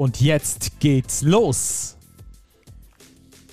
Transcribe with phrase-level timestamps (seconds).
[0.00, 1.98] Und jetzt geht's los.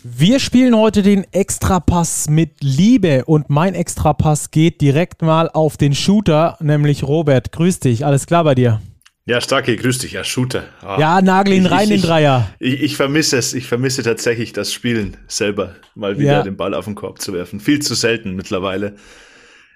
[0.01, 5.93] Wir spielen heute den Extrapass mit Liebe und mein Extrapass geht direkt mal auf den
[5.93, 7.51] Shooter, nämlich Robert.
[7.51, 8.81] Grüß dich, alles klar bei dir?
[9.25, 10.63] Ja, Starke, grüß dich, ja, Shooter.
[10.81, 12.49] Ah, ja, nagel ihn rein, den Dreier.
[12.59, 16.43] Ich, ich, vermisse es, ich vermisse tatsächlich das Spielen selber, mal wieder ja.
[16.43, 17.59] den Ball auf den Korb zu werfen.
[17.59, 18.95] Viel zu selten mittlerweile.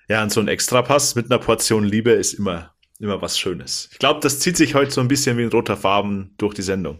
[0.08, 2.71] Ja, und so ein Extrapass mit einer Portion Liebe ist immer,
[3.02, 3.90] immer was Schönes.
[3.92, 6.62] Ich glaube, das zieht sich heute so ein bisschen wie ein roter Farben durch die
[6.62, 7.00] Sendung.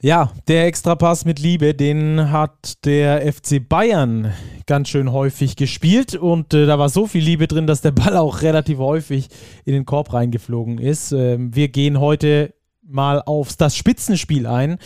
[0.00, 4.32] Ja, der Extrapass mit Liebe, den hat der FC Bayern
[4.66, 8.16] ganz schön häufig gespielt und äh, da war so viel Liebe drin, dass der Ball
[8.16, 9.28] auch relativ häufig
[9.64, 11.10] in den Korb reingeflogen ist.
[11.10, 12.54] Ähm, wir gehen heute
[12.88, 14.78] mal auf das Spitzenspiel ein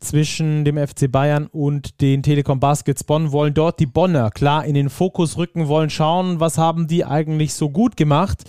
[0.00, 4.74] zwischen dem FC Bayern und den Telekom Baskets Bonn, wollen dort die Bonner klar in
[4.74, 8.44] den Fokus rücken, wollen schauen, was haben die eigentlich so gut gemacht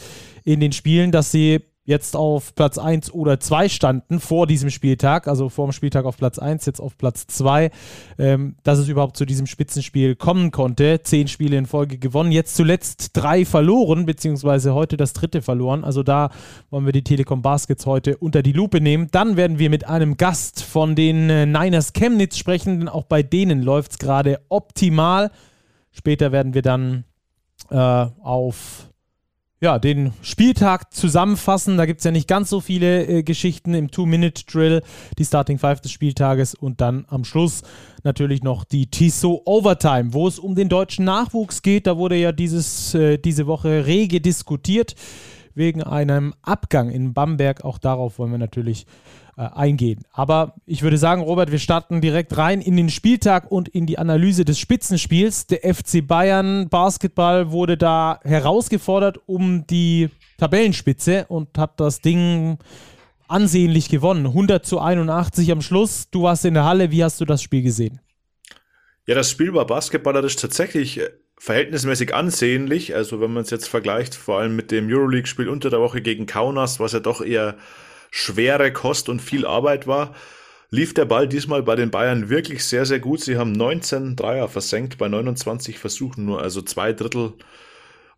[0.49, 5.27] in den Spielen, dass sie jetzt auf Platz 1 oder 2 standen vor diesem Spieltag,
[5.27, 7.69] also vor dem Spieltag auf Platz 1, jetzt auf Platz 2,
[8.17, 11.01] ähm, dass es überhaupt zu diesem Spitzenspiel kommen konnte.
[11.03, 15.83] Zehn Spiele in Folge gewonnen, jetzt zuletzt drei verloren, beziehungsweise heute das dritte verloren.
[15.83, 16.31] Also da
[16.71, 19.09] wollen wir die Telekom Baskets heute unter die Lupe nehmen.
[19.11, 23.21] Dann werden wir mit einem Gast von den äh, Niners Chemnitz sprechen, denn auch bei
[23.21, 25.29] denen läuft es gerade optimal.
[25.91, 27.03] Später werden wir dann
[27.69, 28.88] äh, auf
[29.61, 31.77] ja, den Spieltag zusammenfassen.
[31.77, 34.81] Da gibt es ja nicht ganz so viele äh, Geschichten im Two-Minute-Drill,
[35.17, 37.63] die Starting Five des Spieltages und dann am Schluss
[38.03, 41.87] natürlich noch die Tissot Overtime, wo es um den deutschen Nachwuchs geht.
[41.87, 44.95] Da wurde ja dieses, äh, diese Woche rege diskutiert
[45.55, 47.65] wegen einem Abgang in Bamberg.
[47.65, 48.85] Auch darauf wollen wir natürlich
[49.39, 50.03] äh, eingehen.
[50.11, 53.97] Aber ich würde sagen, Robert, wir starten direkt rein in den Spieltag und in die
[53.97, 55.47] Analyse des Spitzenspiels.
[55.47, 62.57] Der FC Bayern Basketball wurde da herausgefordert um die Tabellenspitze und hat das Ding
[63.29, 64.25] ansehnlich gewonnen.
[64.25, 66.09] 100 zu 81 am Schluss.
[66.11, 66.91] Du warst in der Halle.
[66.91, 68.01] Wie hast du das Spiel gesehen?
[69.07, 72.93] Ja, das Spiel war basketballerisch tatsächlich äh, verhältnismäßig ansehnlich.
[72.93, 76.25] Also wenn man es jetzt vergleicht, vor allem mit dem Euroleague-Spiel unter der Woche gegen
[76.25, 77.55] Kaunas, was ja doch eher
[78.11, 80.15] schwere Kost und viel Arbeit war,
[80.71, 83.21] lief der Ball diesmal bei den Bayern wirklich sehr, sehr gut.
[83.21, 87.33] Sie haben 19 Dreier versenkt bei 29 Versuchen nur, also zwei Drittel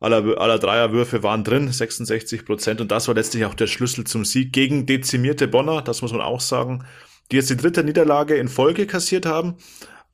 [0.02, 2.82] aller, aller Dreierwürfe waren drin, 66 Prozent.
[2.82, 6.22] Und das war letztlich auch der Schlüssel zum Sieg gegen dezimierte Bonner, das muss man
[6.22, 6.84] auch sagen,
[7.32, 9.56] die jetzt die dritte Niederlage in Folge kassiert haben,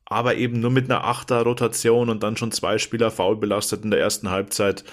[0.04, 4.00] aber eben nur mit einer Achter-Rotation und dann schon zwei Spieler faul belastet in der
[4.00, 4.84] ersten Halbzeit.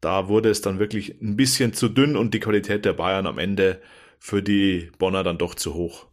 [0.00, 3.38] Da wurde es dann wirklich ein bisschen zu dünn und die Qualität der Bayern am
[3.38, 3.80] Ende
[4.24, 6.06] für die Bonner dann doch zu hoch.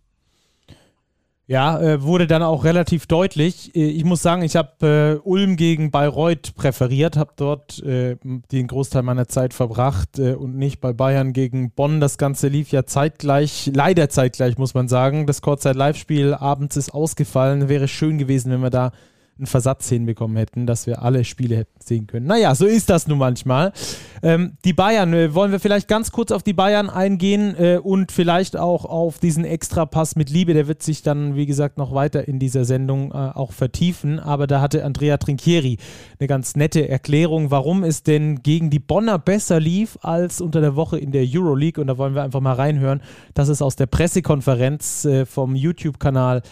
[1.48, 3.74] Ja, äh, wurde dann auch relativ deutlich.
[3.74, 8.18] Äh, ich muss sagen, ich habe äh, Ulm gegen Bayreuth präferiert, habe dort äh,
[8.52, 12.02] den Großteil meiner Zeit verbracht äh, und nicht bei Bayern gegen Bonn.
[12.02, 15.26] Das Ganze lief ja zeitgleich, leider zeitgleich, muss man sagen.
[15.26, 17.70] Das Kurzzeit-Live-Spiel abends ist ausgefallen.
[17.70, 18.92] Wäre schön gewesen, wenn wir da
[19.42, 22.28] einen Versatz hinbekommen hätten, dass wir alle Spiele hätten sehen können.
[22.28, 23.74] Naja, so ist das nun manchmal.
[24.22, 28.12] Ähm, die Bayern, äh, wollen wir vielleicht ganz kurz auf die Bayern eingehen äh, und
[28.12, 30.54] vielleicht auch auf diesen Extrapass mit Liebe.
[30.54, 34.20] Der wird sich dann, wie gesagt, noch weiter in dieser Sendung äh, auch vertiefen.
[34.20, 35.78] Aber da hatte Andrea Trinchieri
[36.20, 40.76] eine ganz nette Erklärung, warum es denn gegen die Bonner besser lief als unter der
[40.76, 41.82] Woche in der Euroleague.
[41.82, 43.02] Und da wollen wir einfach mal reinhören.
[43.34, 46.44] Das ist aus der Pressekonferenz äh, vom YouTube-Kanal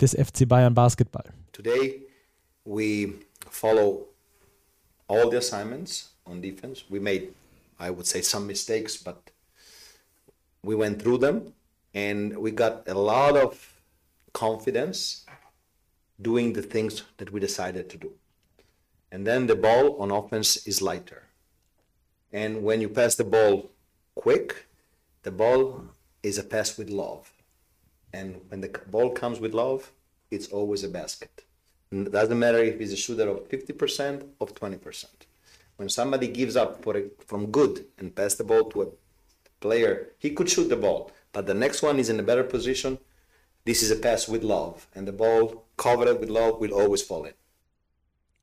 [0.00, 1.24] des FC Bayern Basketball.
[1.52, 2.07] Today
[2.68, 3.14] we
[3.48, 4.04] follow
[5.08, 6.84] all the assignments on defense.
[6.90, 7.32] We made,
[7.80, 9.30] I would say, some mistakes, but
[10.62, 11.54] we went through them
[11.94, 13.80] and we got a lot of
[14.34, 15.24] confidence
[16.20, 18.12] doing the things that we decided to do.
[19.10, 21.22] And then the ball on offense is lighter.
[22.30, 23.70] And when you pass the ball
[24.14, 24.66] quick,
[25.22, 25.84] the ball
[26.22, 27.32] is a pass with love.
[28.12, 29.90] And when the ball comes with love,
[30.30, 31.44] it's always a basket.
[31.90, 35.04] It doesn't matter if he's a shooter of 50% or 20%.
[35.76, 38.86] When somebody gives up for a, from good and pass the ball to a
[39.60, 42.98] player, he could shoot the ball, but the next one is in a better position.
[43.64, 47.24] This is a pass with love, and the ball covered with love will always fall
[47.24, 47.34] in.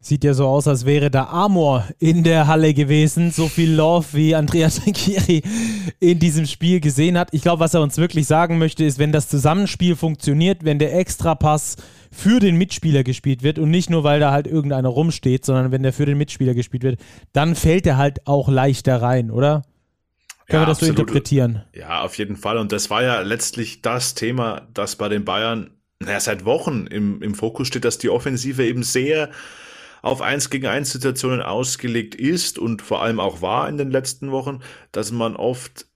[0.07, 3.31] Sieht ja so aus, als wäre da Amor in der Halle gewesen.
[3.31, 5.41] So viel Love, wie Andrea Trinchieri
[5.99, 7.29] in diesem Spiel gesehen hat.
[7.31, 10.95] Ich glaube, was er uns wirklich sagen möchte, ist, wenn das Zusammenspiel funktioniert, wenn der
[10.95, 11.77] Extrapass
[12.11, 15.81] für den Mitspieler gespielt wird und nicht nur, weil da halt irgendeiner rumsteht, sondern wenn
[15.81, 16.99] der für den Mitspieler gespielt wird,
[17.33, 19.63] dann fällt er halt auch leichter rein, oder?
[20.45, 20.97] Können ja, wir das absolut.
[20.97, 21.63] so interpretieren?
[21.73, 22.59] Ja, auf jeden Fall.
[22.59, 27.23] Und das war ja letztlich das Thema, das bei den Bayern naja, seit Wochen im,
[27.23, 29.31] im Fokus steht, dass die Offensive eben sehr
[30.05, 34.31] auf 1 gegen 1 Situationen ausgelegt ist und vor allem auch war in den letzten
[34.31, 34.59] Wochen,
[34.91, 35.87] dass man oft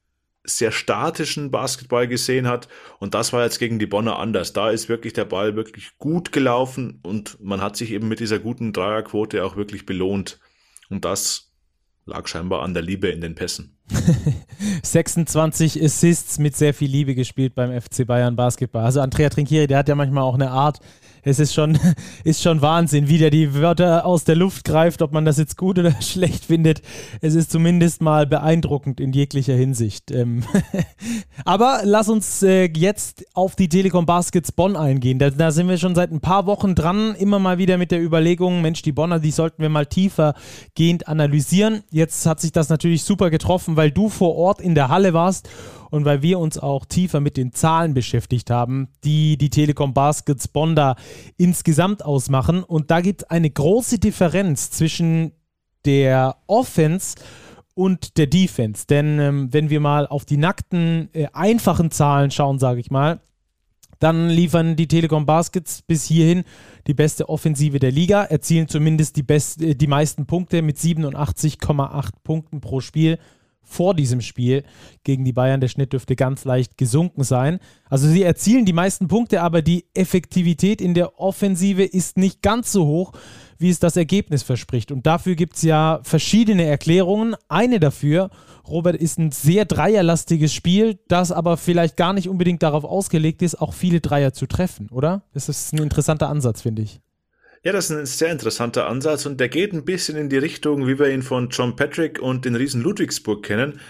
[0.44, 2.68] sehr statischen Basketball gesehen hat
[3.00, 4.52] und das war jetzt gegen die Bonner anders.
[4.52, 8.40] Da ist wirklich der Ball wirklich gut gelaufen und man hat sich eben mit dieser
[8.40, 10.40] guten Dreierquote auch wirklich belohnt.
[10.90, 11.52] Und das
[12.06, 13.78] lag scheinbar an der Liebe in den Pässen.
[14.84, 18.86] 26 Assists mit sehr viel Liebe gespielt beim FC Bayern Basketball.
[18.86, 20.80] Also Andrea Trinkieri, der hat ja manchmal auch eine Art,
[21.24, 21.77] es ist schon,
[22.24, 25.57] ist schon Wahnsinn, wie der die Wörter aus der Luft greift, ob man das jetzt
[25.57, 26.81] gut oder schlecht findet.
[27.21, 30.12] Es ist zumindest mal beeindruckend in jeglicher Hinsicht.
[30.12, 30.44] Ähm
[31.45, 35.19] Aber lass uns äh, jetzt auf die Telekom Baskets Bonn eingehen.
[35.19, 38.01] Da, da, sind wir schon seit ein paar Wochen dran, immer mal wieder mit der
[38.01, 40.33] Überlegung, Mensch, die Bonner, die sollten wir mal tiefer
[40.75, 41.83] gehend analysieren.
[41.92, 45.50] Jetzt hat sich das natürlich super getroffen, weil du vor Ort in der Halle warst
[45.89, 50.47] und weil wir uns auch tiefer mit den Zahlen beschäftigt haben, die die Telekom Baskets
[50.47, 50.95] Bonda
[51.38, 52.63] insgesamt ausmachen.
[52.63, 55.31] Und da gibt es eine große Differenz zwischen
[55.86, 57.15] der Offense
[57.74, 58.86] und der Defense.
[58.88, 63.21] Denn ähm, wenn wir mal auf die nackten, äh, einfachen Zahlen schauen, sage ich mal,
[64.00, 66.44] dann liefern die Telekom Baskets bis hierhin
[66.88, 72.12] die beste Offensive der Liga, erzielen zumindest die, best, äh, die meisten Punkte mit 87,8
[72.24, 73.19] Punkten pro Spiel
[73.69, 74.63] vor diesem Spiel
[75.04, 75.62] gegen die Bayern.
[75.62, 77.60] Der Schnitt dürfte ganz leicht gesunken sein.
[77.89, 82.71] Also sie erzielen die meisten Punkte, aber die Effektivität in der Offensive ist nicht ganz
[82.71, 83.13] so hoch,
[83.60, 84.92] wie es das Ergebnis verspricht.
[84.92, 87.36] Und dafür gibt es ja verschiedene Erklärungen.
[87.48, 88.30] Eine dafür,
[88.68, 93.62] Robert, ist ein sehr dreierlastiges Spiel, das aber vielleicht gar nicht unbedingt darauf ausgelegt ist,
[93.62, 95.24] auch viele Dreier zu treffen, oder?
[95.33, 97.01] Das ist ein interessanter Ansatz, finde ich.
[97.62, 100.88] Ja, das ist ein sehr interessanter Ansatz und der geht ein bisschen in die Richtung,
[100.88, 103.82] wie wir ihn von John Patrick und den Riesen Ludwigsburg kennen.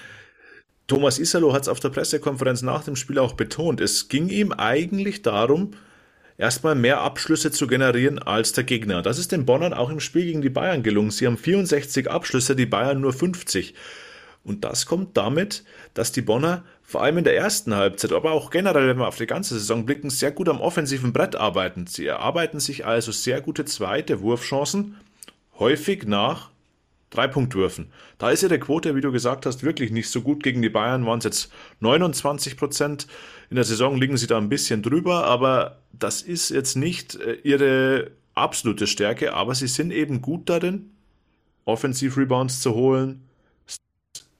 [0.87, 3.79] Thomas Isalo hat es auf der Pressekonferenz nach dem Spiel auch betont.
[3.79, 5.75] Es ging ihm eigentlich darum,
[6.39, 9.03] erstmal mehr Abschlüsse zu generieren als der Gegner.
[9.03, 11.11] Das ist den Bonnern auch im Spiel gegen die Bayern gelungen.
[11.11, 13.75] Sie haben 64 Abschlüsse, die Bayern nur 50.
[14.43, 15.63] Und das kommt damit,
[15.93, 19.17] dass die Bonner vor allem in der ersten Halbzeit, aber auch generell, wenn wir auf
[19.17, 21.85] die ganze Saison blicken, sehr gut am offensiven Brett arbeiten.
[21.85, 24.95] Sie erarbeiten sich also sehr gute zweite Wurfchancen,
[25.59, 26.49] häufig nach
[27.09, 27.91] Dreipunktwürfen.
[28.17, 30.43] Da ist ihre Quote, wie du gesagt hast, wirklich nicht so gut.
[30.43, 33.07] Gegen die Bayern waren es jetzt 29 Prozent.
[33.49, 37.33] In der Saison liegen sie da ein bisschen drüber, aber das ist jetzt nicht äh,
[37.43, 40.91] ihre absolute Stärke, aber sie sind eben gut darin,
[41.65, 43.28] Offensiv-Rebounds zu holen,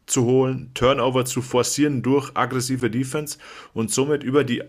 [0.10, 3.38] zu holen, Turnover zu forcieren durch aggressive Defense
[3.74, 4.64] und somit über die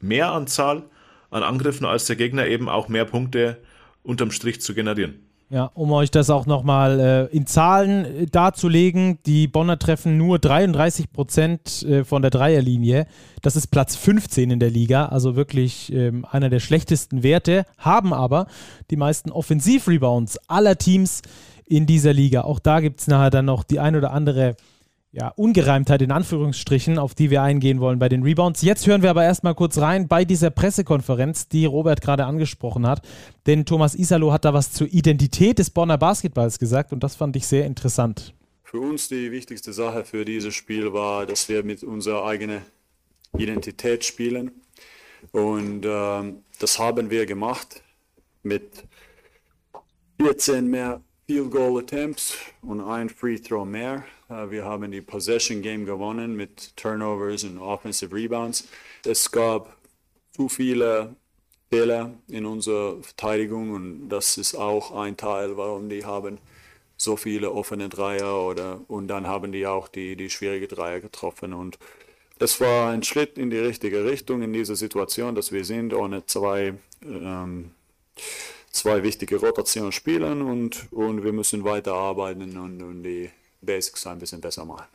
[0.00, 0.84] Mehranzahl
[1.30, 3.58] an Angriffen als der Gegner eben auch mehr Punkte
[4.02, 5.20] unterm Strich zu generieren.
[5.52, 6.98] Ja, um euch das auch nochmal
[7.30, 13.06] äh, in Zahlen äh, darzulegen, die Bonner treffen nur 33 Prozent äh, von der Dreierlinie.
[13.42, 18.14] Das ist Platz 15 in der Liga, also wirklich ähm, einer der schlechtesten Werte, haben
[18.14, 18.46] aber
[18.90, 21.20] die meisten Offensivrebounds aller Teams
[21.66, 22.42] in dieser Liga.
[22.42, 24.56] Auch da gibt es nachher dann noch die ein oder andere
[25.12, 28.62] ja, Ungereimtheit in Anführungsstrichen, auf die wir eingehen wollen bei den Rebounds.
[28.62, 33.06] Jetzt hören wir aber erstmal kurz rein bei dieser Pressekonferenz, die Robert gerade angesprochen hat.
[33.46, 37.36] Denn Thomas Isalo hat da was zur Identität des Bonner Basketballs gesagt und das fand
[37.36, 38.34] ich sehr interessant.
[38.64, 42.62] Für uns die wichtigste Sache für dieses Spiel war, dass wir mit unserer eigenen
[43.36, 44.50] Identität spielen.
[45.30, 47.82] Und ähm, das haben wir gemacht
[48.42, 48.84] mit
[50.18, 54.04] 14 mehr Field Goal Attempts und ein Free Throw mehr.
[54.32, 58.68] Äh, wir haben die Possession Game gewonnen mit Turnovers und Offensive Rebounds.
[59.04, 59.76] Es gab
[60.32, 61.14] zu viele
[61.70, 66.38] Fehler in unserer Verteidigung und das ist auch ein Teil, warum die haben
[66.96, 71.52] so viele offene Dreier oder und dann haben die auch die, die schwierige Dreier getroffen
[71.52, 71.78] und
[72.38, 76.26] es war ein Schritt in die richtige Richtung in dieser Situation, dass wir sind ohne
[76.26, 77.72] zwei ähm,
[78.70, 83.30] zwei wichtige Rotationen spielen und, und wir müssen weiter arbeiten und, und die
[83.62, 84.86] Basics ein bisschen besser machen.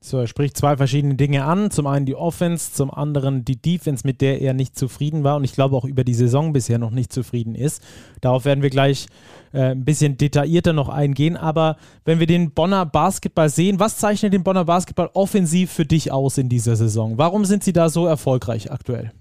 [0.00, 1.72] So, er spricht zwei verschiedene Dinge an.
[1.72, 5.44] Zum einen die Offense, zum anderen die Defense, mit der er nicht zufrieden war und
[5.44, 7.82] ich glaube auch über die Saison bisher noch nicht zufrieden ist.
[8.20, 9.06] Darauf werden wir gleich
[9.52, 11.36] äh, ein bisschen detaillierter noch eingehen.
[11.36, 16.12] Aber wenn wir den Bonner Basketball sehen, was zeichnet den Bonner Basketball offensiv für dich
[16.12, 17.18] aus in dieser Saison?
[17.18, 19.12] Warum sind sie da so erfolgreich aktuell?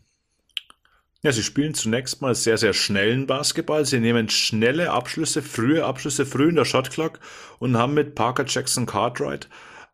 [1.28, 3.84] Ja, sie spielen zunächst mal sehr, sehr schnellen Basketball.
[3.84, 7.20] Sie nehmen schnelle Abschlüsse, frühe Abschlüsse, früh in der Shotclock
[7.60, 9.50] und haben mit Parker Jackson Cartwright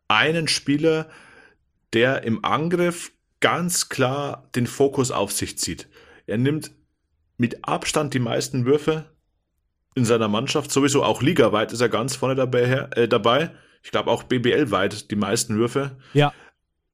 [0.06, 1.08] einen Spieler,
[1.92, 3.10] der im Angriff
[3.40, 5.88] ganz klar den Fokus auf sich zieht.
[6.28, 6.70] Er nimmt
[7.36, 9.06] mit Abstand die meisten Würfe
[9.96, 12.86] in seiner Mannschaft, sowieso auch ligaweit ist er ganz vorne dabei.
[12.94, 13.50] Äh, dabei.
[13.82, 15.96] Ich glaube auch BBL-weit die meisten Würfe.
[16.12, 16.32] Ja.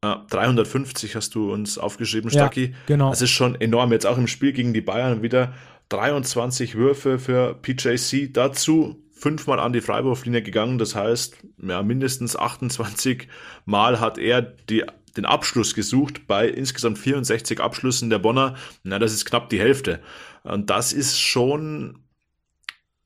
[0.03, 2.67] 350 hast du uns aufgeschrieben, Stacki.
[2.67, 3.11] Ja, genau.
[3.11, 3.93] Das ist schon enorm.
[3.93, 5.53] Jetzt auch im Spiel gegen die Bayern wieder
[5.91, 8.33] 23 Würfe für PJC.
[8.33, 10.79] Dazu fünfmal an die Freiwurflinie gegangen.
[10.79, 13.29] Das heißt, ja, mindestens 28
[13.67, 14.85] Mal hat er die,
[15.17, 18.57] den Abschluss gesucht bei insgesamt 64 Abschlüssen der Bonner.
[18.83, 20.01] Na, das ist knapp die Hälfte.
[20.43, 21.99] Und das ist schon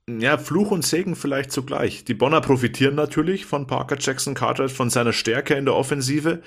[0.08, 2.04] ja, Fluch und Segen vielleicht zugleich.
[2.04, 6.42] Die Bonner profitieren natürlich von Parker Jackson Cartwright, von seiner Stärke in der Offensive,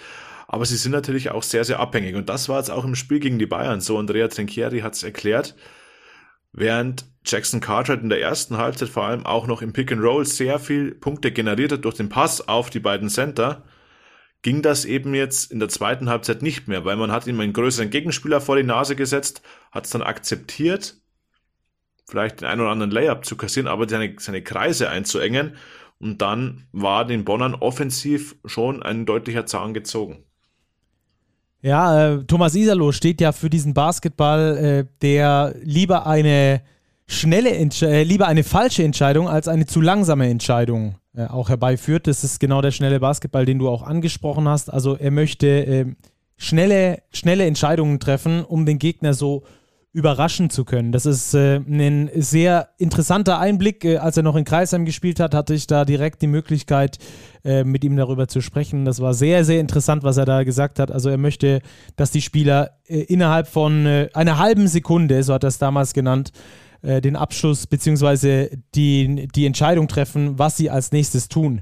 [0.47, 2.15] aber sie sind natürlich auch sehr, sehr abhängig.
[2.15, 3.97] Und das war jetzt auch im Spiel gegen die Bayern so.
[3.97, 5.55] Andrea Trinchieri hat es erklärt.
[6.53, 10.25] Während Jackson Cartwright in der ersten Halbzeit vor allem auch noch im Pick and Roll
[10.25, 13.65] sehr viel Punkte generiert hat durch den Pass auf die beiden Center,
[14.41, 17.53] ging das eben jetzt in der zweiten Halbzeit nicht mehr, weil man hat ihm einen
[17.53, 20.95] größeren Gegenspieler vor die Nase gesetzt, hat es dann akzeptiert,
[22.09, 25.57] vielleicht den einen oder anderen Layup zu kassieren, aber seine, seine Kreise einzuengen
[25.99, 30.26] und dann war den Bonnern offensiv schon ein deutlicher Zahn gezogen.
[31.61, 36.61] Ja, äh, Thomas Isalo steht ja für diesen Basketball, äh, der lieber eine
[37.07, 42.07] schnelle, Entsch äh, lieber eine falsche Entscheidung als eine zu langsame Entscheidung äh, auch herbeiführt.
[42.07, 44.71] Das ist genau der schnelle Basketball, den du auch angesprochen hast.
[44.71, 45.95] Also er möchte ähm,
[46.37, 49.43] schnelle, schnelle Entscheidungen treffen, um den Gegner so
[49.93, 50.91] überraschen zu können.
[50.91, 53.83] Das ist äh, ein sehr interessanter Einblick.
[53.83, 56.99] Äh, als er noch in Kreisheim gespielt hat, hatte ich da direkt die Möglichkeit,
[57.43, 58.85] äh, mit ihm darüber zu sprechen.
[58.85, 60.91] Das war sehr, sehr interessant, was er da gesagt hat.
[60.91, 61.61] Also er möchte,
[61.95, 65.93] dass die Spieler äh, innerhalb von äh, einer halben Sekunde, so hat er es damals
[65.93, 66.31] genannt,
[66.81, 68.49] äh, den Abschluss bzw.
[68.75, 71.61] Die, die Entscheidung treffen, was sie als nächstes tun,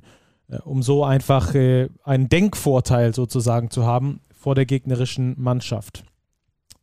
[0.64, 1.56] um so einfach
[2.04, 6.04] einen Denkvorteil sozusagen zu haben vor der gegnerischen Mannschaft.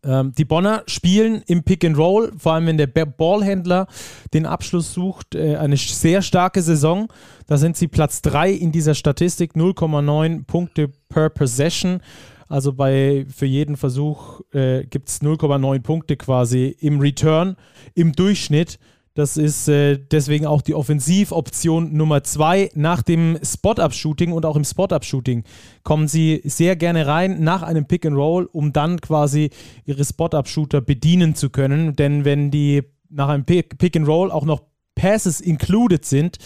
[0.05, 3.87] Ähm, die Bonner spielen im Pick and Roll, vor allem wenn der Ballhändler
[4.35, 7.09] den Abschluss sucht, äh, eine sehr starke Saison.
[7.47, 12.01] Da sind sie Platz 3 in dieser Statistik, 0,9 Punkte per Possession.
[12.49, 17.57] Also bei für jeden Versuch äh, gibt es 0,9 Punkte quasi im Return
[17.95, 18.79] im Durchschnitt.
[19.15, 22.71] Das ist äh, deswegen auch die Offensivoption Nummer zwei.
[22.75, 25.45] Nach dem Spot-Up-Shooting und auch im Spot-Up-Shooting
[25.83, 29.51] kommen sie sehr gerne rein nach einem Pick-and-Roll, um dann quasi
[29.85, 31.95] ihre Spot-Up-Shooter bedienen zu können.
[31.95, 34.63] Denn wenn die nach einem Pick-and-Roll auch noch
[34.95, 36.39] Passes included sind,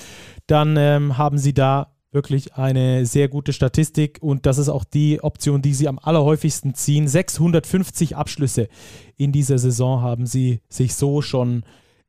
[0.47, 5.23] dann ähm, haben sie da wirklich eine sehr gute Statistik und das ist auch die
[5.23, 7.07] Option, die sie am allerhäufigsten ziehen.
[7.07, 8.69] 650 Abschlüsse
[9.17, 11.65] in dieser Saison haben sie sich so schon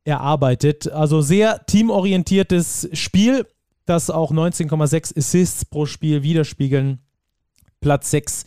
[0.08, 0.90] erarbeitet.
[0.90, 3.46] Also sehr teamorientiertes Spiel,
[3.86, 7.00] das auch 19,6 Assists pro Spiel widerspiegeln.
[7.80, 8.44] Platz 6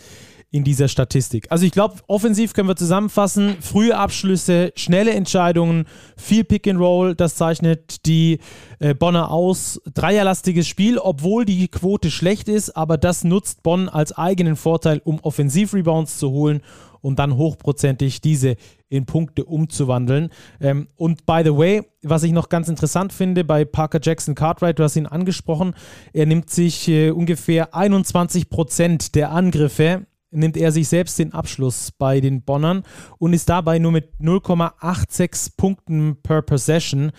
[0.54, 1.50] in dieser Statistik.
[1.50, 5.86] Also ich glaube, offensiv können wir zusammenfassen, frühe Abschlüsse, schnelle Entscheidungen,
[6.18, 8.40] viel Pick and Roll, das zeichnet die
[8.80, 9.80] äh, Bonner aus.
[9.94, 15.20] Dreierlastiges Spiel, obwohl die Quote schlecht ist, aber das nutzt Bonn als eigenen Vorteil, um
[15.22, 16.62] Offensivrebounds zu holen
[17.02, 18.56] und dann hochprozentig diese
[18.90, 20.30] in Punkte umzuwandeln.
[20.60, 24.80] Ähm, und by the way, was ich noch ganz interessant finde bei Parker Jackson Cartwright,
[24.80, 25.74] du hast ihn angesprochen,
[26.14, 31.92] er nimmt sich äh, ungefähr 21 Prozent der Angriffe nimmt er sich selbst den Abschluss
[31.92, 32.84] bei den Bonnern
[33.18, 37.12] und ist dabei nur mit 0,86 Punkten per Possession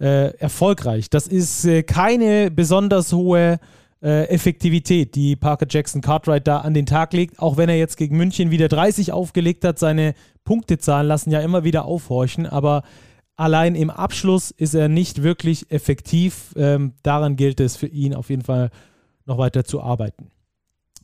[0.00, 1.10] äh, erfolgreich.
[1.10, 3.58] Das ist äh, keine besonders hohe äh,
[4.00, 8.16] Effektivität, die Parker Jackson Cartwright da an den Tag legt, auch wenn er jetzt gegen
[8.16, 9.78] München wieder 30 aufgelegt hat.
[9.78, 10.14] Seine
[10.44, 12.82] Punktezahlen lassen ja immer wieder aufhorchen, aber
[13.36, 16.54] allein im Abschluss ist er nicht wirklich effektiv.
[16.56, 18.70] Ähm, daran gilt es für ihn auf jeden Fall
[19.26, 20.30] noch weiter zu arbeiten.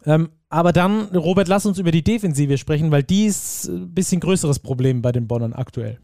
[0.05, 4.21] Ähm, aber dann, Robert, lass uns über die Defensive sprechen, weil die ist ein bisschen
[4.21, 5.99] größeres Problem bei den Bonnern aktuell.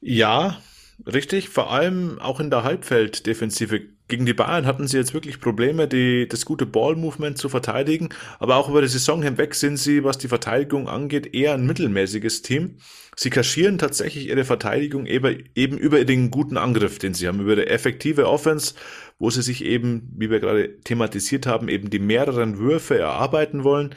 [0.00, 0.58] Ja,
[1.06, 1.48] richtig.
[1.48, 6.28] Vor allem auch in der Halbfelddefensive gegen die Bayern hatten sie jetzt wirklich Probleme, die,
[6.28, 8.10] das gute Ball-Movement zu verteidigen.
[8.38, 12.42] Aber auch über die Saison hinweg sind sie, was die Verteidigung angeht, eher ein mittelmäßiges
[12.42, 12.76] Team.
[13.16, 17.56] Sie kaschieren tatsächlich ihre Verteidigung eben, eben über den guten Angriff, den sie haben, über
[17.56, 18.74] die effektive Offense,
[19.18, 23.94] wo sie sich eben, wie wir gerade thematisiert haben, eben die mehreren Würfe erarbeiten wollen.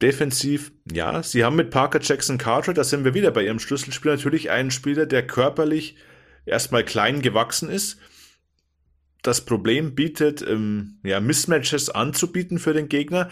[0.00, 4.16] Defensiv, ja, sie haben mit Parker Jackson Carter, da sind wir wieder bei ihrem Schlüsselspieler,
[4.16, 5.96] natürlich einen Spieler, der körperlich
[6.46, 7.98] erstmal klein gewachsen ist
[9.26, 13.30] das Problem bietet, ähm, ja, Mismatches anzubieten für den Gegner.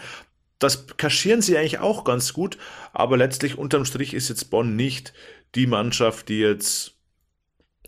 [0.59, 2.57] das kaschieren sie eigentlich auch ganz gut,
[2.93, 5.13] aber letztlich unterm Strich ist jetzt Bonn nicht
[5.53, 6.95] die Mannschaft, die jetzt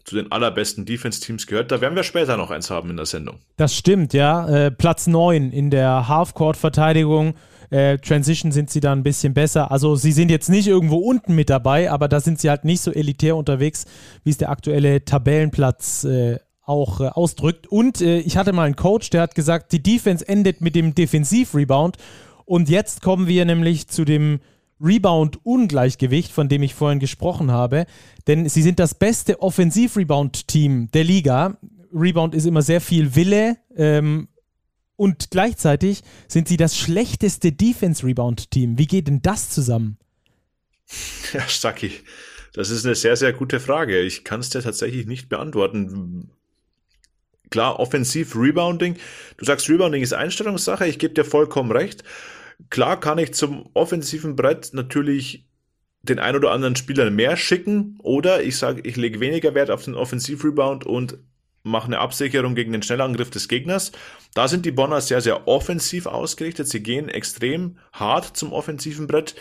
[0.04, 1.72] zu den allerbesten Defense-Teams gehört.
[1.72, 3.40] Da werden wir später noch eins haben in der Sendung.
[3.58, 4.48] Das stimmt, ja.
[4.48, 7.36] Äh, Platz 9 in der Half-Court-Verteidigung.
[7.70, 9.70] Äh, Transition sind sie da ein bisschen besser.
[9.70, 12.80] Also sie sind jetzt nicht irgendwo unten mit dabei, aber da sind sie halt nicht
[12.80, 13.86] so elitär unterwegs,
[14.24, 17.68] wie es der aktuelle Tabellenplatz äh, auch äh, ausdrückt.
[17.68, 20.94] Und äh, ich hatte mal einen Coach, der hat gesagt, die Defense endet mit dem
[20.94, 21.98] Defensiv-Rebound.
[22.46, 24.40] Und jetzt kommen wir nämlich zu dem
[24.80, 27.86] Rebound-Ungleichgewicht, von dem ich vorhin gesprochen habe.
[28.28, 31.58] Denn sie sind das beste Offensiv-Rebound-Team der Liga.
[31.94, 33.58] Rebound ist immer sehr viel Wille.
[33.76, 34.28] Ähm,
[34.96, 38.78] und gleichzeitig sind sie das schlechteste Defense-Rebound-Team.
[38.78, 39.98] Wie geht denn das zusammen?
[41.34, 41.92] Ja, Stucky,
[42.54, 44.00] das ist eine sehr, sehr gute Frage.
[44.00, 46.32] Ich kann es dir tatsächlich nicht beantworten.
[47.50, 48.98] Klar, Offensiv-Rebounding.
[49.38, 50.88] Du sagst, Rebounding ist Einstellungssache.
[50.88, 52.04] Ich gebe dir vollkommen recht.
[52.70, 55.48] Klar kann ich zum offensiven Brett natürlich
[56.02, 59.84] den ein oder anderen Spieler mehr schicken oder ich sage, ich lege weniger Wert auf
[59.84, 61.20] den Offensivrebound und
[61.64, 63.92] mache eine Absicherung gegen den Schnellangriff des Gegners.
[64.34, 66.68] Da sind die Bonner sehr, sehr offensiv ausgerichtet.
[66.68, 69.36] Sie gehen extrem hart zum offensiven Brett.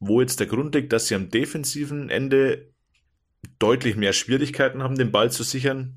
[0.00, 2.72] Wo jetzt der Grund liegt, dass sie am defensiven Ende
[3.58, 5.96] deutlich mehr Schwierigkeiten haben, den Ball zu sichern,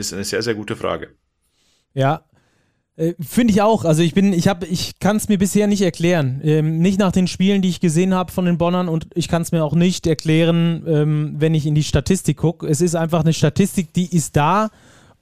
[0.00, 1.14] ist eine sehr, sehr gute Frage.
[1.94, 2.24] Ja,
[3.00, 3.84] äh, Finde ich auch.
[3.84, 6.40] Also ich bin, ich habe, ich kann es mir bisher nicht erklären.
[6.44, 9.42] Ähm, nicht nach den Spielen, die ich gesehen habe von den Bonnern und ich kann
[9.42, 12.66] es mir auch nicht erklären, ähm, wenn ich in die Statistik gucke.
[12.66, 14.68] Es ist einfach eine Statistik, die ist da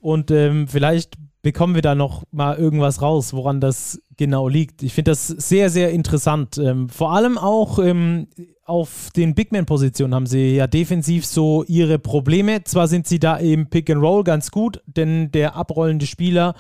[0.01, 4.83] und ähm, vielleicht bekommen wir da noch mal irgendwas raus, woran das genau liegt.
[4.83, 6.59] Ich finde das sehr, sehr interessant.
[6.59, 8.27] Ähm, vor allem auch ähm,
[8.65, 12.65] auf den Bigman-Positionen haben sie ja defensiv so ihre Probleme.
[12.65, 16.55] Zwar sind sie da im Pick and Roll ganz gut, denn der abrollende Spieler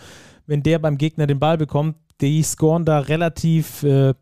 [0.49, 4.15] wenn der beim Gegner den Ball bekommt, die scoren da relativ äh,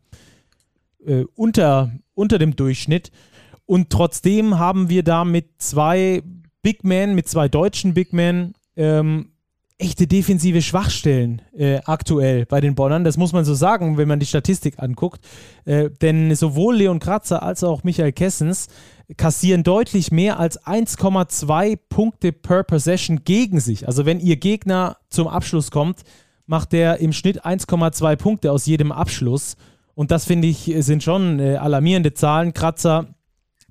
[1.05, 3.11] äh, unter, unter dem Durchschnitt.
[3.65, 6.21] Und trotzdem haben wir da mit zwei
[6.61, 9.31] Big Men, mit zwei deutschen Big Men, ähm,
[9.79, 13.03] echte defensive Schwachstellen äh, aktuell bei den Bonnern.
[13.03, 15.21] Das muss man so sagen, wenn man die Statistik anguckt.
[15.65, 18.67] Äh, denn sowohl Leon Kratzer als auch Michael Kessens
[19.17, 23.87] kassieren deutlich mehr als 1,2 Punkte per Possession gegen sich.
[23.87, 26.01] Also wenn ihr Gegner zum Abschluss kommt,
[26.47, 29.57] macht der im Schnitt 1,2 Punkte aus jedem Abschluss.
[29.93, 32.53] Und das finde ich sind schon äh, alarmierende Zahlen.
[32.53, 33.07] Kratzer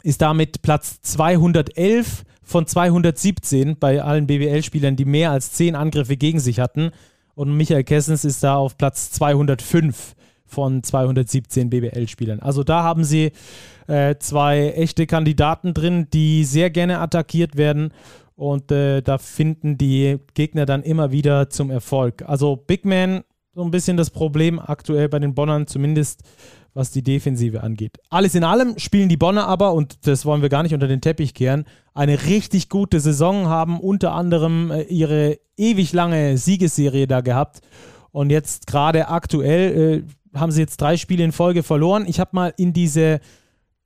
[0.02, 6.38] ist damit Platz 211 von 217 bei allen BWL-Spielern, die mehr als 10 Angriffe gegen
[6.38, 6.92] sich hatten.
[7.34, 10.14] Und Michael Kessens ist da auf Platz 205
[10.46, 12.38] von 217 BBL-Spielern.
[12.38, 13.32] Also da haben sie
[13.88, 17.92] äh, zwei echte Kandidaten drin, die sehr gerne attackiert werden.
[18.36, 22.22] Und äh, da finden die Gegner dann immer wieder zum Erfolg.
[22.28, 26.22] Also Big Man, so ein bisschen das Problem aktuell bei den Bonnern, zumindest
[26.76, 27.98] was die Defensive angeht.
[28.10, 31.00] Alles in allem spielen die Bonner aber, und das wollen wir gar nicht unter den
[31.00, 37.22] Teppich kehren, eine richtig gute Saison, haben unter anderem äh, ihre ewig lange Siegesserie da
[37.22, 37.62] gehabt.
[38.12, 42.04] Und jetzt gerade aktuell äh, haben sie jetzt drei Spiele in Folge verloren.
[42.06, 43.20] Ich habe mal in diese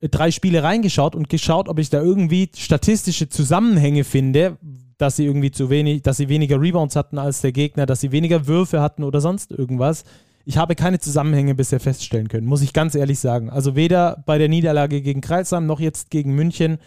[0.01, 4.57] äh, drei Spiele reingeschaut und geschaut, ob ich da irgendwie statistische Zusammenhänge finde,
[4.97, 8.11] dass sie irgendwie zu wenig, dass sie weniger Rebounds hatten als der Gegner, dass sie
[8.11, 10.03] weniger Würfe hatten oder sonst irgendwas.
[10.45, 13.49] Ich habe keine Zusammenhänge bisher feststellen können, muss ich ganz ehrlich sagen.
[13.49, 16.77] Also weder bei der Niederlage gegen Kreisheim noch jetzt gegen München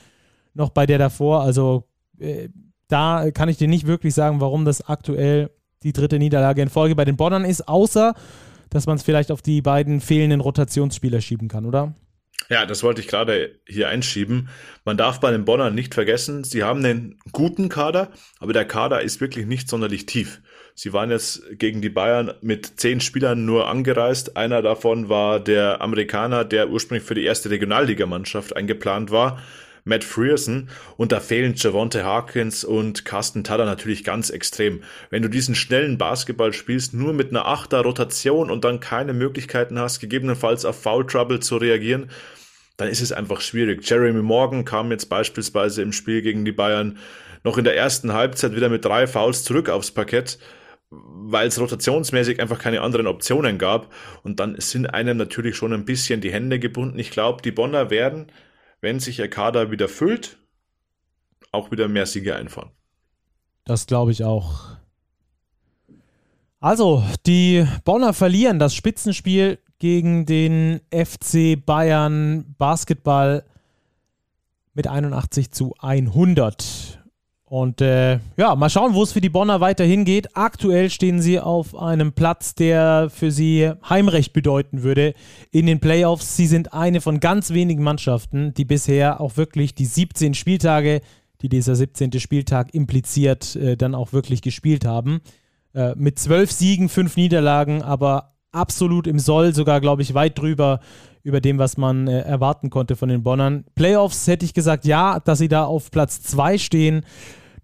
[0.54, 1.42] noch bei der davor.
[1.42, 1.84] Also
[2.18, 2.48] äh,
[2.88, 5.50] da kann ich dir nicht wirklich sagen, warum das aktuell
[5.82, 8.14] die dritte Niederlage in Folge bei den Bonnern ist, außer
[8.70, 11.94] dass man es vielleicht auf die beiden fehlenden Rotationsspieler schieben kann, oder?
[12.50, 14.48] Ja, das wollte ich gerade hier einschieben.
[14.84, 19.02] Man darf bei den Bonnern nicht vergessen, sie haben einen guten Kader, aber der Kader
[19.02, 20.42] ist wirklich nicht sonderlich tief.
[20.76, 24.36] Sie waren jetzt gegen die Bayern mit zehn Spielern nur angereist.
[24.36, 29.40] Einer davon war der Amerikaner, der ursprünglich für die erste Regionalligamannschaft eingeplant war.
[29.84, 34.82] Matt Frierson und da fehlen Javonte Harkins und Carsten Tada natürlich ganz extrem.
[35.10, 39.78] Wenn du diesen schnellen Basketball spielst, nur mit einer Achter Rotation und dann keine Möglichkeiten
[39.78, 42.10] hast, gegebenenfalls auf Foul Trouble zu reagieren,
[42.78, 43.88] dann ist es einfach schwierig.
[43.88, 46.98] Jeremy Morgan kam jetzt beispielsweise im Spiel gegen die Bayern
[47.44, 50.38] noch in der ersten Halbzeit wieder mit drei Fouls zurück aufs Parkett,
[51.26, 53.92] weil es rotationsmäßig einfach keine anderen Optionen gab.
[54.22, 56.98] Und dann sind einem natürlich schon ein bisschen die Hände gebunden.
[56.98, 58.26] Ich glaube, die Bonner werden
[58.84, 60.36] wenn sich ihr Kader wieder füllt,
[61.50, 62.70] auch wieder mehr Siege einfahren.
[63.64, 64.76] Das glaube ich auch.
[66.60, 73.44] Also, die Bonner verlieren das Spitzenspiel gegen den FC Bayern Basketball
[74.74, 77.02] mit 81 zu 100.
[77.54, 80.36] Und äh, ja, mal schauen, wo es für die Bonner weiterhin geht.
[80.36, 85.14] Aktuell stehen sie auf einem Platz, der für sie Heimrecht bedeuten würde
[85.52, 86.36] in den Playoffs.
[86.36, 91.00] Sie sind eine von ganz wenigen Mannschaften, die bisher auch wirklich die 17 Spieltage,
[91.42, 92.18] die dieser 17.
[92.18, 95.20] Spieltag impliziert, äh, dann auch wirklich gespielt haben.
[95.76, 100.80] Äh, mit zwölf Siegen, fünf Niederlagen, aber absolut im Soll, sogar, glaube ich, weit drüber
[101.22, 103.64] über dem, was man äh, erwarten konnte von den Bonnern.
[103.76, 107.04] Playoffs hätte ich gesagt, ja, dass sie da auf Platz 2 stehen.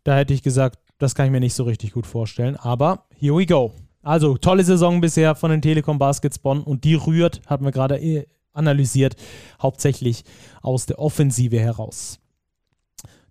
[0.04, 2.56] Da hätte ich gesagt, das kann ich mir nicht so richtig gut vorstellen.
[2.56, 3.72] Aber here we go.
[4.02, 7.98] Also, tolle Saison bisher von den Telekom Baskets Bonn und die rührt, hatten wir gerade
[7.98, 9.16] äh, analysiert,
[9.60, 10.24] hauptsächlich
[10.62, 12.18] aus der Offensive heraus.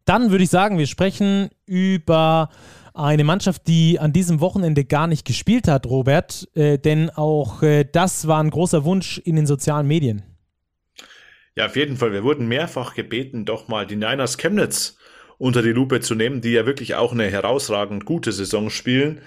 [0.05, 2.49] Dann würde ich sagen, wir sprechen über
[2.93, 7.83] eine Mannschaft, die an diesem Wochenende gar nicht gespielt hat, Robert, äh, denn auch äh,
[7.83, 10.23] das war ein großer Wunsch in den sozialen Medien.
[11.55, 12.11] Ja, auf jeden Fall.
[12.11, 14.97] Wir wurden mehrfach gebeten, doch mal die Niners Chemnitz
[15.39, 19.21] unter die Lupe zu nehmen, die ja wirklich auch eine herausragend gute Saison spielen.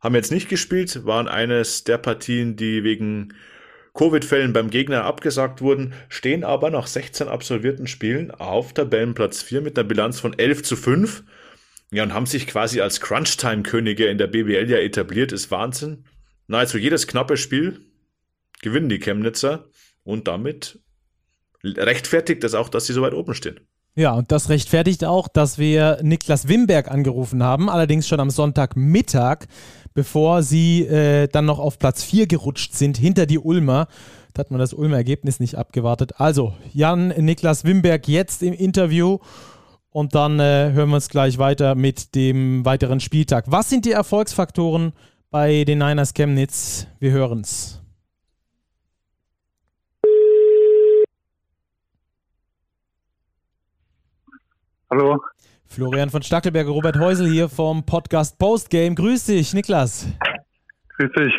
[0.00, 3.34] Haben jetzt nicht gespielt, waren eines der Partien, die wegen
[3.94, 9.78] Covid-Fällen beim Gegner abgesagt wurden, stehen aber nach 16 absolvierten Spielen auf Tabellenplatz 4 mit
[9.78, 11.24] einer Bilanz von 11 zu 5
[11.92, 16.04] ja, und haben sich quasi als Crunch-Time-Könige in der BBL ja etabliert, ist Wahnsinn.
[16.46, 17.80] Nahezu jedes knappe Spiel
[18.62, 19.68] gewinnen die Chemnitzer
[20.04, 20.78] und damit
[21.64, 23.60] rechtfertigt das auch, dass sie so weit oben stehen.
[23.94, 29.46] Ja, und das rechtfertigt auch, dass wir Niklas Wimberg angerufen haben, allerdings schon am Sonntagmittag,
[29.92, 33.88] bevor sie äh, dann noch auf Platz 4 gerutscht sind, hinter die Ulmer.
[34.32, 36.18] Da hat man das Ulmer Ergebnis nicht abgewartet.
[36.18, 39.18] Also, Jan Niklas Wimberg jetzt im Interview
[39.90, 43.44] und dann äh, hören wir uns gleich weiter mit dem weiteren Spieltag.
[43.48, 44.94] Was sind die Erfolgsfaktoren
[45.30, 46.86] bei den Niners Chemnitz?
[46.98, 47.82] Wir hören es.
[54.92, 55.24] Hallo.
[55.64, 58.94] Florian von Stackelberger, Robert Häusel hier vom Podcast Postgame.
[58.94, 60.06] Grüß dich, Niklas.
[60.98, 61.32] Grüß dich.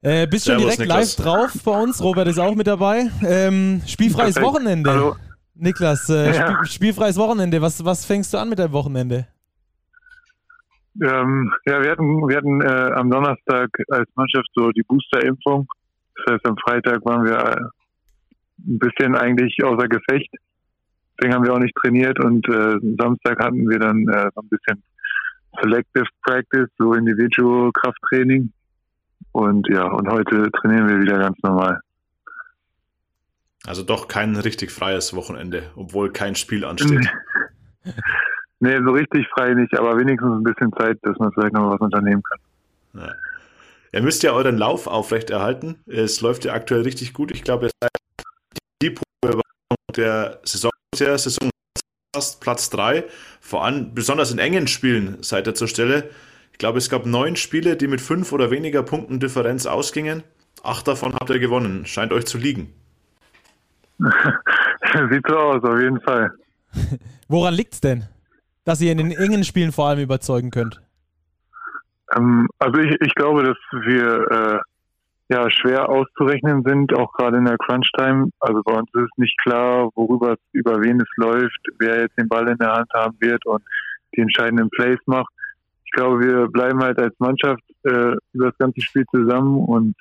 [0.00, 1.18] Äh, bist schon direkt Niklas.
[1.18, 2.02] live drauf bei uns.
[2.02, 3.10] Robert ist auch mit dabei.
[3.26, 4.54] Ähm, spielfreies Perfekt.
[4.54, 4.90] Wochenende.
[4.90, 5.16] Hallo.
[5.54, 6.32] Niklas, äh, ja.
[6.32, 7.60] Spiel, spielfreies Wochenende.
[7.60, 9.26] Was, was fängst du an mit deinem Wochenende?
[11.02, 15.68] Ähm, ja, wir hatten, wir hatten äh, am Donnerstag als Mannschaft so die Booster-Impfung.
[16.24, 17.54] Das heißt, am Freitag waren wir
[18.66, 20.30] ein bisschen eigentlich außer Gefecht.
[21.22, 24.48] Deswegen haben wir auch nicht trainiert und äh, Samstag hatten wir dann äh, so ein
[24.48, 24.82] bisschen
[25.62, 28.52] Selective Practice, so Individual Krafttraining.
[29.30, 31.78] Und ja, und heute trainieren wir wieder ganz normal.
[33.64, 37.08] Also doch kein richtig freies Wochenende, obwohl kein Spiel ansteht.
[38.58, 41.80] nee, so richtig frei nicht, aber wenigstens ein bisschen Zeit, dass man vielleicht noch was
[41.80, 43.00] unternehmen kann.
[43.00, 43.12] Ja.
[43.92, 45.76] Ihr müsst ja euren Lauf aufrechterhalten.
[45.86, 47.30] Es läuft ja aktuell richtig gut.
[47.30, 47.90] Ich glaube, ihr seid
[48.82, 48.96] die
[49.94, 51.50] der Saison, der Saison
[52.14, 53.04] fast Platz 3.
[53.40, 56.10] Vor allem, besonders in engen Spielen seid ihr zur Stelle.
[56.52, 60.22] Ich glaube, es gab neun Spiele, die mit fünf oder weniger Punkten Differenz ausgingen.
[60.62, 61.86] Acht davon habt ihr gewonnen.
[61.86, 62.72] Scheint euch zu liegen.
[63.98, 66.30] Sieht so aus, auf jeden Fall.
[67.28, 68.04] Woran liegt es denn,
[68.64, 70.80] dass ihr in den engen Spielen vor allem überzeugen könnt?
[72.14, 74.60] Ähm, also ich, ich glaube, dass wir äh,
[75.32, 78.30] ja schwer auszurechnen sind, auch gerade in der Crunch-Time.
[78.40, 82.28] Also bei uns ist es nicht klar, worüber über wen es läuft, wer jetzt den
[82.28, 83.62] Ball in der Hand haben wird und
[84.14, 85.32] die entscheidenden Plays macht.
[85.84, 89.94] Ich glaube, wir bleiben halt als Mannschaft äh, über das ganze Spiel zusammen und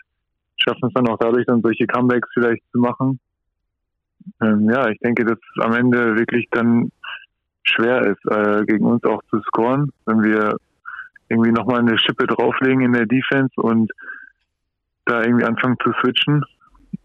[0.58, 3.20] schaffen es dann auch dadurch, dann solche Comebacks vielleicht zu machen
[4.42, 6.92] ähm, ja, ich denke, dass es am Ende wirklich dann
[7.64, 10.58] schwer ist, äh, gegen uns auch zu scoren, wenn wir
[11.30, 13.92] irgendwie nochmal eine Schippe drauflegen in der Defense und
[15.12, 16.44] da irgendwie anfangen zu switchen.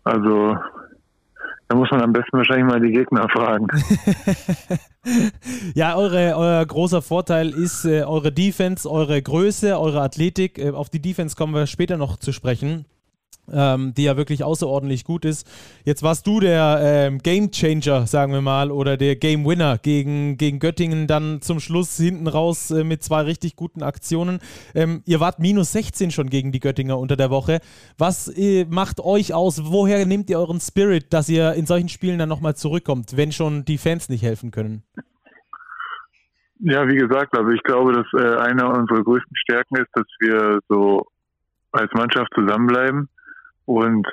[0.04, 0.56] Also
[1.68, 3.66] da muss man am besten wahrscheinlich mal die Gegner fragen.
[5.74, 10.58] ja, eure, euer großer Vorteil ist äh, eure Defense, eure Größe, eure Athletik.
[10.58, 12.86] Äh, auf die Defense kommen wir später noch zu sprechen
[13.52, 15.48] ähm, die ja wirklich außerordentlich gut ist.
[15.84, 20.36] Jetzt warst du der ähm, Game Changer, sagen wir mal, oder der Game Winner gegen,
[20.36, 24.40] gegen Göttingen dann zum Schluss hinten raus äh, mit zwei richtig guten Aktionen.
[24.74, 27.60] Ähm, ihr wart minus 16 schon gegen die Göttinger unter der Woche.
[27.98, 29.62] Was äh, macht euch aus?
[29.64, 33.64] Woher nehmt ihr euren Spirit, dass ihr in solchen Spielen dann nochmal zurückkommt, wenn schon
[33.64, 34.82] die Fans nicht helfen können?
[36.58, 40.58] Ja, wie gesagt, also ich glaube, dass äh, eine unserer größten Stärken ist, dass wir
[40.68, 41.06] so
[41.72, 43.08] als Mannschaft zusammenbleiben
[43.66, 44.06] und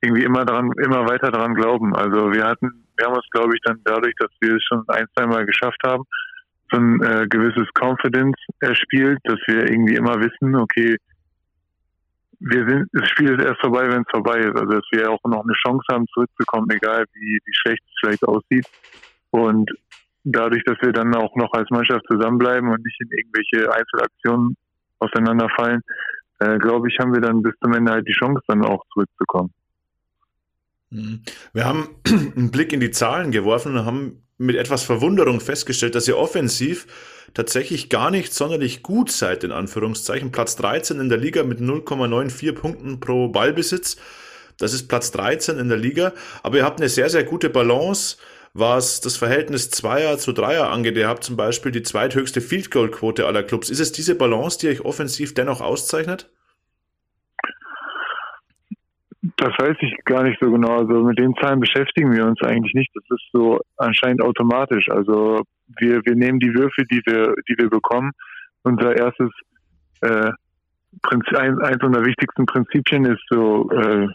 [0.00, 1.94] irgendwie immer daran, immer weiter daran glauben.
[1.94, 5.06] Also wir hatten, wir haben uns, glaube ich, dann dadurch, dass wir es schon ein,
[5.16, 6.04] zwei Mal geschafft haben,
[6.70, 10.96] so ein äh, gewisses Confidence erspielt, dass wir irgendwie immer wissen, okay,
[12.40, 14.56] wir sind, das Spiel ist erst vorbei, wenn es vorbei ist.
[14.56, 18.22] Also dass wir auch noch eine Chance haben, zurückzukommen, egal wie, wie schlecht es vielleicht
[18.24, 18.66] aussieht.
[19.30, 19.70] Und
[20.24, 24.56] dadurch, dass wir dann auch noch als Mannschaft zusammenbleiben und nicht in irgendwelche Einzelaktionen
[25.00, 25.82] auseinanderfallen,
[26.40, 29.52] äh, glaube ich, haben wir dann bis zum Ende halt die Chance, dann auch zurückzukommen.
[30.90, 31.22] Mhm.
[31.52, 31.88] Wir haben
[32.36, 36.86] einen Blick in die Zahlen geworfen und haben mit etwas Verwunderung festgestellt, dass ihr offensiv
[37.34, 40.32] tatsächlich gar nicht sonderlich gut seid, in Anführungszeichen.
[40.32, 43.96] Platz 13 in der Liga mit 0,94 Punkten pro Ballbesitz.
[44.58, 46.12] Das ist Platz 13 in der Liga.
[46.42, 48.16] Aber ihr habt eine sehr, sehr gute Balance,
[48.58, 50.96] was das Verhältnis Zweier zu Dreier angeht.
[50.96, 53.70] Ihr habt zum Beispiel die zweithöchste Field Goal Quote aller Clubs.
[53.70, 56.30] Ist es diese Balance, die euch offensiv dennoch auszeichnet?
[59.36, 60.78] Das weiß ich gar nicht so genau.
[60.78, 62.90] Also mit den Zahlen beschäftigen wir uns eigentlich nicht.
[62.94, 64.88] Das ist so anscheinend automatisch.
[64.90, 65.42] Also
[65.78, 68.12] wir, wir nehmen die Würfe, die wir, die wir bekommen.
[68.62, 69.30] Unser erstes
[70.00, 70.30] äh,
[71.02, 74.08] Prinzip, eins unserer wichtigsten Prinzipien ist so äh,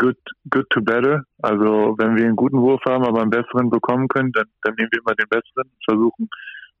[0.00, 0.16] good,
[0.48, 1.24] good to better.
[1.42, 4.88] Also wenn wir einen guten Wurf haben, aber einen besseren bekommen können, dann, dann nehmen
[4.90, 6.28] wir immer den besseren, versuchen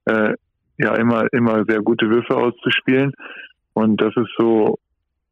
[0.06, 0.34] äh,
[0.78, 3.12] ja immer, immer sehr gute Würfe auszuspielen.
[3.74, 4.78] Und das ist so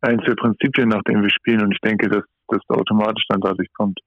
[0.02, 1.62] eins der Prinzipien, nach denen wir spielen.
[1.62, 3.98] Und ich denke, dass das automatisch dann dadurch kommt.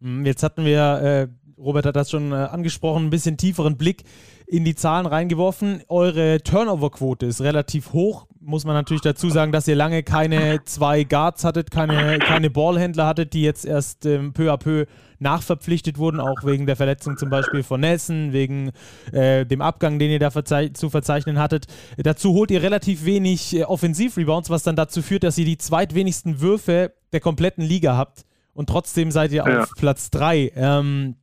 [0.00, 4.04] Hm, jetzt hatten wir, äh, Robert hat das schon äh, angesprochen, ein bisschen tieferen Blick
[4.46, 5.82] in die Zahlen reingeworfen.
[5.88, 8.26] Eure Turnover-Quote ist relativ hoch.
[8.40, 13.06] Muss man natürlich dazu sagen, dass ihr lange keine zwei Guards hattet, keine, keine Ballhändler
[13.06, 14.86] hattet, die jetzt erst ähm, peu à peu
[15.18, 18.72] nachverpflichtet wurden, auch wegen der Verletzung zum Beispiel von Nelson, wegen
[19.12, 21.66] äh, dem Abgang, den ihr da verzei zu verzeichnen hattet.
[21.96, 26.40] Dazu holt ihr relativ wenig äh, Offensiv-Rebounds, was dann dazu führt, dass ihr die zweitwenigsten
[26.40, 29.62] Würfe der kompletten Liga habt und trotzdem seid ihr ja.
[29.62, 30.52] auf Platz 3.
[30.54, 31.16] Ähm,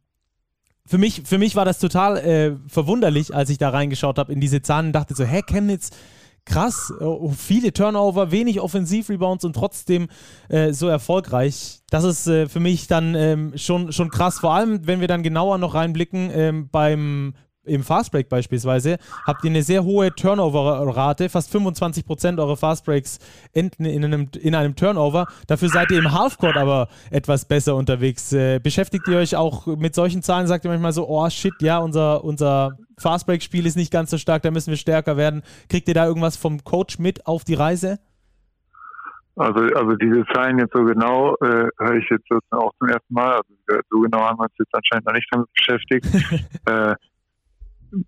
[0.92, 4.42] für mich, für mich war das total äh, verwunderlich, als ich da reingeschaut habe in
[4.42, 5.92] diese Zahlen und dachte so, hä, Chemnitz,
[6.44, 10.10] krass, oh, viele Turnover, wenig Offensiv-Rebounds und trotzdem
[10.50, 11.80] äh, so erfolgreich.
[11.90, 15.24] Das ist äh, für mich dann ähm, schon, schon krass, vor allem wenn wir dann
[15.24, 21.30] genauer noch reinblicken ähm, beim im Fastbreak beispielsweise, habt ihr eine sehr hohe Turnover-Rate.
[21.30, 23.20] Fast 25% eurer Fastbreaks
[23.54, 25.28] enden in einem, in einem Turnover.
[25.48, 28.34] Dafür seid ihr im Halfcourt aber etwas besser unterwegs.
[28.34, 30.48] Äh, beschäftigt ihr euch auch mit solchen Zahlen?
[30.48, 34.42] Sagt ihr manchmal so, oh shit, ja, unser, unser Fastbreak-Spiel ist nicht ganz so stark,
[34.44, 35.44] da müssen wir stärker werden.
[35.70, 38.00] Kriegt ihr da irgendwas vom Coach mit auf die Reise?
[39.36, 43.32] Also, also diese Zahlen jetzt so genau äh, höre ich jetzt auch zum ersten Mal.
[43.32, 46.06] Also so genau haben wir uns jetzt anscheinend noch nicht damit beschäftigt.
[46.66, 46.96] äh,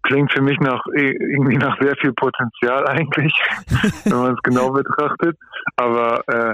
[0.04, 3.34] klingt für mich nach irgendwie nach sehr viel Potenzial eigentlich,
[4.06, 5.38] wenn man es genau betrachtet.
[5.76, 6.54] Aber äh,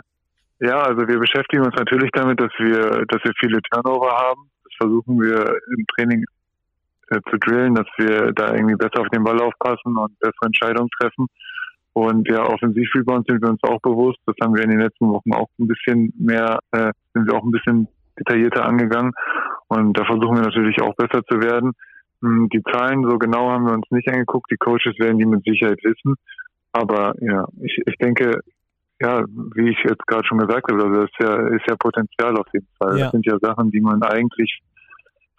[0.65, 4.50] ja, also wir beschäftigen uns natürlich damit, dass wir, dass wir viele Turnover haben.
[4.63, 5.46] Das versuchen wir
[5.78, 6.26] im Training
[7.10, 10.89] äh, zu drillen, dass wir da irgendwie besser auf den Ball aufpassen und bessere Entscheidungen
[11.00, 11.28] treffen.
[11.94, 14.20] Und ja, Offensiv-Rebounds sind wir uns auch bewusst.
[14.26, 17.44] Das haben wir in den letzten Wochen auch ein bisschen mehr, äh, sind wir auch
[17.44, 17.88] ein bisschen
[18.20, 19.12] detaillierter angegangen.
[19.68, 21.74] Und da versuchen wir natürlich auch besser zu werden.
[22.21, 24.51] Hm, die Zahlen so genau haben wir uns nicht angeguckt.
[24.51, 26.15] Die Coaches werden die mit Sicherheit wissen.
[26.71, 28.39] Aber ja, ich, ich denke,
[29.01, 29.23] ja,
[29.55, 32.47] wie ich jetzt gerade schon gesagt habe, also das ist ja, ist ja Potenzial auf
[32.53, 32.97] jeden Fall.
[32.97, 33.05] Ja.
[33.05, 34.62] Das sind ja Sachen, die man eigentlich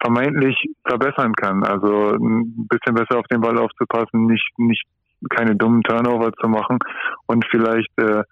[0.01, 1.63] vermeintlich verbessern kann.
[1.63, 4.83] Also ein bisschen besser auf den Ball aufzupassen, nicht, nicht
[5.29, 6.79] keine dummen Turnover zu machen
[7.27, 8.23] und vielleicht äh,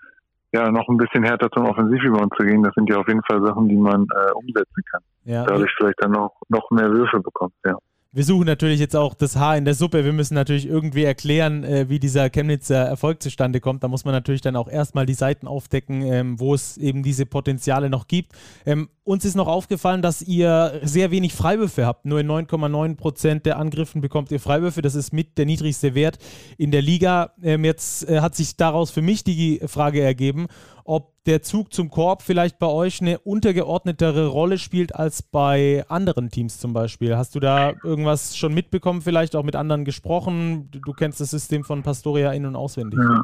[0.51, 2.63] ja noch ein bisschen härter zum Offensivrebound zu gehen.
[2.63, 5.01] Das sind ja auf jeden Fall Sachen, die man äh, umsetzen kann.
[5.25, 5.45] Ja.
[5.45, 7.77] Dadurch vielleicht dann noch, noch mehr Würfe bekommt, ja
[8.12, 10.04] wir suchen natürlich jetzt auch das Haar in der Suppe.
[10.04, 13.84] Wir müssen natürlich irgendwie erklären, äh, wie dieser Chemnitzer Erfolg zustande kommt.
[13.84, 17.28] Da muss man natürlich dann auch erstmal die Seiten aufdecken, ähm, wo es eben diese
[17.28, 18.32] Potenziale noch gibt.
[18.65, 22.06] Ähm, uns ist noch aufgefallen, dass ihr sehr wenig Freiwürfe habt.
[22.06, 24.82] Nur in 9,9 Prozent der Angriffen bekommt ihr Freiwürfe.
[24.82, 26.17] Das ist mit der niedrigste Wert
[26.58, 27.34] in der Liga.
[27.43, 30.48] Ähm, jetzt äh, hat sich daraus für mich die Frage ergeben,
[30.84, 36.30] ob der Zug zum Korb vielleicht bei euch eine untergeordnetere Rolle spielt als bei anderen
[36.30, 37.15] Teams zum Beispiel.
[37.15, 40.70] Hast du da irgendwas schon mitbekommen, vielleicht auch mit anderen gesprochen?
[40.72, 43.00] Du kennst das System von Pastoria in- und auswendig.
[43.00, 43.24] Ja.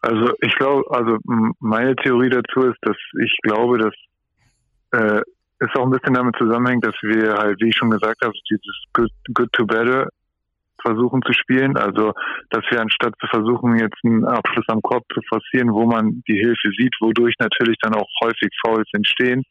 [0.00, 1.18] Also ich glaube, also
[1.60, 3.94] meine Theorie dazu ist, dass ich glaube, dass
[4.90, 5.22] äh,
[5.60, 8.82] es auch ein bisschen damit zusammenhängt, dass wir halt, wie ich schon gesagt habe, dieses
[8.92, 10.08] Good, good to Better
[10.84, 11.76] versuchen zu spielen.
[11.76, 12.12] Also,
[12.50, 16.38] dass wir anstatt zu versuchen, jetzt einen Abschluss am Korb zu forcieren, wo man die
[16.38, 19.42] Hilfe sieht, wodurch natürlich dann auch häufig Fouls entstehen,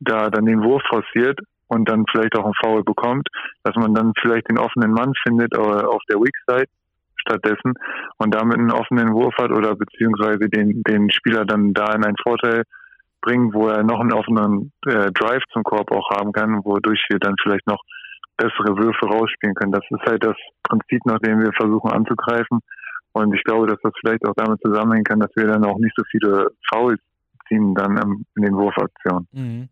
[0.00, 3.28] da dann den Wurf forciert und dann vielleicht auch einen Foul bekommt,
[3.62, 6.68] dass man dann vielleicht den offenen Mann findet äh, auf der Weak Side
[7.16, 7.74] stattdessen
[8.18, 12.16] und damit einen offenen Wurf hat oder beziehungsweise den, den Spieler dann da in einen
[12.22, 12.64] Vorteil
[13.20, 17.18] bringt, wo er noch einen offenen äh, Drive zum Korb auch haben kann, wodurch wir
[17.18, 17.82] dann vielleicht noch
[18.40, 19.72] bessere Würfe rausspielen können.
[19.72, 22.60] Das ist halt das Prinzip, nach dem wir versuchen anzugreifen.
[23.12, 25.94] Und ich glaube, dass das vielleicht auch damit zusammenhängen kann, dass wir dann auch nicht
[25.96, 27.00] so viele Fouls
[27.48, 29.26] ziehen dann in den Wurfaktionen.
[29.32, 29.68] Mhm.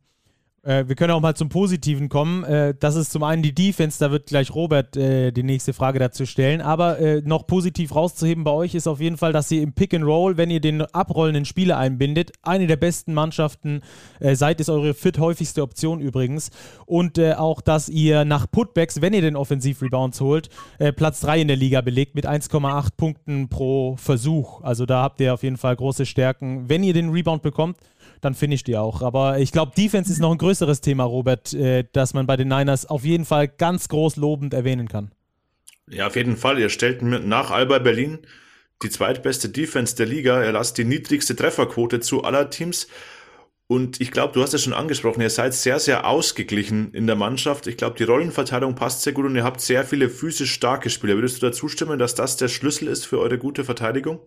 [0.63, 2.45] Äh, wir können auch mal zum Positiven kommen.
[2.45, 5.99] Äh, das ist zum einen die Defense, da wird gleich Robert äh, die nächste Frage
[5.99, 6.61] dazu stellen.
[6.61, 9.95] Aber äh, noch positiv rauszuheben bei euch ist auf jeden Fall, dass ihr im Pick
[9.95, 13.83] and Roll, wenn ihr den abrollenden Spieler einbindet, eine der besten Mannschaften
[14.21, 16.51] äh, seid, ist eure fit häufigste Option übrigens.
[16.87, 20.49] Und äh, auch, dass ihr nach Putbacks, wenn ihr den Offensiv-Rebounds holt,
[20.97, 24.63] Platz 3 in der Liga belegt mit 1,8 Punkten pro Versuch.
[24.63, 27.77] Also da habt ihr auf jeden Fall große Stärken, wenn ihr den Rebound bekommt
[28.21, 29.03] dann finisht ihr auch.
[29.03, 32.49] Aber ich glaube, Defense ist noch ein größeres Thema, Robert, äh, das man bei den
[32.49, 35.13] Niners auf jeden Fall ganz groß lobend erwähnen kann.
[35.91, 36.59] Ja, auf jeden Fall.
[36.59, 38.19] Ihr stellt nach Alba Berlin
[38.83, 40.43] die zweitbeste Defense der Liga.
[40.43, 42.89] Er lasst die niedrigste Trefferquote zu aller Teams.
[43.67, 47.17] Und ich glaube, du hast es schon angesprochen, ihr seid sehr, sehr ausgeglichen in der
[47.17, 47.67] Mannschaft.
[47.67, 51.17] Ich glaube, die Rollenverteilung passt sehr gut und ihr habt sehr viele physisch starke Spieler.
[51.17, 54.21] Würdest du dazu stimmen, dass das der Schlüssel ist für eure gute Verteidigung?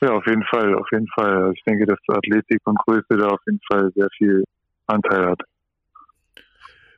[0.00, 1.34] Ja, auf jeden Fall, auf jeden Fall.
[1.34, 4.44] Also ich denke, dass Athletik und Größe da auf jeden Fall sehr viel
[4.86, 5.40] Anteil hat.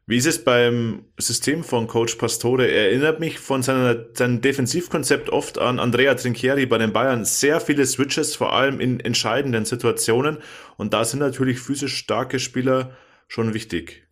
[0.06, 2.66] Wie ist es beim System von Coach Pastore?
[2.66, 7.24] Er erinnert mich von seiner, seinem Defensivkonzept oft an Andrea Trinchieri bei den Bayern.
[7.24, 10.38] Sehr viele Switches, vor allem in entscheidenden Situationen.
[10.76, 12.90] Und da sind natürlich physisch starke Spieler
[13.28, 14.08] schon wichtig.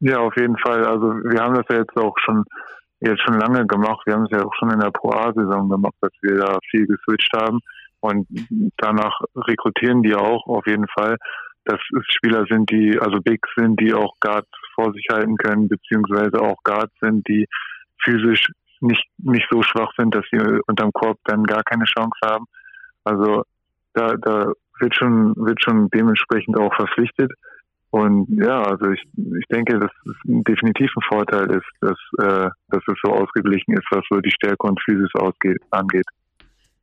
[0.00, 0.84] Ja, auf jeden Fall.
[0.84, 2.44] Also wir haben das ja jetzt auch schon
[3.00, 4.02] jetzt schon lange gemacht.
[4.06, 6.86] Wir haben es ja auch schon in der Pro A-Saison gemacht, dass wir da viel
[6.86, 7.60] geswitcht haben.
[8.00, 8.26] Und
[8.76, 11.16] danach rekrutieren die auch auf jeden Fall,
[11.64, 15.68] dass es Spieler sind, die, also Bigs sind, die auch Guards vor sich halten können,
[15.68, 17.46] beziehungsweise auch Guards sind, die
[18.02, 18.46] physisch
[18.80, 22.46] nicht, nicht so schwach sind, dass sie unterm Korb dann gar keine Chance haben.
[23.04, 23.42] Also
[23.94, 27.32] da, da wird schon, wird schon dementsprechend auch verpflichtet.
[27.90, 32.82] Und ja, also ich, ich denke, dass es definitiv ein Vorteil ist, dass, äh, dass
[32.86, 36.06] es so ausgeglichen ist, was so die Stärke und Physis ausgeht, angeht.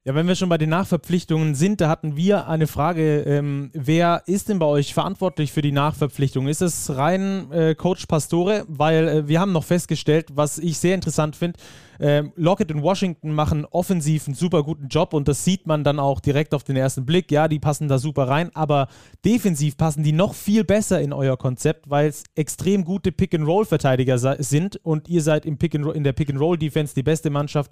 [0.07, 3.21] Ja, wenn wir schon bei den Nachverpflichtungen sind, da hatten wir eine Frage.
[3.21, 6.47] Ähm, wer ist denn bei euch verantwortlich für die Nachverpflichtung?
[6.47, 8.65] Ist es rein äh, Coach Pastore?
[8.67, 11.57] Weil äh, wir haben noch festgestellt, was ich sehr interessant finde,
[11.99, 15.99] ähm, Lockett und Washington machen offensiv einen super guten Job und das sieht man dann
[15.99, 17.31] auch direkt auf den ersten Blick.
[17.31, 18.87] Ja, die passen da super rein, aber
[19.23, 24.77] defensiv passen die noch viel besser in euer Konzept, weil es extrem gute Pick-and-Roll-Verteidiger sind
[24.83, 27.71] und ihr seid im Pick in der Pick-and-Roll-Defense die beste Mannschaft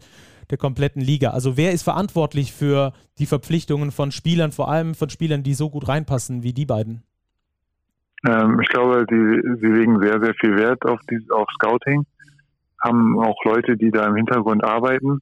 [0.49, 1.31] der kompletten Liga.
[1.31, 5.69] Also wer ist verantwortlich für die Verpflichtungen von Spielern, vor allem von Spielern, die so
[5.69, 7.03] gut reinpassen wie die beiden?
[8.25, 12.05] Ähm, ich glaube, sie, legen sehr, sehr viel Wert auf, die, auf Scouting
[12.83, 15.19] haben auch Leute, die da im Hintergrund arbeiten.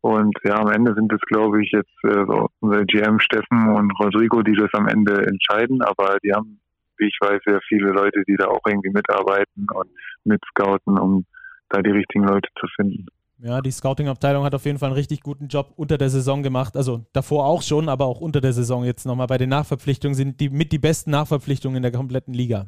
[0.00, 2.24] Und ja, am Ende sind es, glaube ich, jetzt äh,
[2.60, 5.80] unser GM Steffen und Rodrigo, die das am Ende entscheiden.
[5.82, 6.60] Aber die haben,
[6.98, 9.90] wie ich weiß, sehr viele Leute, die da auch irgendwie mitarbeiten und
[10.24, 11.24] mitscouten, um
[11.68, 13.06] da die richtigen Leute zu finden.
[13.38, 16.76] Ja, die Scouting-Abteilung hat auf jeden Fall einen richtig guten Job unter der Saison gemacht.
[16.76, 20.40] Also davor auch schon, aber auch unter der Saison jetzt nochmal bei den Nachverpflichtungen sind
[20.40, 22.66] die mit die besten Nachverpflichtungen in der kompletten Liga.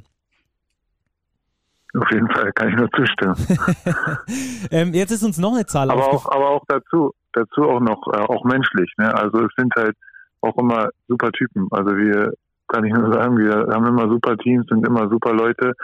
[1.96, 3.36] Auf jeden Fall kann ich nur zustimmen.
[4.70, 8.02] ähm, jetzt ist uns noch eine Zahl aber auch, aber auch dazu, dazu auch noch
[8.12, 8.92] äh, auch menschlich.
[8.98, 9.14] Ne?
[9.14, 9.96] Also es sind halt
[10.40, 11.68] auch immer super Typen.
[11.70, 12.32] Also wir
[12.68, 15.74] kann ich nur sagen, wir haben immer super Teams, sind immer super Leute,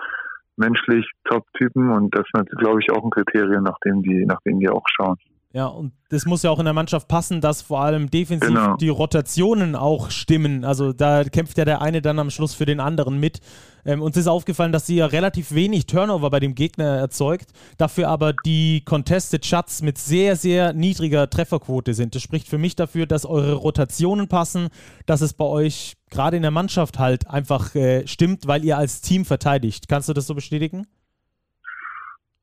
[0.56, 4.58] menschlich Top-Typen und das ist glaube ich auch ein Kriterium, nach dem die, nach dem
[4.58, 5.16] die auch schauen.
[5.52, 8.76] Ja, und das muss ja auch in der Mannschaft passen, dass vor allem defensiv genau.
[8.76, 10.64] die Rotationen auch stimmen.
[10.64, 13.40] Also da kämpft ja der eine dann am Schluss für den anderen mit.
[13.84, 18.08] Ähm, uns ist aufgefallen, dass sie ja relativ wenig Turnover bei dem Gegner erzeugt, dafür
[18.08, 22.14] aber die Contested Shots mit sehr, sehr niedriger Trefferquote sind.
[22.14, 24.68] Das spricht für mich dafür, dass eure Rotationen passen,
[25.06, 29.00] dass es bei euch gerade in der Mannschaft halt einfach äh, stimmt, weil ihr als
[29.00, 29.88] Team verteidigt.
[29.88, 30.86] Kannst du das so bestätigen?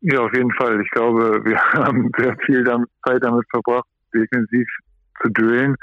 [0.09, 0.81] Ja, auf jeden Fall.
[0.81, 4.67] Ich glaube, wir haben sehr viel Zeit damit verbracht, defensiv
[5.21, 5.75] zu drillen,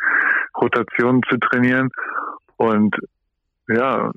[0.57, 1.91] Rotationen zu trainieren.
[2.57, 2.97] Und
[3.69, 4.11] ja,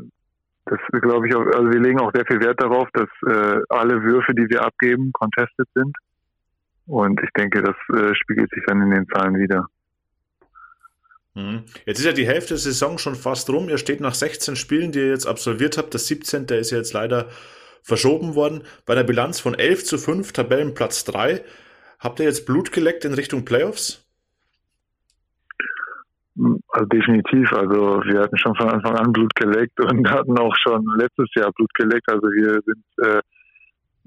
[0.65, 4.02] das glaube ich auch, also wir legen auch sehr viel Wert darauf, dass äh, alle
[4.02, 5.96] Würfe, die wir abgeben, contested sind.
[6.86, 9.67] Und ich denke, das äh, spiegelt sich dann in den Zahlen wieder.
[11.36, 11.63] Mhm.
[11.86, 13.67] Jetzt ist ja die Hälfte der Saison schon fast rum.
[13.67, 15.93] Ihr steht nach 16 Spielen, die ihr jetzt absolviert habt.
[15.93, 16.46] Das 17.
[16.46, 17.28] ist ja jetzt leider
[17.88, 18.63] verschoben worden.
[18.86, 21.41] Bei einer Bilanz von 11 zu 5, Tabellenplatz 3.
[22.00, 24.06] Habt ihr jetzt Blut geleckt in Richtung Playoffs?
[26.38, 27.52] Also definitiv.
[27.54, 31.52] Also wir hatten schon von Anfang an Blut geleckt und hatten auch schon letztes Jahr
[31.54, 32.12] Blut geleckt.
[32.12, 33.21] Also wir sind äh,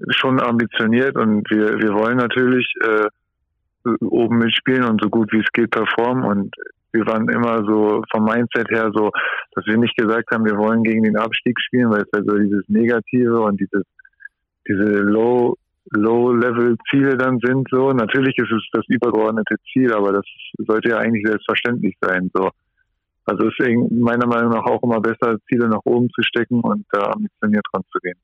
[0.09, 3.07] schon ambitioniert und wir, wir wollen natürlich äh,
[4.05, 6.23] oben mitspielen und so gut wie es geht performen.
[6.23, 6.55] Und
[6.93, 9.11] wir waren immer so vom Mindset her so,
[9.53, 12.37] dass wir nicht gesagt haben, wir wollen gegen den Abstieg spielen, weil es ja so
[12.37, 13.83] dieses Negative und dieses,
[14.67, 15.55] diese Low,
[15.91, 17.91] Low-Level-Ziele dann sind so.
[17.91, 20.25] Natürlich ist es das übergeordnete Ziel, aber das
[20.57, 22.49] sollte ja eigentlich selbstverständlich sein, so.
[23.25, 23.59] Also ist
[23.91, 27.83] meiner Meinung nach auch immer besser, Ziele nach oben zu stecken und da ambitioniert dran
[27.91, 28.17] zu gehen.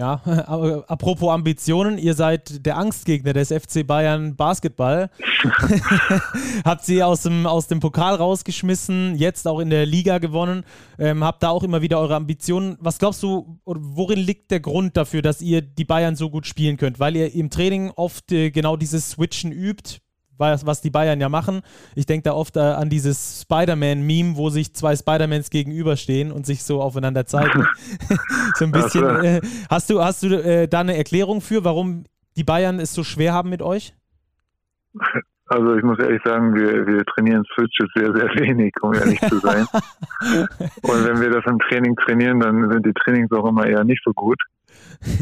[0.00, 0.14] Ja,
[0.88, 5.10] apropos Ambitionen, ihr seid der Angstgegner des FC Bayern Basketball.
[6.64, 10.64] habt sie aus dem, aus dem Pokal rausgeschmissen, jetzt auch in der Liga gewonnen,
[10.98, 12.78] ähm, habt da auch immer wieder eure Ambitionen.
[12.80, 16.78] Was glaubst du, worin liegt der Grund dafür, dass ihr die Bayern so gut spielen
[16.78, 16.98] könnt?
[16.98, 19.98] Weil ihr im Training oft äh, genau dieses Switchen übt,
[20.40, 21.60] was, was die Bayern ja machen.
[21.94, 26.64] Ich denke da oft äh, an dieses Spider-Man-Meme, wo sich zwei Spider-Mans gegenüberstehen und sich
[26.64, 27.66] so aufeinander zeigen.
[28.54, 29.24] so ein bisschen.
[29.24, 32.04] Äh, hast du, hast du äh, da eine Erklärung für, warum
[32.36, 33.94] die Bayern es so schwer haben mit euch?
[35.46, 39.38] Also ich muss ehrlich sagen, wir, wir trainieren Switches sehr, sehr wenig, um ehrlich zu
[39.38, 39.66] sein.
[40.82, 44.00] und wenn wir das im Training trainieren, dann sind die Trainings auch immer eher nicht
[44.04, 44.40] so gut.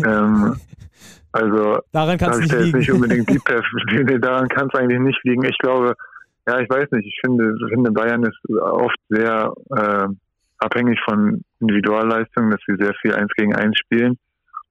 [0.05, 0.57] Ähm,
[1.33, 2.79] also daran kann es nicht liegen.
[2.79, 5.45] nicht unbedingt die Perspektive, daran kann es eigentlich nicht liegen.
[5.45, 5.95] Ich glaube,
[6.47, 10.09] ja, ich weiß nicht, ich finde, ich finde Bayern ist oft sehr äh,
[10.59, 14.19] abhängig von Individualleistungen, dass wir sehr viel eins gegen eins spielen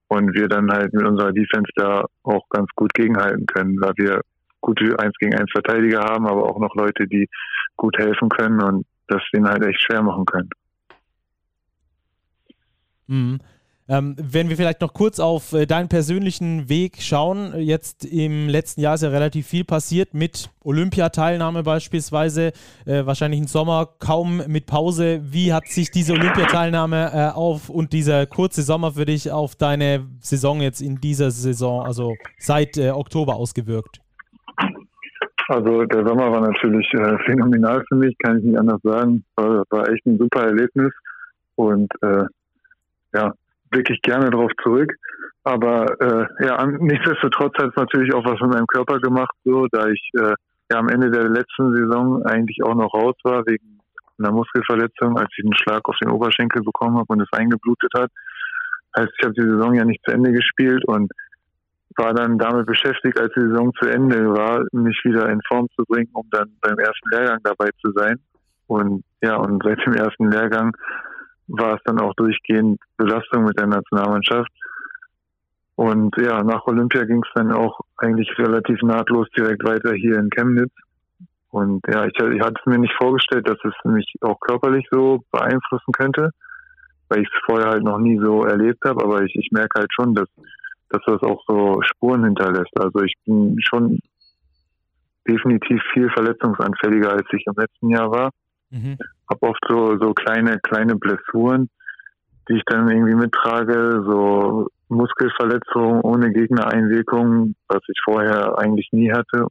[0.08, 4.20] und wir dann halt mit unserer Defense da auch ganz gut gegenhalten können, weil wir
[4.60, 7.28] gute eins gegen eins Verteidiger haben, aber auch noch Leute, die
[7.76, 10.50] gut helfen können und das den halt echt schwer machen können.
[13.06, 13.38] Mhm.
[13.90, 18.82] Ähm, wenn wir vielleicht noch kurz auf äh, deinen persönlichen Weg schauen, jetzt im letzten
[18.82, 22.52] Jahr ist ja relativ viel passiert mit Olympiateilnahme beispielsweise,
[22.84, 25.20] äh, wahrscheinlich im Sommer kaum mit Pause.
[25.22, 30.06] Wie hat sich diese Olympiateilnahme äh, auf und dieser kurze Sommer für dich auf deine
[30.20, 34.00] Saison jetzt in dieser Saison, also seit äh, Oktober ausgewirkt?
[35.48, 39.24] Also der Sommer war natürlich äh, phänomenal für mich, kann ich nicht anders sagen.
[39.36, 40.92] War, war echt ein super Erlebnis
[41.54, 42.24] und äh,
[43.14, 43.32] ja,
[43.70, 44.92] wirklich gerne darauf zurück.
[45.44, 49.88] Aber äh, ja, nichtsdestotrotz hat es natürlich auch was mit meinem Körper gemacht, so da
[49.88, 50.34] ich äh,
[50.70, 53.80] ja am Ende der letzten Saison eigentlich auch noch raus war wegen
[54.18, 58.10] einer Muskelverletzung, als ich einen Schlag auf den Oberschenkel bekommen habe und es eingeblutet hat.
[58.98, 61.10] Heißt, ich habe die Saison ja nicht zu Ende gespielt und
[61.96, 65.84] war dann damit beschäftigt, als die Saison zu Ende war, mich wieder in Form zu
[65.84, 68.16] bringen, um dann beim ersten Lehrgang dabei zu sein.
[68.66, 70.76] Und ja, und seit dem ersten Lehrgang
[71.48, 74.50] war es dann auch durchgehend Belastung mit der Nationalmannschaft.
[75.74, 80.28] Und ja, nach Olympia ging es dann auch eigentlich relativ nahtlos direkt weiter hier in
[80.30, 80.72] Chemnitz.
[81.50, 85.92] Und ja, ich, ich hatte mir nicht vorgestellt, dass es mich auch körperlich so beeinflussen
[85.92, 86.30] könnte,
[87.08, 89.02] weil ich es vorher halt noch nie so erlebt habe.
[89.02, 90.28] Aber ich, ich merke halt schon, dass,
[90.90, 92.78] dass das auch so Spuren hinterlässt.
[92.78, 94.00] Also ich bin schon
[95.28, 98.30] definitiv viel verletzungsanfälliger, als ich im letzten Jahr war.
[98.70, 98.98] Mhm.
[99.30, 101.68] Habe oft so, so kleine, kleine Blessuren,
[102.48, 109.46] die ich dann irgendwie mittrage, so Muskelverletzungen ohne Gegnereinwirkung, was ich vorher eigentlich nie hatte.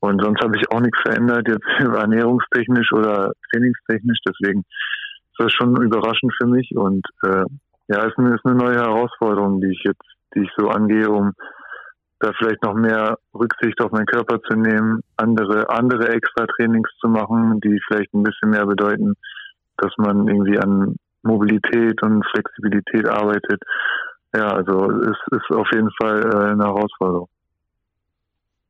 [0.00, 4.18] Und sonst habe ich auch nichts verändert, jetzt ernährungstechnisch oder trainingstechnisch.
[4.28, 6.70] Deswegen ist das schon überraschend für mich.
[6.76, 7.44] Und äh,
[7.88, 10.04] ja, es ist ist eine neue Herausforderung, die ich jetzt,
[10.34, 11.32] die ich so angehe, um
[12.20, 17.08] da vielleicht noch mehr Rücksicht auf meinen Körper zu nehmen, andere, andere extra Trainings zu
[17.08, 19.14] machen, die vielleicht ein bisschen mehr bedeuten,
[19.76, 23.62] dass man irgendwie an Mobilität und Flexibilität arbeitet.
[24.34, 27.28] Ja, also es ist auf jeden Fall äh, eine Herausforderung.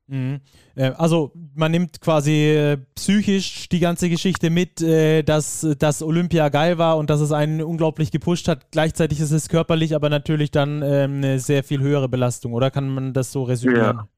[0.09, 0.40] Mhm.
[0.76, 6.48] Äh, also man nimmt quasi äh, psychisch die ganze Geschichte mit, äh, dass, dass Olympia
[6.48, 8.70] geil war und dass es einen unglaublich gepusht hat.
[8.70, 12.88] Gleichzeitig ist es körperlich, aber natürlich dann ähm, eine sehr viel höhere Belastung, oder kann
[12.88, 13.96] man das so resümieren?
[13.96, 14.09] Ja,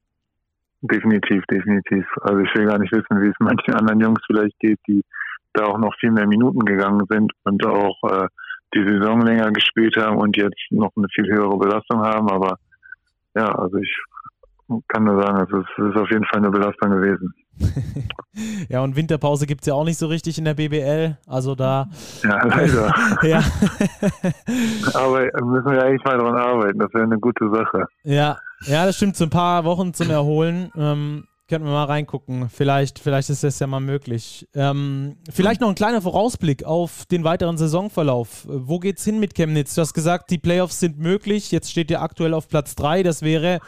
[0.81, 2.05] definitiv, definitiv.
[2.21, 5.03] Also ich will gar nicht wissen, wie es manchen anderen Jungs vielleicht geht, die
[5.53, 8.27] da auch noch viel mehr Minuten gegangen sind und auch äh,
[8.75, 12.29] die Saison länger gespielt haben und jetzt noch eine viel höhere Belastung haben.
[12.29, 12.59] Aber
[13.35, 13.91] ja, also ich
[14.87, 17.33] kann nur sagen, ist, es ist auf jeden Fall eine Belastung gewesen.
[18.69, 21.17] ja, und Winterpause gibt es ja auch nicht so richtig in der BBL.
[21.27, 21.87] Also da.
[22.23, 22.93] Ja, leider.
[23.23, 23.41] ja.
[24.93, 26.79] Aber müssen wir eigentlich mal dran arbeiten.
[26.79, 27.85] Das wäre eine gute Sache.
[28.03, 29.15] Ja, ja, das stimmt.
[29.15, 30.71] So ein paar Wochen zum Erholen.
[30.75, 32.49] Ähm, könnten wir mal reingucken.
[32.49, 34.47] Vielleicht, vielleicht ist das ja mal möglich.
[34.53, 38.45] Ähm, vielleicht noch ein kleiner Vorausblick auf den weiteren Saisonverlauf.
[38.47, 39.75] Wo geht's hin mit Chemnitz?
[39.75, 41.51] Du hast gesagt, die Playoffs sind möglich.
[41.51, 43.01] Jetzt steht ihr aktuell auf Platz 3.
[43.03, 43.59] Das wäre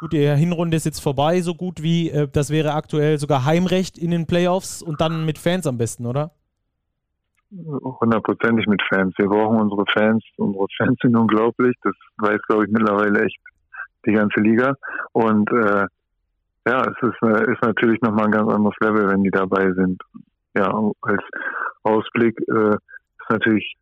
[0.00, 2.10] Gut, die Hinrunde ist jetzt vorbei, so gut wie.
[2.10, 6.06] Äh, das wäre aktuell sogar Heimrecht in den Playoffs und dann mit Fans am besten,
[6.06, 6.30] oder?
[7.50, 9.14] Hundertprozentig mit Fans.
[9.16, 10.22] Wir brauchen unsere Fans.
[10.36, 11.74] Unsere Fans sind unglaublich.
[11.82, 13.38] Das weiß, glaube ich, mittlerweile echt
[14.06, 14.74] die ganze Liga.
[15.12, 15.86] Und äh,
[16.68, 20.00] ja, es ist, äh, ist natürlich nochmal ein ganz anderes Level, wenn die dabei sind.
[20.54, 20.70] Ja,
[21.00, 21.22] als
[21.82, 23.74] Ausblick äh, ist natürlich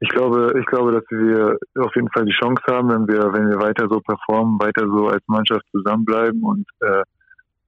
[0.00, 3.48] ich glaube, ich glaube, dass wir auf jeden Fall die Chance haben, wenn wir, wenn
[3.48, 7.02] wir weiter so performen, weiter so als Mannschaft zusammenbleiben und, äh,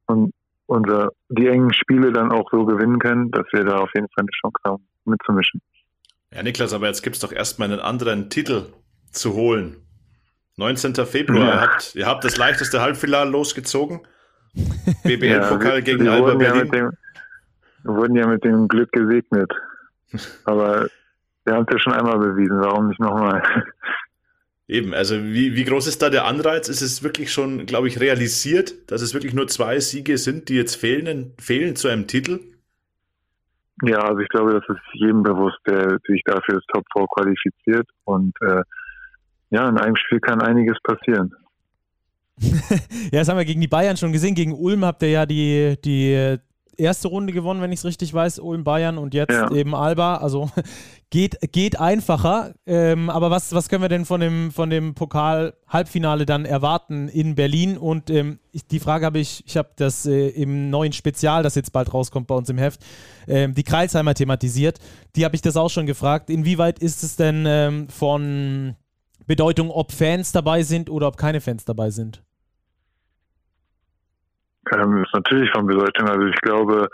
[0.07, 0.33] und
[0.66, 4.24] unser, die engen Spiele dann auch so gewinnen können, dass wir da auf jeden Fall
[4.24, 5.62] eine Chance haben, mitzumischen.
[6.35, 8.66] Ja, Niklas, aber jetzt gibt es doch erstmal einen anderen Titel
[9.11, 9.76] zu holen.
[10.57, 10.95] 19.
[11.07, 11.55] Februar, ja.
[11.55, 14.01] ihr, habt, ihr habt das leichteste Halbfinale losgezogen.
[15.05, 16.66] BBL-Pokal ja, gegen Alba Berlin.
[16.66, 16.91] Ja dem,
[17.85, 19.51] wir wurden ja mit dem Glück gesegnet.
[20.45, 20.89] Aber
[21.49, 23.42] wir haben es ja schon einmal bewiesen, warum nicht nochmal?
[24.68, 26.68] Eben, also wie, wie groß ist da der Anreiz?
[26.68, 30.57] Ist es wirklich schon, glaube ich, realisiert, dass es wirklich nur zwei Siege sind, die
[30.57, 32.40] jetzt fehlen, fehlen zu einem Titel?
[33.82, 37.88] Ja, also ich glaube, das ist jedem bewusst, der sich dafür das Top 4 qualifiziert.
[38.05, 38.62] Und äh,
[39.51, 41.32] ja, in einem Spiel kann einiges passieren.
[42.40, 44.34] ja, das haben wir gegen die Bayern schon gesehen.
[44.34, 46.38] Gegen Ulm habt ihr ja die, die
[46.79, 49.51] erste Runde gewonnen, wenn ich es richtig weiß, Ulm Bayern und jetzt ja.
[49.51, 50.16] eben Alba.
[50.16, 50.51] Also
[51.11, 52.55] geht, geht einfacher.
[52.66, 57.35] Ähm, aber was, was können wir denn von dem, von dem Pokal-Halbfinale dann erwarten in
[57.35, 57.76] Berlin?
[57.76, 61.55] Und ähm, ich, die Frage habe ich, ich habe das äh, im neuen Spezial, das
[61.55, 62.81] jetzt bald rauskommt bei uns im Heft,
[63.26, 64.79] ähm, die Kreilsheimer thematisiert.
[65.16, 66.31] Die habe ich das auch schon gefragt.
[66.31, 68.76] Inwieweit ist es denn ähm, von
[69.26, 72.22] Bedeutung, ob Fans dabei sind oder ob keine Fans dabei sind?
[74.75, 76.09] Ähm, ist natürlich von Bedeutung.
[76.09, 76.89] Also ich glaube,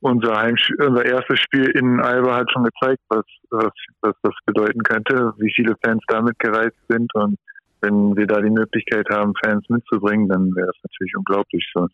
[0.00, 0.44] unser,
[0.78, 5.52] unser erstes Spiel in Alba hat schon gezeigt, was, was, was das bedeuten könnte, wie
[5.54, 7.12] viele Fans damit gereizt sind.
[7.14, 7.38] Und
[7.80, 11.92] wenn wir da die Möglichkeit haben, Fans mitzubringen, dann wäre das natürlich unglaublich uns.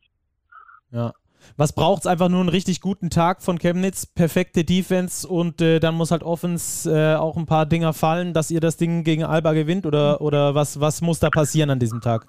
[0.91, 1.13] Ja.
[1.57, 5.79] Was braucht es einfach nur einen richtig guten Tag von Chemnitz, perfekte Defense und äh,
[5.79, 9.25] dann muss halt offens äh, auch ein paar Dinger fallen, dass ihr das Ding gegen
[9.25, 12.27] Alba gewinnt oder, oder was, was muss da passieren an diesem Tag?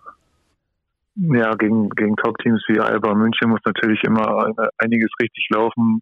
[1.21, 6.01] Ja, gegen, gegen Top-Teams wie Alba München muss natürlich immer einiges richtig laufen.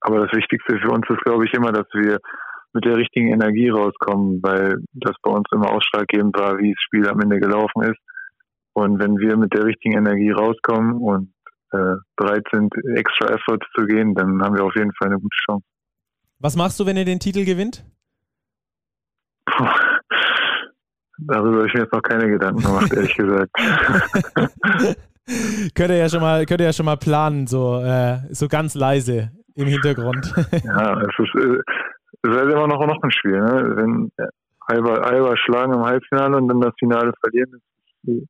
[0.00, 2.18] Aber das Wichtigste für uns ist, glaube ich, immer, dass wir
[2.72, 7.08] mit der richtigen Energie rauskommen, weil das bei uns immer ausschlaggebend war, wie das Spiel
[7.08, 7.98] am Ende gelaufen ist.
[8.72, 11.32] Und wenn wir mit der richtigen Energie rauskommen und
[11.72, 15.36] äh, bereit sind, extra Efforts zu gehen, dann haben wir auf jeden Fall eine gute
[15.46, 15.64] Chance.
[16.38, 17.84] Was machst du, wenn ihr den Titel gewinnt?
[19.46, 19.68] Puh.
[21.26, 23.50] Darüber habe ich mir jetzt noch keine Gedanken gemacht, ehrlich gesagt.
[25.74, 28.74] könnt ihr ja schon mal, könnt ihr ja schon mal planen, so, äh, so ganz
[28.74, 30.32] leise im Hintergrund.
[30.64, 31.58] ja, es ist, äh,
[32.22, 33.72] es ist halt immer noch, noch ein Spiel, ne?
[33.76, 34.10] Wenn
[34.66, 37.60] Alba, Alba schlagen im Halbfinale und dann das Finale verlieren,
[38.04, 38.28] ist, ist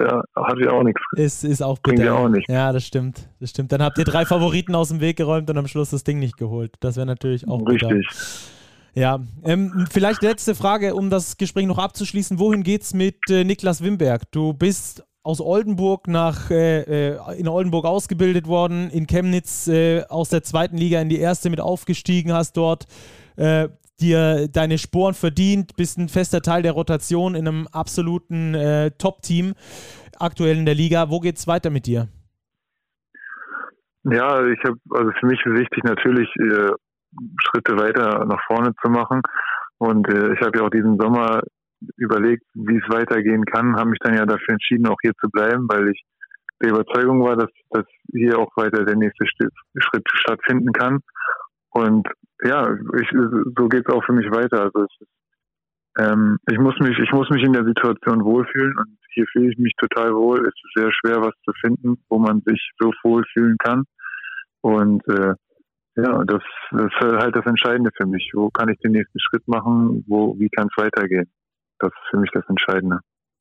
[0.00, 1.00] ja, hat ja auch nichts.
[1.16, 2.04] Ist, ist auch bitter.
[2.04, 2.48] Ja, auch nicht.
[2.48, 3.28] ja, das stimmt.
[3.40, 3.72] Das stimmt.
[3.72, 6.36] Dann habt ihr drei Favoriten aus dem Weg geräumt und am Schluss das Ding nicht
[6.36, 6.74] geholt.
[6.80, 7.88] Das wäre natürlich auch Richtig.
[7.88, 8.59] Bitter.
[8.94, 12.38] Ja, ähm, vielleicht letzte Frage, um das Gespräch noch abzuschließen.
[12.38, 14.30] Wohin geht's mit äh, Niklas Wimberg?
[14.32, 20.30] Du bist aus Oldenburg nach äh, äh, in Oldenburg ausgebildet worden, in Chemnitz äh, aus
[20.30, 22.86] der zweiten Liga in die erste mit aufgestiegen, hast dort
[23.36, 23.68] äh,
[24.00, 29.54] dir deine Sporen verdient, bist ein fester Teil der Rotation in einem absoluten äh, Top-Team
[30.18, 31.10] aktuell in der Liga.
[31.10, 32.08] Wo geht's weiter mit dir?
[34.04, 36.28] Ja, ich habe also für mich wichtig natürlich
[37.44, 39.20] Schritte weiter nach vorne zu machen.
[39.78, 41.42] Und äh, ich habe ja auch diesen Sommer
[41.96, 45.66] überlegt, wie es weitergehen kann, habe mich dann ja dafür entschieden, auch hier zu bleiben,
[45.68, 46.02] weil ich
[46.62, 50.98] der Überzeugung war, dass, dass hier auch weiter der nächste Schritt stattfinden kann.
[51.70, 52.06] Und
[52.42, 52.68] ja,
[53.00, 53.08] ich,
[53.56, 54.64] so geht es auch für mich weiter.
[54.64, 55.08] Also es,
[55.98, 59.58] ähm, ich muss mich, ich muss mich in der Situation wohlfühlen und hier fühle ich
[59.58, 60.40] mich total wohl.
[60.40, 63.84] Es ist sehr schwer, was zu finden, wo man sich so wohlfühlen kann.
[64.60, 65.34] Und äh,
[65.96, 68.30] ja, das, das ist halt das Entscheidende für mich.
[68.34, 70.04] Wo kann ich den nächsten Schritt machen?
[70.06, 71.30] Wo, wie kann es weitergehen?
[71.78, 73.00] Das ist für mich das Entscheidende.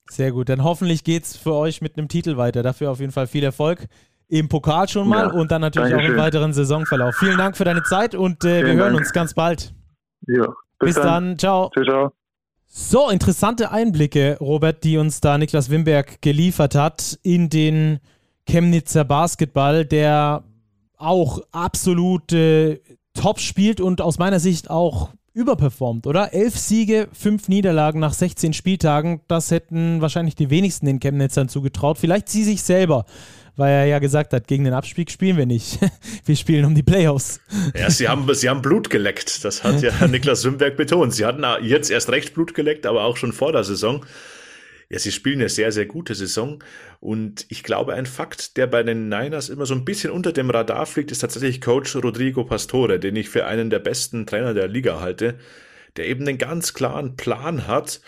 [0.09, 0.49] Sehr gut.
[0.49, 2.63] Dann hoffentlich geht es für euch mit einem Titel weiter.
[2.63, 3.85] Dafür auf jeden Fall viel Erfolg
[4.27, 6.13] im Pokal schon mal ja, und dann natürlich Dankeschön.
[6.13, 7.15] auch im weiteren Saisonverlauf.
[7.15, 8.97] Vielen Dank für deine Zeit und äh, wir hören Dank.
[8.97, 9.73] uns ganz bald.
[10.27, 10.47] Ja,
[10.79, 11.05] bis, bis dann.
[11.05, 11.39] dann.
[11.39, 11.69] Ciao.
[11.71, 12.11] Ciao, ciao.
[12.67, 17.99] So, interessante Einblicke, Robert, die uns da Niklas Wimberg geliefert hat in den
[18.47, 20.43] Chemnitzer Basketball, der
[20.99, 22.79] auch absolut äh,
[23.13, 26.33] top spielt und aus meiner Sicht auch überperformt, oder?
[26.33, 31.97] Elf Siege, fünf Niederlagen nach 16 Spieltagen, das hätten wahrscheinlich die wenigsten den Chemnitzern zugetraut.
[31.97, 33.05] Vielleicht sie sich selber,
[33.55, 35.79] weil er ja gesagt hat, gegen den Abstieg spielen wir nicht.
[36.25, 37.39] wir spielen um die Playoffs.
[37.75, 39.45] Ja, sie haben, sie haben Blut geleckt.
[39.45, 41.13] Das hat ja Niklas Sümberg betont.
[41.13, 44.05] Sie hatten jetzt erst recht Blut geleckt, aber auch schon vor der Saison.
[44.91, 46.63] Ja, sie spielen eine sehr, sehr gute Saison.
[46.99, 50.49] Und ich glaube, ein Fakt, der bei den Niners immer so ein bisschen unter dem
[50.49, 54.67] Radar fliegt, ist tatsächlich Coach Rodrigo Pastore, den ich für einen der besten Trainer der
[54.67, 55.37] Liga halte,
[55.95, 58.01] der eben einen ganz klaren Plan hat.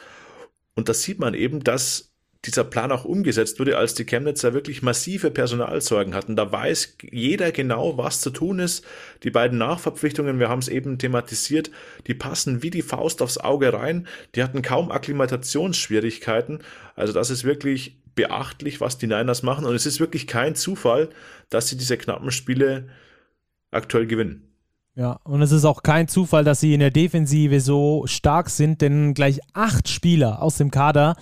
[0.76, 2.11] Und das sieht man eben, dass
[2.46, 6.36] dieser Plan auch umgesetzt wurde, als die Chemnitzer wirklich massive Personalsorgen hatten.
[6.36, 8.84] Da weiß jeder genau, was zu tun ist.
[9.24, 11.70] Die beiden Nachverpflichtungen, wir haben es eben thematisiert,
[12.08, 14.08] die passen wie die Faust aufs Auge rein.
[14.34, 16.60] Die hatten kaum Akklimatationsschwierigkeiten.
[16.96, 19.66] Also das ist wirklich beachtlich, was die Niners machen.
[19.66, 21.10] Und es ist wirklich kein Zufall,
[21.50, 22.90] dass sie diese knappen Spiele
[23.70, 24.48] aktuell gewinnen.
[24.96, 28.82] Ja, und es ist auch kein Zufall, dass sie in der Defensive so stark sind,
[28.82, 31.16] denn gleich acht Spieler aus dem Kader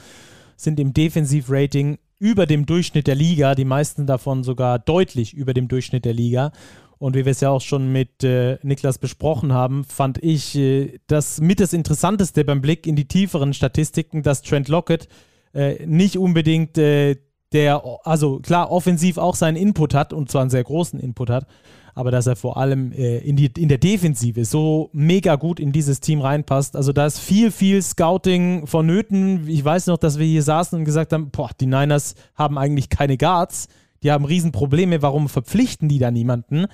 [0.60, 5.68] sind im Defensivrating über dem Durchschnitt der Liga, die meisten davon sogar deutlich über dem
[5.68, 6.52] Durchschnitt der Liga.
[6.98, 11.00] Und wie wir es ja auch schon mit äh, Niklas besprochen haben, fand ich äh,
[11.08, 15.08] das mit das Interessanteste beim Blick in die tieferen Statistiken, dass Trent Lockett
[15.54, 17.16] äh, nicht unbedingt äh,
[17.54, 21.48] der, also klar, offensiv auch seinen Input hat und zwar einen sehr großen Input hat,
[21.96, 25.72] aber dass er vor allem äh, in, die, in der Defensive so mega gut in
[25.72, 26.76] dieses Team reinpasst.
[26.76, 29.48] Also da ist viel, viel Scouting vonnöten.
[29.48, 32.90] Ich weiß noch, dass wir hier saßen und gesagt haben, boah, die Niners haben eigentlich
[32.90, 33.68] keine Guards,
[34.04, 36.68] die haben Riesenprobleme, warum verpflichten die da niemanden?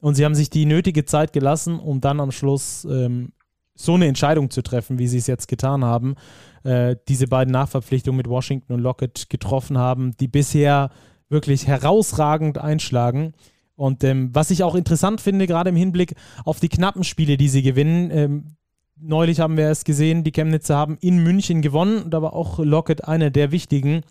[0.00, 3.32] Und sie haben sich die nötige Zeit gelassen, um dann am Schluss ähm,
[3.74, 6.14] so eine Entscheidung zu treffen, wie sie es jetzt getan haben.
[6.62, 10.90] Äh, diese beiden Nachverpflichtungen mit Washington und Lockett getroffen haben, die bisher
[11.28, 13.32] wirklich herausragend einschlagen.
[13.76, 16.14] Und ähm, was ich auch interessant finde, gerade im Hinblick
[16.44, 18.56] auf die knappen Spiele, die sie gewinnen, ähm,
[18.96, 23.04] neulich haben wir es gesehen, die Chemnitzer haben in München gewonnen, da war auch Lockett
[23.04, 24.02] einer der wichtigen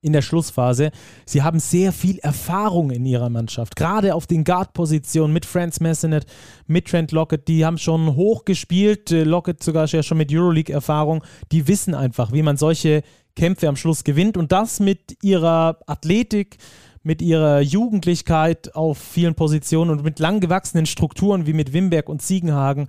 [0.00, 0.90] in der Schlussphase.
[1.24, 6.26] Sie haben sehr viel Erfahrung in ihrer Mannschaft, gerade auf den Guard-Positionen mit Franz Messenet,
[6.66, 11.66] mit Trent Lockett, die haben schon hoch gespielt, äh, Lockett sogar schon mit Euroleague-Erfahrung, die
[11.66, 13.02] wissen einfach, wie man solche
[13.34, 16.58] Kämpfe am Schluss gewinnt und das mit ihrer Athletik,
[17.04, 22.22] mit ihrer Jugendlichkeit auf vielen Positionen und mit lang gewachsenen Strukturen wie mit Wimberg und
[22.22, 22.88] Ziegenhagen.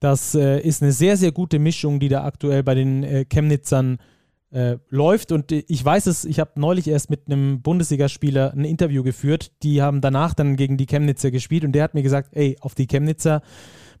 [0.00, 3.98] Das äh, ist eine sehr, sehr gute Mischung, die da aktuell bei den äh, Chemnitzern
[4.52, 5.32] äh, läuft.
[5.32, 9.50] Und ich weiß es, ich habe neulich erst mit einem Bundesligaspieler ein Interview geführt.
[9.62, 12.74] Die haben danach dann gegen die Chemnitzer gespielt und der hat mir gesagt, ey, auf
[12.74, 13.42] die Chemnitzer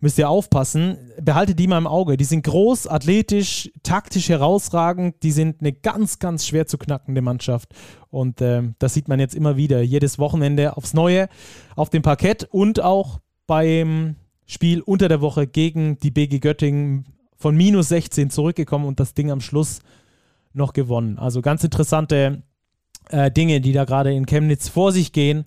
[0.00, 0.98] müsst ihr aufpassen.
[1.20, 2.16] Behaltet die mal im Auge.
[2.16, 5.22] Die sind groß, athletisch, taktisch herausragend.
[5.22, 7.72] Die sind eine ganz, ganz schwer zu knackende Mannschaft.
[8.10, 9.82] Und äh, das sieht man jetzt immer wieder.
[9.82, 11.28] Jedes Wochenende aufs Neue
[11.74, 14.16] auf dem Parkett und auch beim
[14.46, 19.30] Spiel unter der Woche gegen die BG Göttingen von minus 16 zurückgekommen und das Ding
[19.30, 19.80] am Schluss
[20.52, 21.18] noch gewonnen.
[21.18, 22.42] Also ganz interessante
[23.10, 25.44] äh, Dinge, die da gerade in Chemnitz vor sich gehen.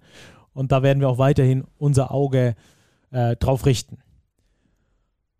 [0.54, 2.56] Und da werden wir auch weiterhin unser Auge
[3.12, 3.98] äh, drauf richten.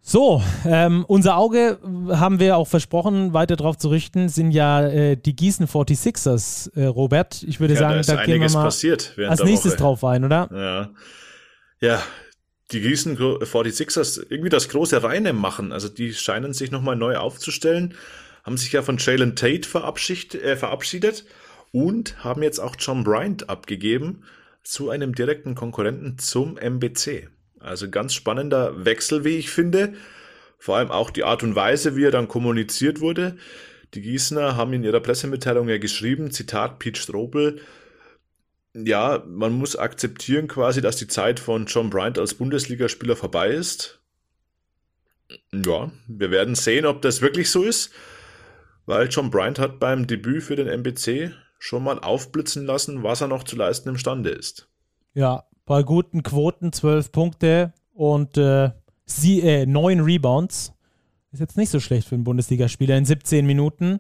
[0.02, 1.78] So, ähm, unser Auge
[2.10, 6.86] haben wir auch versprochen, weiter darauf zu richten, sind ja äh, die Gießen 46ers, äh,
[6.86, 7.44] Robert.
[7.44, 9.78] Ich würde ja, sagen, da, da gehen wir mal als nächstes Woche.
[9.78, 10.50] drauf ein, oder?
[10.52, 10.90] Ja.
[11.82, 12.04] Ja,
[12.72, 15.72] die Gießen 46ers irgendwie das große Reine machen.
[15.72, 17.94] Also die scheinen sich nochmal neu aufzustellen,
[18.44, 21.26] haben sich ja von Jalen Tate verabschiedet, äh, verabschiedet
[21.72, 24.24] und haben jetzt auch John Bryant abgegeben
[24.64, 27.30] zu einem direkten Konkurrenten zum MBC.
[27.60, 29.94] Also ganz spannender Wechsel, wie ich finde.
[30.58, 33.38] Vor allem auch die Art und Weise, wie er dann kommuniziert wurde.
[33.94, 37.60] Die Gießener haben in ihrer Pressemitteilung ja geschrieben, Zitat Pete Strobel,
[38.74, 44.00] ja, man muss akzeptieren quasi, dass die Zeit von John Bryant als Bundesligaspieler vorbei ist.
[45.52, 47.92] Ja, wir werden sehen, ob das wirklich so ist,
[48.86, 53.28] weil John Bryant hat beim Debüt für den MBC schon mal aufblitzen lassen, was er
[53.28, 54.68] noch zu leisten imstande ist.
[55.14, 58.72] Ja, bei guten Quoten 12 Punkte und äh,
[59.06, 60.74] sie, äh, 9 Rebounds.
[61.32, 64.00] Ist jetzt nicht so schlecht für einen Bundesligaspieler in 17 Minuten.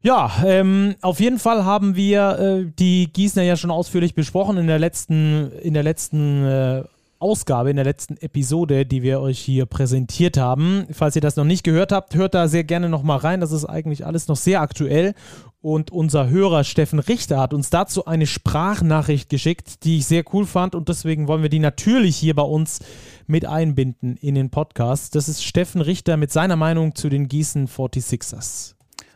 [0.00, 4.66] Ja, ähm, auf jeden Fall haben wir äh, die Gießener ja schon ausführlich besprochen in
[4.66, 6.84] der letzten, in der letzten äh,
[7.22, 10.86] Ausgabe, in der letzten Episode, die wir euch hier präsentiert haben.
[10.90, 13.40] Falls ihr das noch nicht gehört habt, hört da sehr gerne noch mal rein.
[13.40, 15.14] Das ist eigentlich alles noch sehr aktuell.
[15.60, 20.44] Und unser Hörer Steffen Richter hat uns dazu eine Sprachnachricht geschickt, die ich sehr cool
[20.44, 20.74] fand.
[20.74, 22.80] Und deswegen wollen wir die natürlich hier bei uns
[23.28, 25.14] mit einbinden in den Podcast.
[25.14, 28.74] Das ist Steffen Richter mit seiner Meinung zu den Gießen 46ers.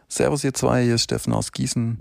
[0.09, 1.99] Servus ihr zwei, hier ist Steffen aus Gießen.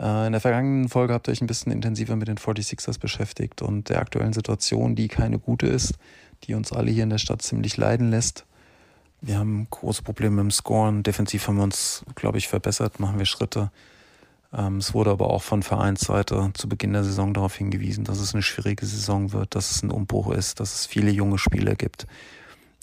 [0.00, 3.60] Äh, in der vergangenen Folge habt ihr euch ein bisschen intensiver mit den 46ers beschäftigt
[3.62, 5.94] und der aktuellen Situation, die keine gute ist,
[6.44, 8.46] die uns alle hier in der Stadt ziemlich leiden lässt.
[9.20, 11.02] Wir haben große Probleme im Scoren.
[11.02, 13.70] Defensiv haben wir uns, glaube ich, verbessert, machen wir Schritte.
[14.54, 18.32] Ähm, es wurde aber auch von Vereinsseite zu Beginn der Saison darauf hingewiesen, dass es
[18.32, 22.06] eine schwierige Saison wird, dass es ein Umbruch ist, dass es viele junge Spieler gibt,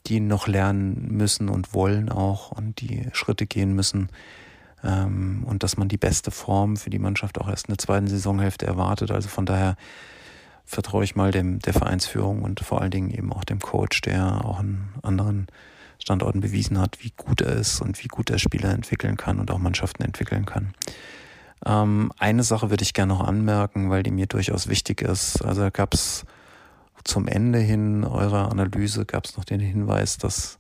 [0.05, 4.09] die noch lernen müssen und wollen auch und die Schritte gehen müssen.
[4.84, 8.07] Ähm, und dass man die beste Form für die Mannschaft auch erst in der zweiten
[8.07, 9.11] Saisonhälfte erwartet.
[9.11, 9.75] Also von daher
[10.65, 14.45] vertraue ich mal dem, der Vereinsführung und vor allen Dingen eben auch dem Coach, der
[14.45, 15.47] auch einen anderen
[15.99, 19.49] Standorten bewiesen hat, wie gut er ist und wie gut er Spieler entwickeln kann und
[19.49, 20.73] auch Mannschaften entwickeln kann.
[21.65, 25.43] Ähm, eine Sache würde ich gerne noch anmerken, weil die mir durchaus wichtig ist.
[25.43, 26.25] Also gab es
[27.03, 30.59] zum Ende hin eurer Analyse gab es noch den Hinweis, dass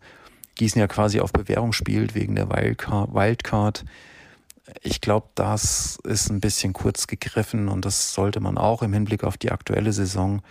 [0.57, 3.85] Gießen ja quasi auf Bewährung spielt wegen der Wildcard.
[4.81, 9.23] Ich glaube, das ist ein bisschen kurz gegriffen und das sollte man auch im Hinblick
[9.23, 10.41] auf die aktuelle Saison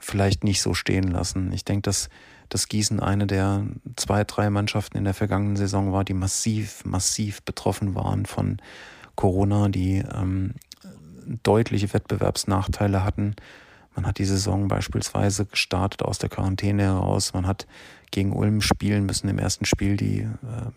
[0.00, 1.52] vielleicht nicht so stehen lassen.
[1.52, 2.08] Ich denke, dass
[2.48, 3.64] dass Gießen eine der
[3.96, 8.58] zwei, drei Mannschaften in der vergangenen Saison war, die massiv, massiv betroffen waren von
[9.16, 10.54] Corona, die ähm,
[11.42, 13.34] deutliche Wettbewerbsnachteile hatten.
[13.94, 17.32] Man hat die Saison beispielsweise gestartet aus der Quarantäne heraus.
[17.32, 17.66] Man hat
[18.14, 20.28] gegen Ulm spielen müssen im ersten Spiel, die äh,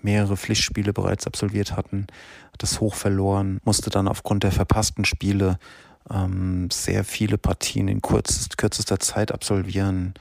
[0.02, 2.08] mehrere Pflichtspiele bereits absolviert hatten,
[2.52, 5.60] hat das hoch verloren, musste dann aufgrund der verpassten Spiele
[6.12, 10.16] ähm, sehr viele Partien in kurz, kürzester Zeit absolvieren,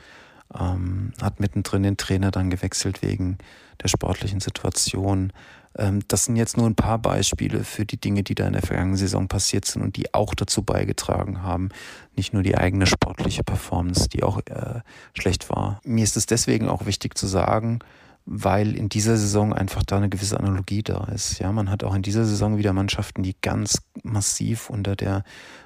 [0.59, 3.39] ähm, hat mittendrin den Trainer dann gewechselt wegen
[3.83, 5.33] der sportlichen Situation.
[5.77, 8.63] Ähm, das sind jetzt nur ein paar Beispiele für die Dinge, die da in der
[8.63, 11.69] vergangenen Saison passiert sind und die auch dazu beigetragen haben,
[12.17, 14.81] nicht nur die eigene sportliche Performance, die auch äh,
[15.15, 15.81] schlecht war.
[15.85, 17.81] Mir ist es deswegen auch wichtig zu sagen,
[18.25, 21.39] weil in dieser Saison einfach da eine gewisse Analogie da ist.
[21.39, 25.23] Ja, man hat auch in dieser Saison wieder Mannschaften, die ganz massiv unter der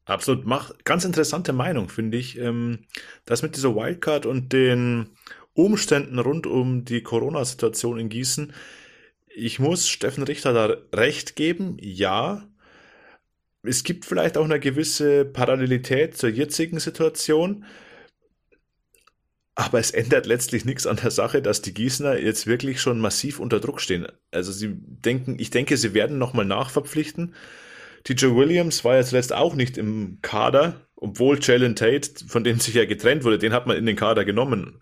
[0.05, 2.37] Absolut, mach ganz interessante Meinung, finde ich.
[2.37, 2.79] Ähm,
[3.25, 5.09] das mit dieser Wildcard und den
[5.53, 8.53] Umständen rund um die Corona-Situation in Gießen.
[9.35, 11.77] Ich muss Steffen Richter da recht geben.
[11.79, 12.47] Ja,
[13.63, 17.65] es gibt vielleicht auch eine gewisse Parallelität zur jetzigen Situation.
[19.55, 23.39] Aber es ändert letztlich nichts an der Sache, dass die Gießener jetzt wirklich schon massiv
[23.39, 24.07] unter Druck stehen.
[24.31, 27.35] Also sie denken, ich denke, sie werden nochmal nachverpflichten.
[28.03, 32.73] TJ Williams war ja zuletzt auch nicht im Kader, obwohl Jalen Tate, von dem sich
[32.73, 34.79] ja getrennt wurde, den hat man in den Kader genommen.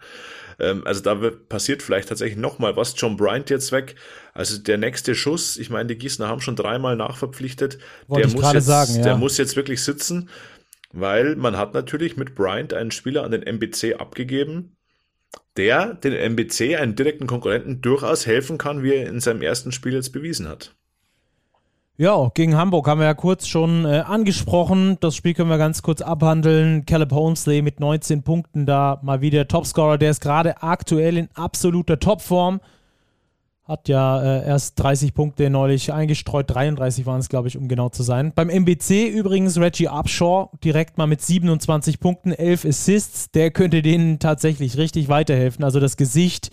[0.59, 2.93] Ähm, also da wird, passiert vielleicht tatsächlich nochmal was.
[2.97, 3.95] John Bryant jetzt weg.
[4.33, 7.79] Also der nächste Schuss, ich meine, die Gießener haben schon dreimal nachverpflichtet.
[8.07, 9.01] Wollte der muss jetzt, sagen, ja.
[9.01, 10.29] der muss jetzt wirklich sitzen,
[10.93, 14.75] weil man hat natürlich mit Bryant einen Spieler an den MBC abgegeben,
[15.57, 19.93] der den MBC, einen direkten Konkurrenten, durchaus helfen kann, wie er in seinem ersten Spiel
[19.93, 20.75] jetzt bewiesen hat.
[22.01, 24.97] Ja, gegen Hamburg haben wir ja kurz schon äh, angesprochen.
[25.01, 26.83] Das Spiel können wir ganz kurz abhandeln.
[26.87, 29.99] Caleb Honesley mit 19 Punkten da mal wieder Topscorer.
[29.99, 32.59] Der ist gerade aktuell in absoluter Topform.
[33.65, 36.49] Hat ja äh, erst 30 Punkte neulich eingestreut.
[36.49, 38.31] 33 waren es, glaube ich, um genau zu sein.
[38.33, 43.29] Beim MBC übrigens Reggie Upshaw direkt mal mit 27 Punkten, 11 Assists.
[43.29, 45.63] Der könnte denen tatsächlich richtig weiterhelfen.
[45.63, 46.49] Also das Gesicht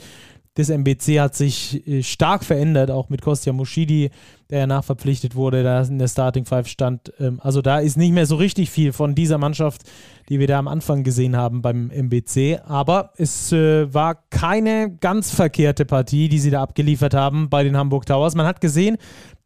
[0.59, 4.11] des MBC hat sich äh, stark verändert, auch mit Kostja Moschidi,
[4.51, 7.13] der ja nachverpflichtet wurde, da in der Starting Five stand.
[7.21, 9.83] Ähm, also da ist nicht mehr so richtig viel von dieser Mannschaft,
[10.29, 12.61] die wir da am Anfang gesehen haben beim MBC.
[12.67, 17.77] Aber es äh, war keine ganz verkehrte Partie, die sie da abgeliefert haben bei den
[17.77, 18.35] Hamburg Towers.
[18.35, 18.97] Man hat gesehen,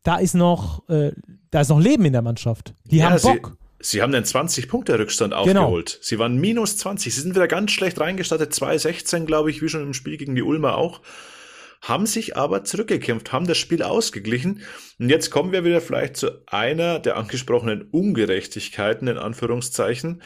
[0.05, 1.13] da ist noch, äh,
[1.51, 2.75] da ist noch Leben in der Mannschaft.
[2.85, 3.57] Die ja, haben Bock.
[3.85, 5.65] Sie haben den 20-Punkte-Rückstand genau.
[5.65, 5.93] aufgeholt.
[5.95, 6.03] Genau.
[6.03, 7.13] Sie waren minus 20.
[7.13, 8.53] Sie sind wieder ganz schlecht reingestartet.
[8.53, 11.01] 2-16, glaube ich, wie schon im Spiel gegen die Ulmer auch.
[11.83, 14.63] Haben sich aber zurückgekämpft, haben das Spiel ausgeglichen.
[15.01, 20.23] Und jetzt kommen wir wieder vielleicht zu einer der angesprochenen Ungerechtigkeiten, in Anführungszeichen.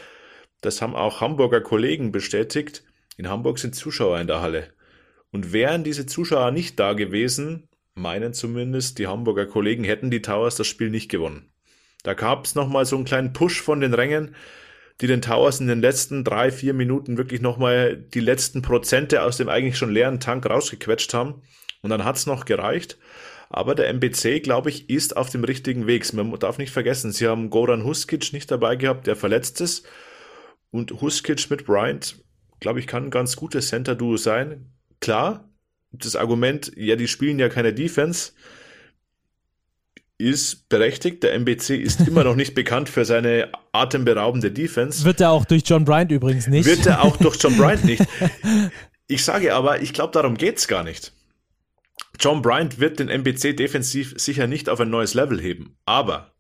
[0.60, 2.84] Das haben auch Hamburger Kollegen bestätigt.
[3.16, 4.68] In Hamburg sind Zuschauer in der Halle.
[5.32, 10.56] Und wären diese Zuschauer nicht da gewesen, meinen zumindest die Hamburger Kollegen, hätten die Towers
[10.56, 11.50] das Spiel nicht gewonnen.
[12.02, 14.36] Da gab es nochmal so einen kleinen Push von den Rängen.
[15.00, 19.36] Die den Towers in den letzten drei, vier Minuten wirklich nochmal die letzten Prozente aus
[19.36, 21.42] dem eigentlich schon leeren Tank rausgequetscht haben.
[21.82, 22.98] Und dann hat's noch gereicht.
[23.48, 26.10] Aber der MBC, glaube ich, ist auf dem richtigen Weg.
[26.12, 29.86] Man darf nicht vergessen, sie haben Goran Huskic nicht dabei gehabt, der verletzt ist.
[30.70, 32.16] Und Huskic mit Bryant,
[32.60, 34.72] glaube ich, kann ein ganz gutes Center-Duo sein.
[35.00, 35.48] Klar,
[35.92, 38.32] das Argument, ja, die spielen ja keine Defense,
[40.18, 41.22] ist berechtigt.
[41.22, 45.04] Der MBC ist immer noch nicht bekannt für seine atemberaubende Defense.
[45.04, 46.66] Wird er auch durch John Bryant übrigens nicht.
[46.66, 48.04] Wird er auch durch John Bryant nicht.
[49.08, 51.12] Ich sage aber, ich glaube, darum geht's gar nicht.
[52.18, 55.76] John Bryant wird den MBC defensiv sicher nicht auf ein neues Level heben.
[55.84, 56.34] Aber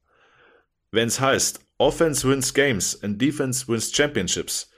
[0.90, 4.70] wenn es heißt, Offense wins Games and Defense wins Championships,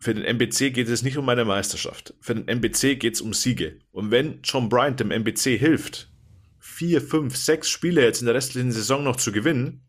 [0.00, 2.14] für den MBC geht es nicht um eine Meisterschaft.
[2.20, 3.78] Für den MBC geht es um Siege.
[3.92, 6.10] Und wenn John Bryant dem MBC hilft,
[6.74, 9.86] vier, fünf, sechs Spiele jetzt in der restlichen Saison noch zu gewinnen,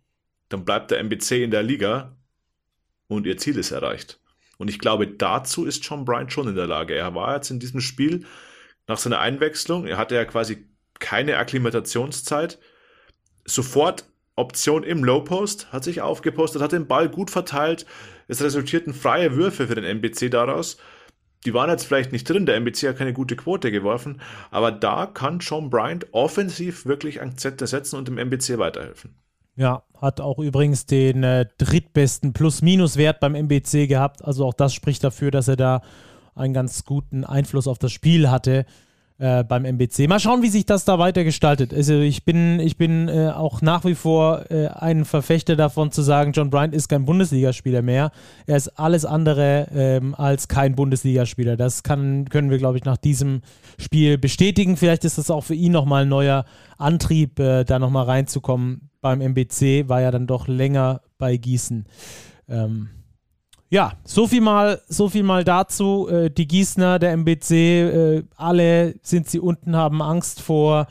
[0.49, 2.15] dann bleibt der MBC in der Liga
[3.07, 4.19] und ihr Ziel ist erreicht.
[4.57, 6.95] Und ich glaube, dazu ist John Bryant schon in der Lage.
[6.95, 8.25] Er war jetzt in diesem Spiel
[8.87, 10.67] nach seiner Einwechslung, er hatte ja quasi
[10.99, 12.59] keine Akklimatationszeit,
[13.45, 14.05] sofort
[14.35, 17.85] Option im Low Post, hat sich aufgepostet, hat den Ball gut verteilt.
[18.27, 20.77] Es resultierten freie Würfe für den MBC daraus.
[21.45, 24.21] Die waren jetzt vielleicht nicht drin, der MBC hat keine gute Quote geworfen,
[24.51, 29.15] aber da kann Sean Bryant offensiv wirklich Akzente setzen und dem MBC weiterhelfen.
[29.55, 34.23] Ja, hat auch übrigens den äh, drittbesten Plus-Minus-Wert beim MBC gehabt.
[34.25, 35.81] Also auch das spricht dafür, dass er da
[36.33, 38.65] einen ganz guten Einfluss auf das Spiel hatte
[39.17, 40.07] äh, beim MBC.
[40.07, 41.73] Mal schauen, wie sich das da weiter gestaltet.
[41.73, 46.01] Also ich bin, ich bin äh, auch nach wie vor äh, ein Verfechter davon zu
[46.01, 48.11] sagen, John Bryant ist kein Bundesligaspieler mehr.
[48.45, 51.55] Er ist alles andere ähm, als kein Bundesligaspieler.
[51.55, 53.41] Das kann, können wir, glaube ich, nach diesem
[53.77, 54.75] Spiel bestätigen.
[54.77, 56.45] Vielleicht ist das auch für ihn nochmal ein neuer
[56.77, 58.89] Antrieb, äh, da nochmal reinzukommen.
[58.99, 61.85] Beim MBC war ja dann doch länger bei Gießen.
[62.49, 62.89] Ähm,
[63.75, 66.07] ja, so viel mal, so viel mal dazu.
[66.07, 70.87] Äh, die Gießner, der MBC, äh, alle sind sie unten, haben Angst vor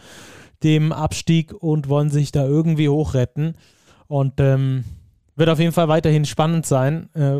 [0.62, 3.56] dem Abstieg und wollen sich da irgendwie hochretten.
[4.06, 4.84] Und ähm,
[5.34, 7.38] wird auf jeden Fall weiterhin spannend sein, äh,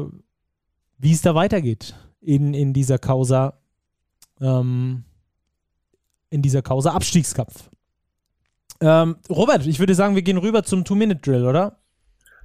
[0.97, 3.59] wie es da weitergeht in, in dieser Causa,
[4.41, 5.05] ähm,
[6.31, 7.69] in dieser Causa Abstiegskampf.
[8.81, 11.84] Ähm, Robert, ich würde sagen, wir gehen rüber zum Two-Minute-Drill, oder?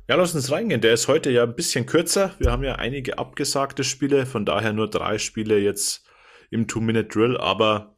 [0.09, 0.81] Ja, lass uns reingehen.
[0.81, 2.33] Der ist heute ja ein bisschen kürzer.
[2.39, 6.03] Wir haben ja einige abgesagte Spiele, von daher nur drei Spiele jetzt
[6.49, 7.95] im Two-Minute-Drill, aber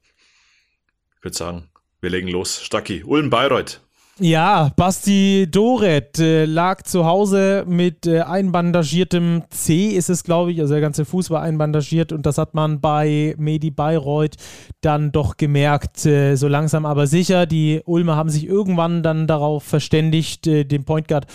[1.16, 1.70] ich würde sagen,
[2.02, 2.62] wir legen los.
[2.62, 3.80] Stacki, Ulm Bayreuth.
[4.20, 10.60] Ja, Basti Doret äh, lag zu Hause mit äh, einbandagiertem C, ist es, glaube ich.
[10.60, 14.36] Also der ganze Fuß war einbandagiert und das hat man bei Medi Bayreuth
[14.82, 17.46] dann doch gemerkt, äh, so langsam aber sicher.
[17.46, 21.26] Die Ulmer haben sich irgendwann dann darauf verständigt, äh, den Point Guard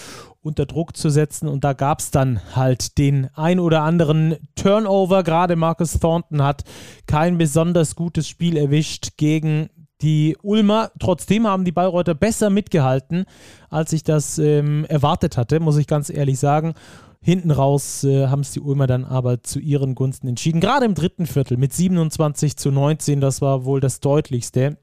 [0.47, 1.49] unter Druck zu setzen.
[1.49, 5.22] Und da gab es dann halt den ein oder anderen Turnover.
[5.22, 6.64] Gerade Marcus Thornton hat
[7.07, 9.68] kein besonders gutes Spiel erwischt gegen
[10.03, 10.90] die Ulmer.
[10.99, 13.24] Trotzdem haben die Bayreuther besser mitgehalten,
[13.70, 16.74] als ich das ähm, erwartet hatte, muss ich ganz ehrlich sagen.
[17.22, 20.61] Hinten raus äh, haben es die Ulmer dann aber zu ihren Gunsten entschieden.
[20.61, 24.78] Gerade im dritten Viertel mit 27 zu 19, das war wohl das deutlichste.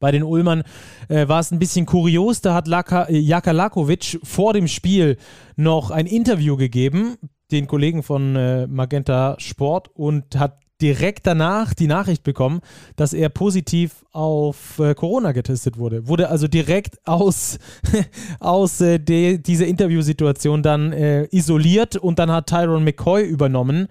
[0.00, 0.62] Bei den Ulmern
[1.08, 2.40] äh, war es ein bisschen kurios.
[2.40, 5.16] Da hat Laka, äh, Jaka Lakovic vor dem Spiel
[5.56, 7.16] noch ein Interview gegeben,
[7.50, 12.60] den Kollegen von äh, Magenta Sport, und hat direkt danach die Nachricht bekommen,
[12.96, 16.08] dass er positiv auf äh, Corona getestet wurde.
[16.08, 17.58] Wurde also direkt aus,
[18.40, 23.86] aus äh, de, dieser Interviewsituation dann äh, isoliert und dann hat Tyron McCoy übernommen.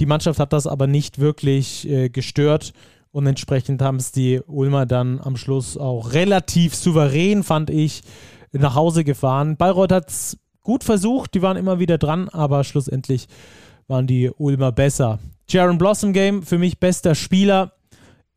[0.00, 2.72] Die Mannschaft hat das aber nicht wirklich äh, gestört
[3.12, 8.02] und entsprechend haben es die Ulmer dann am Schluss auch relativ souverän, fand ich,
[8.52, 9.56] nach Hause gefahren.
[9.56, 13.28] Bayreuth hat es gut versucht, die waren immer wieder dran, aber schlussendlich
[13.88, 15.18] waren die Ulmer besser.
[15.48, 17.72] Jaron Blossom Game, für mich bester Spieler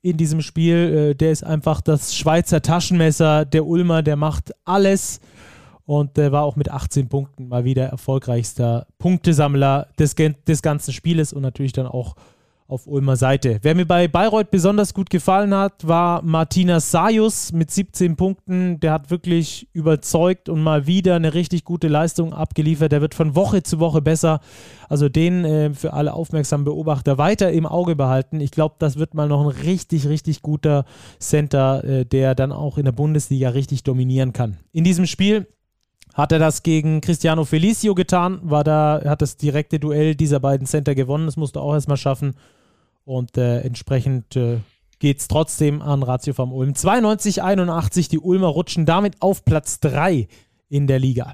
[0.01, 1.11] in diesem Spiel.
[1.11, 3.45] Äh, der ist einfach das Schweizer Taschenmesser.
[3.45, 5.21] Der Ulmer, der macht alles.
[5.85, 11.33] Und der war auch mit 18 Punkten mal wieder erfolgreichster Punktesammler des, des ganzen Spieles
[11.33, 12.15] und natürlich dann auch
[12.67, 13.59] auf Ulmer Seite.
[13.61, 18.79] Wer mir bei Bayreuth besonders gut gefallen hat, war Martina Sayus mit 17 Punkten.
[18.79, 22.91] Der hat wirklich überzeugt und mal wieder eine richtig gute Leistung abgeliefert.
[22.91, 24.39] Der wird von Woche zu Woche besser.
[24.89, 28.39] Also den äh, für alle aufmerksamen Beobachter weiter im Auge behalten.
[28.39, 30.85] Ich glaube, das wird mal noch ein richtig, richtig guter
[31.19, 34.57] Center, äh, der dann auch in der Bundesliga richtig dominieren kann.
[34.71, 35.47] In diesem Spiel
[36.13, 40.67] hat er das gegen Cristiano Felicio getan, war da, hat das direkte Duell dieser beiden
[40.67, 42.35] Center gewonnen, das musste er auch erstmal schaffen.
[43.03, 44.59] Und äh, entsprechend äh,
[44.99, 46.75] geht es trotzdem an Ratio vom Ulm.
[46.75, 50.27] 92, 81, die Ulmer rutschen damit auf Platz 3
[50.69, 51.33] in der Liga.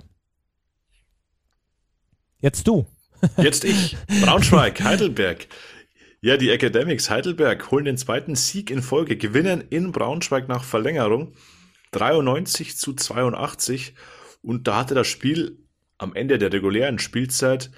[2.40, 2.88] Jetzt du.
[3.38, 3.98] Jetzt ich.
[4.22, 5.48] Braunschweig, Heidelberg.
[6.22, 11.34] Ja, die Academics Heidelberg holen den zweiten Sieg in Folge, gewinnen in Braunschweig nach Verlängerung
[11.92, 13.94] 93 zu 82
[14.42, 15.58] und da hatte das Spiel
[15.98, 17.72] am Ende der regulären Spielzeit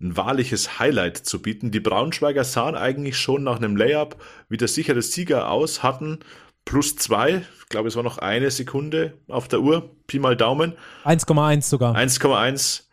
[0.00, 1.70] ein wahrliches Highlight zu bieten.
[1.70, 6.20] Die Braunschweiger sahen eigentlich schon nach einem Layup wie der sichere Sieger aus, hatten
[6.64, 10.74] plus zwei, ich glaube es war noch eine Sekunde auf der Uhr, Pi mal Daumen.
[11.04, 11.96] 1,1 sogar.
[11.96, 12.84] 1,1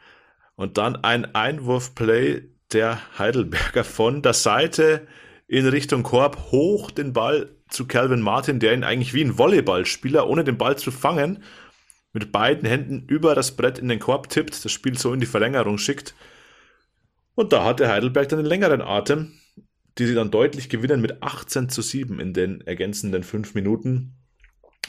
[0.56, 5.08] und dann ein Einwurfplay der Heidelberger von der Seite
[5.48, 10.28] in Richtung Korb hoch den Ball zu Calvin Martin, der ihn eigentlich wie ein Volleyballspieler,
[10.28, 11.44] ohne den Ball zu fangen,
[12.16, 15.26] mit beiden Händen über das Brett in den Korb tippt, das Spiel so in die
[15.26, 16.16] Verlängerung schickt.
[17.36, 19.34] Und da hatte Heidelberg dann den längeren Atem,
[19.98, 24.14] die sie dann deutlich gewinnen mit 18 zu 7 in den ergänzenden 5 Minuten.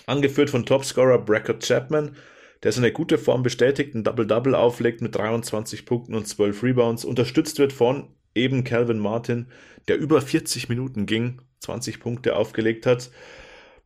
[0.06, 2.16] Angeführt von Topscorer Brackett Chapman,
[2.62, 7.58] der seine gute Form bestätigt, ein Double-Double auflegt mit 23 Punkten und 12 Rebounds, unterstützt
[7.58, 9.46] wird von eben Calvin Martin,
[9.88, 13.10] der über 40 Minuten ging, 20 Punkte aufgelegt hat.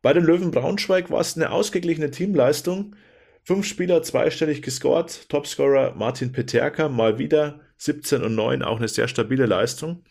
[0.03, 2.95] Bei den Löwen Braunschweig war es eine ausgeglichene Teamleistung.
[3.43, 9.07] Fünf Spieler zweistellig gescored, Topscorer Martin Peterka mal wieder 17 und 9, auch eine sehr
[9.07, 10.03] stabile Leistung.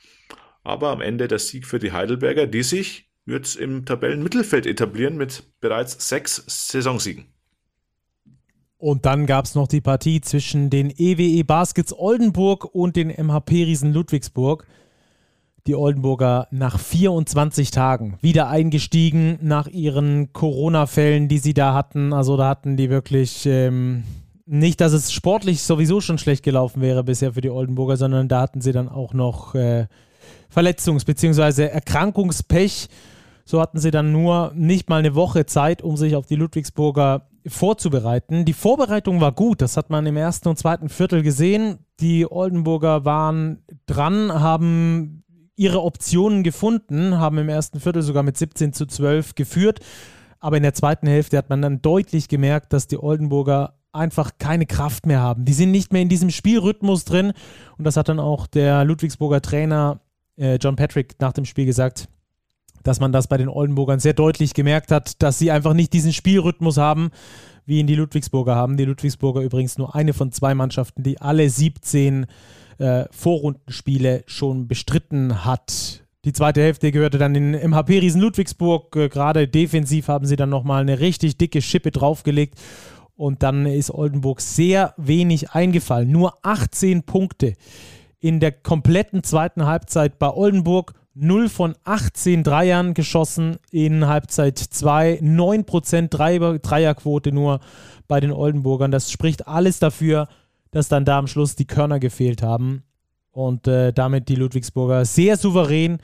[0.65, 5.45] Aber am Ende der Sieg für die Heidelberger, die sich jetzt im Tabellenmittelfeld etablieren mit
[5.61, 7.27] bereits sechs Saisonsiegen.
[8.77, 13.09] Und dann gab es noch die Partie zwischen den EWE e Baskets Oldenburg und den
[13.09, 14.67] MHP Riesen Ludwigsburg.
[15.67, 22.13] Die Oldenburger nach 24 Tagen wieder eingestiegen nach ihren Corona-Fällen, die sie da hatten.
[22.13, 24.05] Also da hatten die wirklich ähm,
[24.47, 28.41] nicht, dass es sportlich sowieso schon schlecht gelaufen wäre bisher für die Oldenburger, sondern da
[28.41, 29.87] hatten sie dann auch noch äh,
[30.55, 31.67] Verletzungs- bzw.
[31.67, 32.89] Erkrankungspech.
[33.45, 37.29] So hatten sie dann nur nicht mal eine Woche Zeit, um sich auf die Ludwigsburger
[37.47, 38.45] vorzubereiten.
[38.45, 41.79] Die Vorbereitung war gut, das hat man im ersten und zweiten Viertel gesehen.
[42.01, 45.25] Die Oldenburger waren dran, haben
[45.61, 49.81] ihre Optionen gefunden, haben im ersten Viertel sogar mit 17 zu 12 geführt.
[50.39, 54.65] Aber in der zweiten Hälfte hat man dann deutlich gemerkt, dass die Oldenburger einfach keine
[54.65, 55.45] Kraft mehr haben.
[55.45, 57.35] Die sind nicht mehr in diesem Spielrhythmus drin.
[57.77, 60.01] Und das hat dann auch der Ludwigsburger Trainer
[60.39, 62.09] äh, John Patrick nach dem Spiel gesagt
[62.83, 66.15] dass man das bei den Oldenburgern sehr deutlich gemerkt hat, dass sie einfach nicht diesen
[66.15, 67.11] Spielrhythmus haben,
[67.67, 68.79] wie ihn die Ludwigsburger haben.
[68.79, 72.25] Die Ludwigsburger übrigens nur eine von zwei Mannschaften, die alle 17
[72.81, 76.03] äh, Vorrundenspiele schon bestritten hat.
[76.25, 78.97] Die zweite Hälfte gehörte dann in MHP Riesen Ludwigsburg.
[78.97, 82.59] Äh, Gerade defensiv haben sie dann nochmal eine richtig dicke Schippe draufgelegt.
[83.17, 86.11] Und dann ist Oldenburg sehr wenig eingefallen.
[86.11, 87.55] Nur 18 Punkte
[88.19, 95.21] in der kompletten zweiten Halbzeit bei Oldenburg 0 von 18 Dreiern geschossen in Halbzeit 2,
[95.23, 97.61] 9% Dreier, Dreierquote nur
[98.09, 98.91] bei den Oldenburgern.
[98.91, 100.29] Das spricht alles dafür,
[100.71, 102.83] dass dann da am Schluss die Körner gefehlt haben
[103.31, 105.99] und äh, damit die Ludwigsburger sehr souverän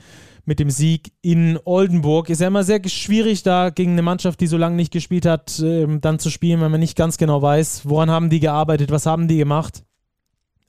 [0.45, 2.29] mit dem Sieg in Oldenburg.
[2.29, 5.59] Ist ja immer sehr schwierig, da gegen eine Mannschaft, die so lange nicht gespielt hat,
[5.59, 9.05] äh, dann zu spielen, wenn man nicht ganz genau weiß, woran haben die gearbeitet, was
[9.05, 9.83] haben die gemacht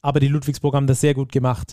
[0.01, 1.72] aber die Ludwigsburg haben das sehr gut gemacht.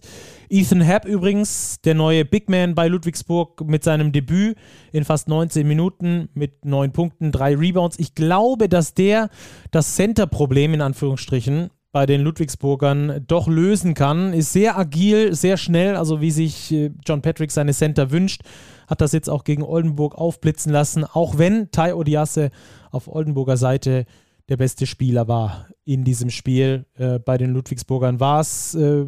[0.49, 4.57] Ethan Happ übrigens, der neue Big Man bei Ludwigsburg mit seinem Debüt
[4.91, 7.99] in fast 19 Minuten mit 9 Punkten, 3 Rebounds.
[7.99, 9.29] Ich glaube, dass der
[9.71, 14.33] das Center-Problem in Anführungsstrichen bei den Ludwigsburgern doch lösen kann.
[14.33, 18.41] Ist sehr agil, sehr schnell, also wie sich äh, John Patrick seine Center wünscht.
[18.85, 22.51] Hat das jetzt auch gegen Oldenburg aufblitzen lassen, auch wenn Tai Odiasse
[22.91, 24.03] auf Oldenburger Seite
[24.49, 26.85] der beste Spieler war in diesem Spiel.
[26.95, 29.05] Äh, bei den Ludwigsburgern war es äh,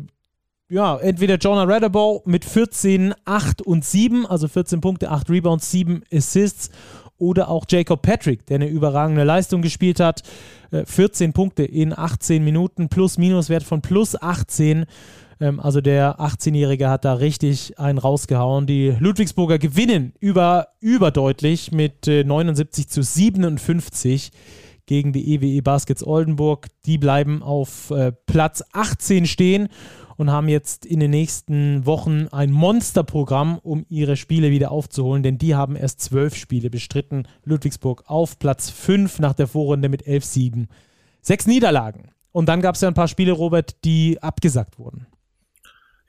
[0.69, 6.03] ja, entweder Jonah Radabow mit 14, 8 und 7, also 14 Punkte, 8 Rebounds, 7
[6.09, 6.69] Assists
[7.17, 10.23] oder auch Jacob Patrick, der eine überragende Leistung gespielt hat.
[10.71, 14.85] 14 äh, Punkte in 18 Minuten, Plus-Minus-Wert von plus 18.
[15.39, 18.67] Ähm, also der 18-Jährige hat da richtig einen rausgehauen.
[18.67, 24.31] Die Ludwigsburger gewinnen über, überdeutlich mit 79 zu 57
[24.85, 26.67] gegen die EWE e Baskets Oldenburg.
[26.85, 29.69] Die bleiben auf äh, Platz 18 stehen
[30.17, 35.37] und haben jetzt in den nächsten Wochen ein Monsterprogramm, um ihre Spiele wieder aufzuholen, denn
[35.37, 37.27] die haben erst zwölf Spiele bestritten.
[37.45, 40.67] Ludwigsburg auf Platz 5 nach der Vorrunde mit elf Siegen.
[41.21, 42.11] Sechs Niederlagen.
[42.31, 45.07] Und dann gab es ja ein paar Spiele, Robert, die abgesagt wurden.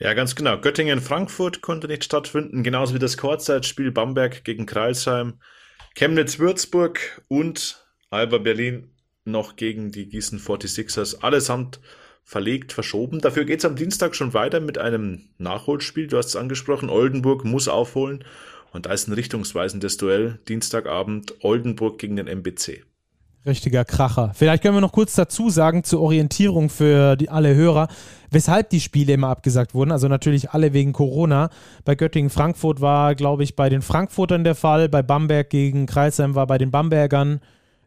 [0.01, 0.61] Ja, ganz genau.
[0.61, 5.41] Göttingen-Frankfurt konnte nicht stattfinden, genauso wie das Kurzzeitspiel Bamberg gegen Kreilsheim,
[5.97, 8.95] Chemnitz-Würzburg und Alba Berlin
[9.25, 11.21] noch gegen die Gießen 46ers.
[11.23, 11.81] Allesamt
[12.29, 13.20] verlegt, verschoben.
[13.20, 16.09] Dafür geht es am Dienstag schon weiter mit einem Nachholspiel.
[16.09, 18.22] Du hast es angesprochen, Oldenburg muss aufholen.
[18.70, 20.39] Und da ist ein richtungsweisendes Duell.
[20.47, 22.85] Dienstagabend Oldenburg gegen den MBC.
[23.47, 24.33] Richtiger Kracher.
[24.35, 27.89] Vielleicht können wir noch kurz dazu sagen, zur Orientierung für die, alle Hörer,
[28.31, 29.91] weshalb die Spiele immer abgesagt wurden.
[29.91, 31.49] Also natürlich alle wegen Corona.
[31.87, 34.91] Bei Göttingen-Frankfurt war, glaube ich, bei den Frankfurtern der Fall.
[34.91, 37.41] Bei Bamberg gegen Kreisheim war bei den Bambergern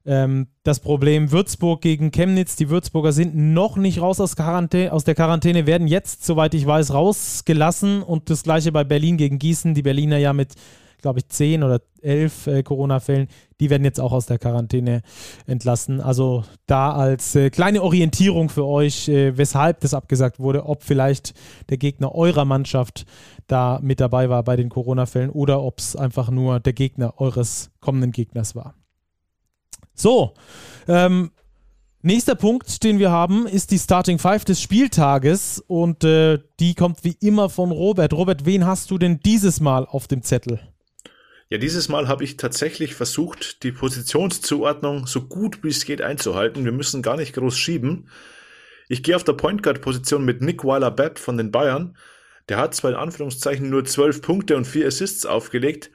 [0.05, 2.55] ähm, das Problem Würzburg gegen Chemnitz.
[2.55, 6.65] Die Würzburger sind noch nicht raus aus, Quarantäne, aus der Quarantäne, werden jetzt, soweit ich
[6.65, 8.01] weiß, rausgelassen.
[8.03, 9.73] Und das gleiche bei Berlin gegen Gießen.
[9.73, 10.55] Die Berliner ja mit
[11.01, 13.27] glaube ich, zehn oder elf äh, Corona-Fällen.
[13.59, 15.01] Die werden jetzt auch aus der Quarantäne
[15.45, 15.99] entlassen.
[15.99, 21.33] Also da als äh, kleine Orientierung für euch, äh, weshalb das abgesagt wurde, ob vielleicht
[21.69, 23.05] der Gegner eurer Mannschaft
[23.47, 27.71] da mit dabei war bei den Corona-Fällen oder ob es einfach nur der Gegner eures
[27.79, 28.75] kommenden Gegners war.
[30.01, 30.33] So,
[30.87, 31.31] ähm,
[32.03, 37.03] Nächster Punkt, den wir haben, ist die Starting Five des Spieltages und äh, die kommt
[37.03, 38.11] wie immer von Robert.
[38.13, 40.59] Robert, wen hast du denn dieses Mal auf dem Zettel?
[41.51, 46.65] Ja, dieses Mal habe ich tatsächlich versucht, die Positionszuordnung so gut wie es geht einzuhalten.
[46.65, 48.09] Wir müssen gar nicht groß schieben.
[48.89, 51.95] Ich gehe auf der Point Guard Position mit Nick Weiler-Bepp von den Bayern.
[52.49, 55.91] Der hat zwar in Anführungszeichen nur zwölf Punkte und vier Assists aufgelegt,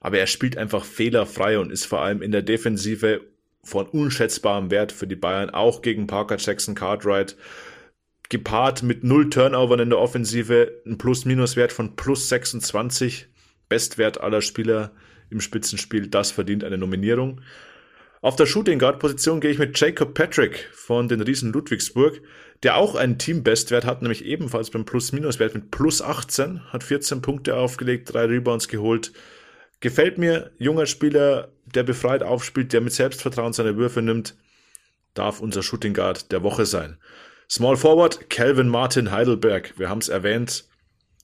[0.00, 3.22] aber er spielt einfach fehlerfrei und ist vor allem in der Defensive
[3.68, 7.36] von unschätzbarem Wert für die Bayern, auch gegen Parker Jackson Cartwright.
[8.30, 13.28] Gepaart mit null Turnovern in der Offensive, ein Plus-Minus-Wert von plus 26
[13.68, 14.92] Bestwert aller Spieler
[15.30, 17.40] im Spitzenspiel, das verdient eine Nominierung.
[18.20, 22.20] Auf der Shooting Guard Position gehe ich mit Jacob Patrick von den Riesen Ludwigsburg,
[22.64, 27.56] der auch einen Team-Bestwert hat, nämlich ebenfalls beim Plus-Minus-Wert mit plus 18, hat 14 Punkte
[27.56, 29.12] aufgelegt, drei Rebounds geholt.
[29.80, 34.36] Gefällt mir, junger Spieler, der befreit aufspielt, der mit Selbstvertrauen seine Würfe nimmt,
[35.14, 36.98] darf unser Shooting Guard der Woche sein.
[37.50, 40.64] Small Forward, Calvin Martin Heidelberg, wir haben es erwähnt,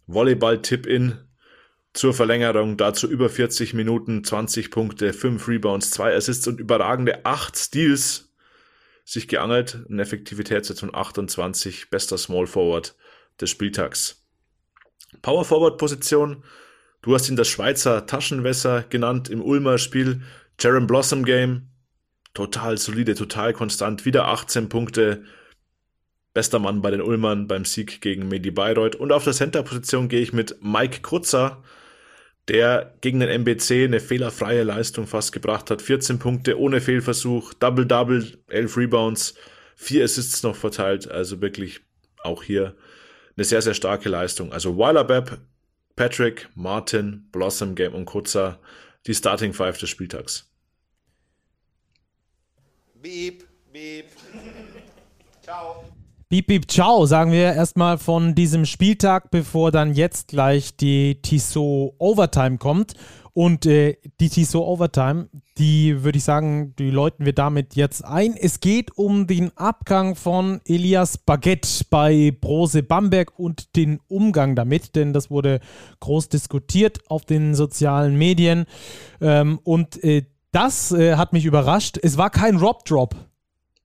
[0.06, 1.18] Volleyball-Tip-In,
[1.92, 7.56] zur Verlängerung dazu über 40 Minuten, 20 Punkte, 5 Rebounds, 2 Assists und überragende 8
[7.56, 8.32] Steals
[9.04, 9.84] sich geangelt.
[9.88, 12.96] Eine Effektivitätswert von 28, bester Small Forward
[13.40, 14.24] des Spieltags.
[15.22, 16.42] Power Forward Position,
[17.04, 20.22] du hast ihn das Schweizer Taschenwässer genannt im Ulmer Spiel.
[20.58, 21.68] Jaron Blossom Game,
[22.32, 25.24] total solide, total konstant, wieder 18 Punkte,
[26.32, 28.96] bester Mann bei den Ulmern beim Sieg gegen Medi Bayreuth.
[28.96, 31.62] Und auf der Center-Position gehe ich mit Mike Krutzer,
[32.48, 35.82] der gegen den MBC eine fehlerfreie Leistung fast gebracht hat.
[35.82, 39.34] 14 Punkte ohne Fehlversuch, Double-Double, 11 Rebounds,
[39.76, 41.10] 4 Assists noch verteilt.
[41.10, 41.80] Also wirklich
[42.22, 42.74] auch hier
[43.36, 44.52] eine sehr, sehr starke Leistung.
[44.52, 45.04] Also Weiler
[45.96, 48.58] Patrick, Martin, Blossom, Game und Kurzer,
[49.06, 50.50] die Starting Five des Spieltags.
[53.00, 54.06] Beep, beep.
[55.42, 55.84] Ciao.
[56.30, 61.94] Beep, beep, ciao, sagen wir erstmal von diesem Spieltag, bevor dann jetzt gleich die Tissot
[61.98, 62.94] Overtime kommt.
[63.34, 65.28] Und äh, die Tissot Overtime,
[65.58, 68.36] die würde ich sagen, die läuten wir damit jetzt ein.
[68.36, 74.94] Es geht um den Abgang von Elias Baguette bei Brose Bamberg und den Umgang damit,
[74.94, 75.58] denn das wurde
[75.98, 78.66] groß diskutiert auf den sozialen Medien.
[79.20, 81.98] Ähm, und äh, das äh, hat mich überrascht.
[82.00, 83.16] Es war kein Rob Drop.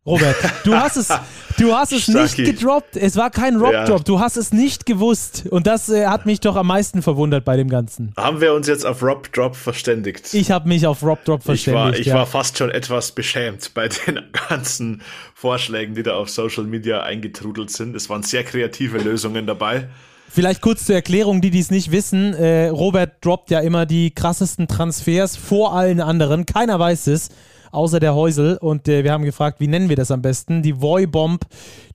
[0.05, 1.09] Robert, du hast es,
[1.57, 2.95] du hast es nicht gedroppt.
[2.95, 3.99] Es war kein Rock-Drop.
[3.99, 4.03] Ja.
[4.03, 5.45] Du hast es nicht gewusst.
[5.49, 8.13] Und das äh, hat mich doch am meisten verwundert bei dem Ganzen.
[8.15, 10.33] Haben wir uns jetzt auf Rob-Drop verständigt?
[10.33, 11.85] Ich habe mich auf Rob-Drop verständigt.
[11.85, 12.15] Ich, war, ich ja.
[12.15, 15.01] war fast schon etwas beschämt bei den ganzen
[15.35, 17.93] Vorschlägen, die da auf Social Media eingetrudelt sind.
[17.93, 19.89] Es waren sehr kreative Lösungen dabei.
[20.29, 22.33] Vielleicht kurz zur Erklärung, die dies nicht wissen.
[22.35, 26.45] Äh, Robert droppt ja immer die krassesten Transfers vor allen anderen.
[26.45, 27.29] Keiner weiß es
[27.71, 28.57] außer der Häusel.
[28.57, 30.61] Und äh, wir haben gefragt, wie nennen wir das am besten?
[30.61, 31.45] Die Voy-Bomb,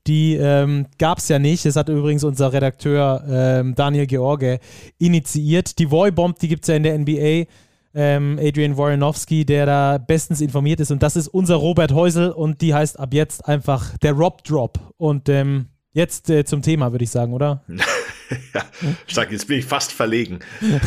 [0.06, 1.64] die ähm, gab es ja nicht.
[1.64, 4.58] Das hat übrigens unser Redakteur ähm, Daniel George
[4.98, 5.78] initiiert.
[5.78, 7.50] Die Voy-Bomb, die gibt es ja in der NBA.
[7.96, 10.90] Ähm, Adrian Woronowski, der da bestens informiert ist.
[10.90, 14.80] Und das ist unser Robert Häusel und die heißt ab jetzt einfach der Rob Drop.
[14.96, 17.62] Und ähm, jetzt äh, zum Thema, würde ich sagen, oder?
[18.54, 18.64] ja,
[19.06, 20.40] stark, jetzt bin ich fast verlegen.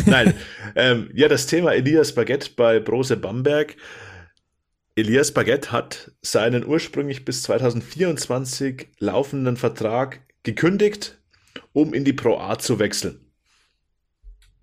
[0.06, 0.34] Nein,
[0.76, 3.76] ähm, ja, das Thema Elias Baguette bei Brose Bamberg.
[4.98, 11.20] Elias Baguette hat seinen ursprünglich bis 2024 laufenden Vertrag gekündigt,
[11.72, 13.32] um in die Pro A zu wechseln.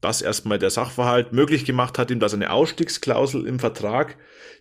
[0.00, 1.32] Das erstmal der Sachverhalt.
[1.32, 4.16] Möglich gemacht hat ihm das eine Ausstiegsklausel im Vertrag,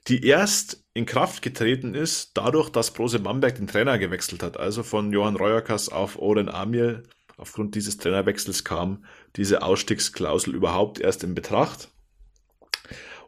[0.08, 4.58] die erst in Kraft getreten ist, dadurch, dass Brose Bamberg den Trainer gewechselt hat.
[4.58, 7.02] Also von Johann Reuerkas auf Oren Amir.
[7.36, 9.06] Aufgrund dieses Trainerwechsels kam
[9.38, 11.90] diese Ausstiegsklausel überhaupt erst in Betracht.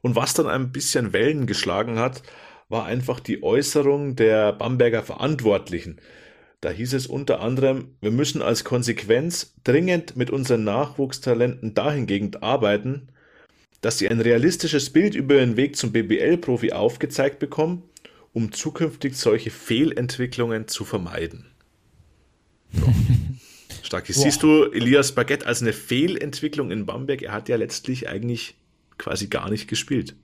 [0.05, 2.21] Und was dann ein bisschen Wellen geschlagen hat,
[2.69, 5.99] war einfach die Äußerung der Bamberger Verantwortlichen.
[6.61, 13.07] Da hieß es unter anderem, wir müssen als Konsequenz dringend mit unseren Nachwuchstalenten dahingehend arbeiten,
[13.81, 17.81] dass sie ein realistisches Bild über ihren Weg zum BBL-Profi aufgezeigt bekommen
[18.31, 21.47] um zukünftig solche Fehlentwicklungen zu vermeiden?
[22.71, 22.93] So.
[23.81, 24.05] Stark.
[24.05, 27.23] Siehst du Elias Baguette als eine Fehlentwicklung in Bamberg?
[27.23, 28.55] Er hat ja letztlich eigentlich
[28.97, 30.15] quasi gar nicht gespielt.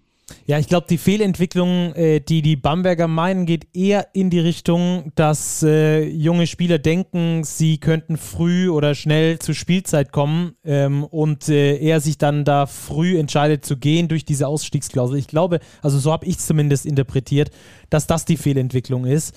[0.45, 5.11] Ja, ich glaube, die Fehlentwicklung, äh, die die Bamberger meinen, geht eher in die Richtung,
[5.15, 11.49] dass äh, junge Spieler denken, sie könnten früh oder schnell zur Spielzeit kommen ähm, und
[11.49, 15.17] äh, er sich dann da früh entscheidet zu gehen durch diese Ausstiegsklausel.
[15.17, 17.51] Ich glaube, also so habe ich es zumindest interpretiert,
[17.89, 19.35] dass das die Fehlentwicklung ist.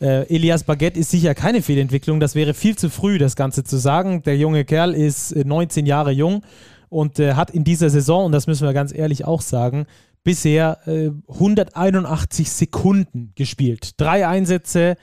[0.00, 3.76] Äh, Elias Baguette ist sicher keine Fehlentwicklung, das wäre viel zu früh, das Ganze zu
[3.76, 4.22] sagen.
[4.22, 6.42] Der junge Kerl ist 19 äh, Jahre jung
[6.88, 9.86] und äh, hat in dieser Saison, und das müssen wir ganz ehrlich auch sagen,
[10.24, 14.00] bisher äh, 181 Sekunden gespielt.
[14.00, 14.96] Drei Einsätze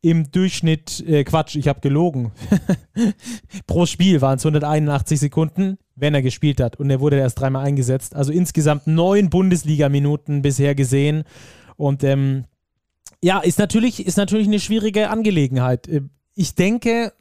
[0.00, 2.32] im Durchschnitt, äh, Quatsch, ich habe gelogen.
[3.66, 6.76] Pro Spiel waren es 181 Sekunden, wenn er gespielt hat.
[6.76, 8.14] Und er wurde erst dreimal eingesetzt.
[8.14, 11.24] Also insgesamt neun Bundesliga-Minuten bisher gesehen.
[11.76, 12.44] Und ähm,
[13.20, 15.88] ja, ist natürlich, ist natürlich eine schwierige Angelegenheit.
[15.88, 16.02] Äh,
[16.34, 17.12] ich denke,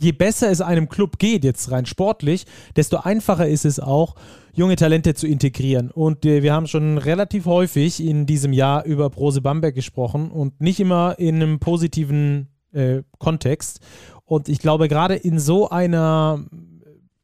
[0.00, 2.46] je besser es einem Club geht, jetzt rein sportlich,
[2.76, 4.14] desto einfacher ist es auch,
[4.52, 5.90] junge Talente zu integrieren.
[5.90, 10.60] Und äh, wir haben schon relativ häufig in diesem Jahr über Prose Bamberg gesprochen und
[10.60, 13.80] nicht immer in einem positiven äh, Kontext.
[14.24, 16.44] Und ich glaube, gerade in so einer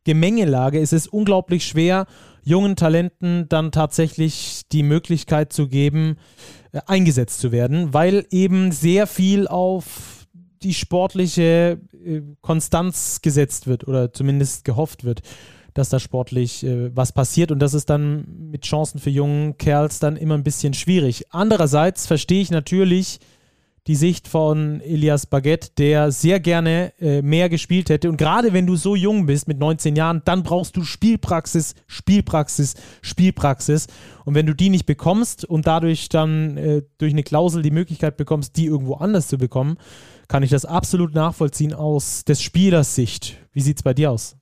[0.05, 2.07] Gemengelage ist es unglaublich schwer,
[2.43, 6.17] jungen Talenten dann tatsächlich die Möglichkeit zu geben,
[6.73, 10.16] äh, eingesetzt zu werden, weil eben sehr viel auf
[10.63, 15.23] die sportliche äh, Konstanz gesetzt wird oder zumindest gehofft wird
[15.77, 19.99] dass da sportlich äh, was passiert und das ist dann mit Chancen für jungen Kerls
[19.99, 21.27] dann immer ein bisschen schwierig.
[21.31, 23.21] Andererseits verstehe ich natürlich
[23.87, 28.09] die Sicht von Elias Baguette, der sehr gerne äh, mehr gespielt hätte.
[28.09, 32.75] Und gerade wenn du so jung bist, mit 19 Jahren, dann brauchst du Spielpraxis, Spielpraxis,
[33.01, 33.87] Spielpraxis.
[34.25, 38.17] Und wenn du die nicht bekommst und dadurch dann äh, durch eine Klausel die Möglichkeit
[38.17, 39.77] bekommst, die irgendwo anders zu bekommen,
[40.29, 43.39] kann ich das absolut nachvollziehen aus des Spielers Sicht.
[43.53, 44.37] Wie sieht es bei dir aus?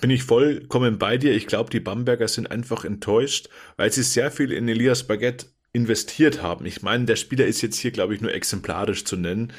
[0.00, 1.34] bin ich vollkommen bei dir.
[1.34, 6.42] Ich glaube, die Bamberger sind einfach enttäuscht, weil sie sehr viel in Elias Baguette investiert
[6.42, 6.66] haben.
[6.66, 9.52] Ich meine, der Spieler ist jetzt hier, glaube ich, nur exemplarisch zu nennen.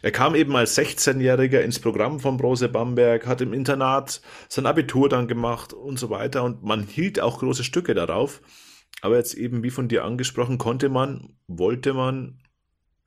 [0.00, 5.08] Er kam eben als 16-Jähriger ins Programm von Brose Bamberg, hat im Internat sein Abitur
[5.08, 8.40] dann gemacht und so weiter und man hielt auch große Stücke darauf.
[9.00, 12.41] Aber jetzt eben, wie von dir angesprochen, konnte man, wollte man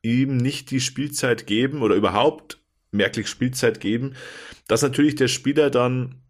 [0.06, 2.60] ihm nicht die Spielzeit geben oder überhaupt
[2.92, 4.16] merklich Spielzeit geben,
[4.68, 6.22] dass natürlich der Spieler dann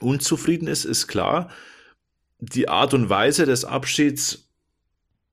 [0.00, 1.50] unzufrieden ist, ist klar.
[2.38, 4.50] Die Art und Weise des Abschieds,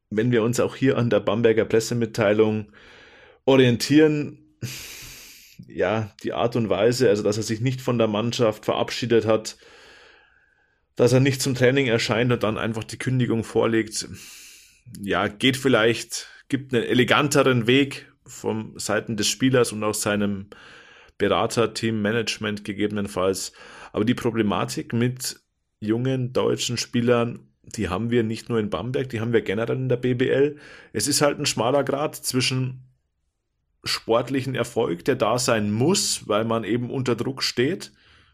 [0.10, 2.72] wenn wir uns auch hier an der Bamberger Pressemitteilung
[3.45, 4.40] orientieren,
[5.68, 9.57] ja, die Art und Weise, also dass er sich nicht von der Mannschaft verabschiedet hat,
[10.95, 14.07] dass er nicht zum Training erscheint und dann einfach die Kündigung vorlegt,
[15.02, 20.48] ja, geht vielleicht, gibt einen eleganteren Weg vom Seiten des Spielers und auch seinem
[21.18, 23.53] Berater, Team, Management gegebenenfalls.
[23.91, 25.40] Aber die Problematik mit
[25.80, 29.90] jungen deutschen Spielern, die haben wir nicht nur in Bamberg, die haben wir generell in
[29.90, 30.57] der BBL.
[30.91, 32.82] Es ist halt ein schmaler Grad zwischen
[33.84, 37.91] sportlichen Erfolg, der da sein muss, weil man eben unter Druck steht,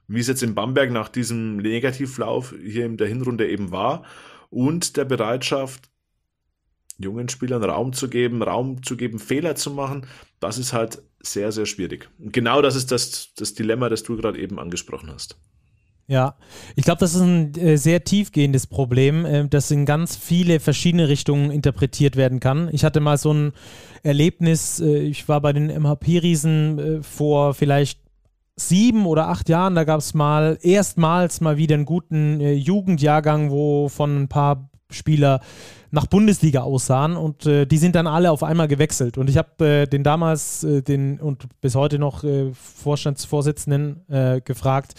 [0.07, 4.03] wie es jetzt in Bamberg nach diesem Negativlauf hier in der Hinrunde eben war,
[4.49, 5.89] und der Bereitschaft,
[6.99, 10.05] jungen Spielern Raum zu geben, Raum zu geben, Fehler zu machen,
[10.39, 12.09] das ist halt sehr, sehr schwierig.
[12.19, 15.37] Und genau das ist das, das Dilemma, das du gerade eben angesprochen hast.
[16.07, 16.35] Ja,
[16.75, 21.07] ich glaube, das ist ein äh, sehr tiefgehendes Problem, äh, das in ganz viele verschiedene
[21.07, 22.67] Richtungen interpretiert werden kann.
[22.71, 23.53] Ich hatte mal so ein
[24.01, 27.99] Erlebnis, äh, ich war bei den MHP-Riesen äh, vor vielleicht
[28.55, 33.51] sieben oder acht Jahren, da gab es mal erstmals mal wieder einen guten äh, Jugendjahrgang,
[33.51, 35.41] wo von ein paar Spieler
[35.91, 39.17] nach Bundesliga aussahen und äh, die sind dann alle auf einmal gewechselt.
[39.17, 44.41] Und ich habe äh, den damals äh, den und bis heute noch äh, Vorstandsvorsitzenden äh,
[44.41, 44.93] gefragt,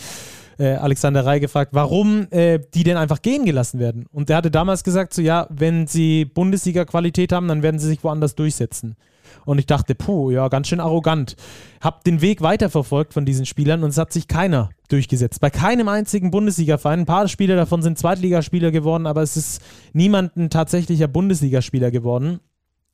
[0.58, 4.06] äh, Alexander Rey gefragt, warum die denn einfach gehen gelassen werden.
[4.12, 8.04] Und der hatte damals gesagt, so ja, wenn sie Bundesliga-Qualität haben, dann werden sie sich
[8.04, 8.96] woanders durchsetzen.
[9.44, 11.36] Und ich dachte, puh, ja, ganz schön arrogant.
[11.80, 15.40] Hab den Weg weiterverfolgt von diesen Spielern und es hat sich keiner durchgesetzt.
[15.40, 17.00] Bei keinem einzigen Bundesliga-Verein.
[17.00, 19.62] Ein paar Spieler davon sind Zweitligaspieler geworden, aber es ist
[19.92, 22.40] niemand ein tatsächlicher Bundesligaspieler geworden.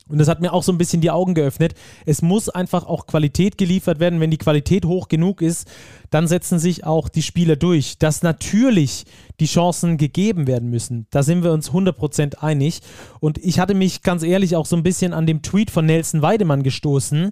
[0.07, 1.73] Und das hat mir auch so ein bisschen die Augen geöffnet.
[2.05, 4.19] Es muss einfach auch Qualität geliefert werden.
[4.19, 5.67] Wenn die Qualität hoch genug ist,
[6.09, 7.97] dann setzen sich auch die Spieler durch.
[7.97, 9.05] Dass natürlich
[9.39, 12.81] die Chancen gegeben werden müssen, da sind wir uns 100% einig.
[13.19, 16.21] Und ich hatte mich ganz ehrlich auch so ein bisschen an dem Tweet von Nelson
[16.21, 17.31] Weidemann gestoßen,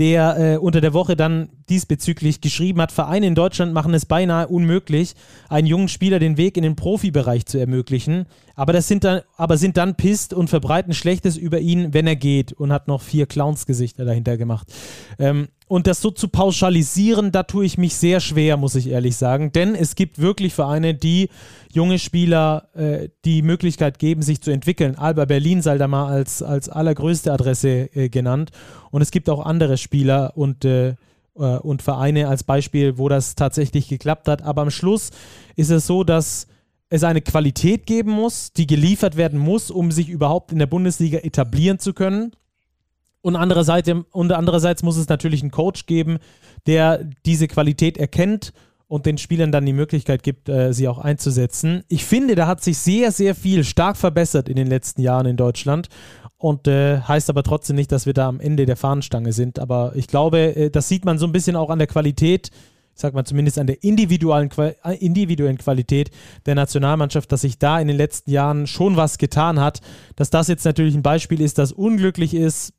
[0.00, 4.48] der äh, unter der Woche dann diesbezüglich geschrieben hat, Vereine in Deutschland machen es beinahe
[4.48, 5.14] unmöglich,
[5.50, 8.24] einen jungen Spieler den Weg in den Profibereich zu ermöglichen,
[8.56, 12.16] aber, das sind dann, aber sind dann pisst und verbreiten Schlechtes über ihn, wenn er
[12.16, 14.72] geht und hat noch vier Clownsgesichter dahinter gemacht.
[15.18, 19.14] Ähm, und das so zu pauschalisieren, da tue ich mich sehr schwer, muss ich ehrlich
[19.14, 19.52] sagen.
[19.52, 21.28] Denn es gibt wirklich Vereine, die
[21.72, 24.96] junge Spieler äh, die Möglichkeit geben, sich zu entwickeln.
[24.96, 28.50] Alba Berlin sei da mal als, als allergrößte Adresse äh, genannt.
[28.90, 30.94] Und es gibt auch andere Spieler und, äh, äh,
[31.36, 34.42] und Vereine als Beispiel, wo das tatsächlich geklappt hat.
[34.42, 35.10] Aber am Schluss
[35.54, 36.48] ist es so, dass
[36.88, 41.18] es eine Qualität geben muss, die geliefert werden muss, um sich überhaupt in der Bundesliga
[41.18, 42.32] etablieren zu können.
[43.22, 46.18] Und andererseits, und andererseits muss es natürlich einen Coach geben,
[46.66, 48.52] der diese Qualität erkennt
[48.90, 51.84] und den Spielern dann die Möglichkeit gibt, äh, sie auch einzusetzen.
[51.88, 55.36] Ich finde, da hat sich sehr, sehr viel stark verbessert in den letzten Jahren in
[55.36, 55.88] Deutschland.
[56.38, 59.58] Und äh, heißt aber trotzdem nicht, dass wir da am Ende der Fahnenstange sind.
[59.58, 62.50] Aber ich glaube, äh, das sieht man so ein bisschen auch an der Qualität,
[62.94, 66.10] ich sag mal zumindest an der individuellen, äh, individuellen Qualität
[66.46, 69.82] der Nationalmannschaft, dass sich da in den letzten Jahren schon was getan hat.
[70.16, 72.72] Dass das jetzt natürlich ein Beispiel ist, das unglücklich ist,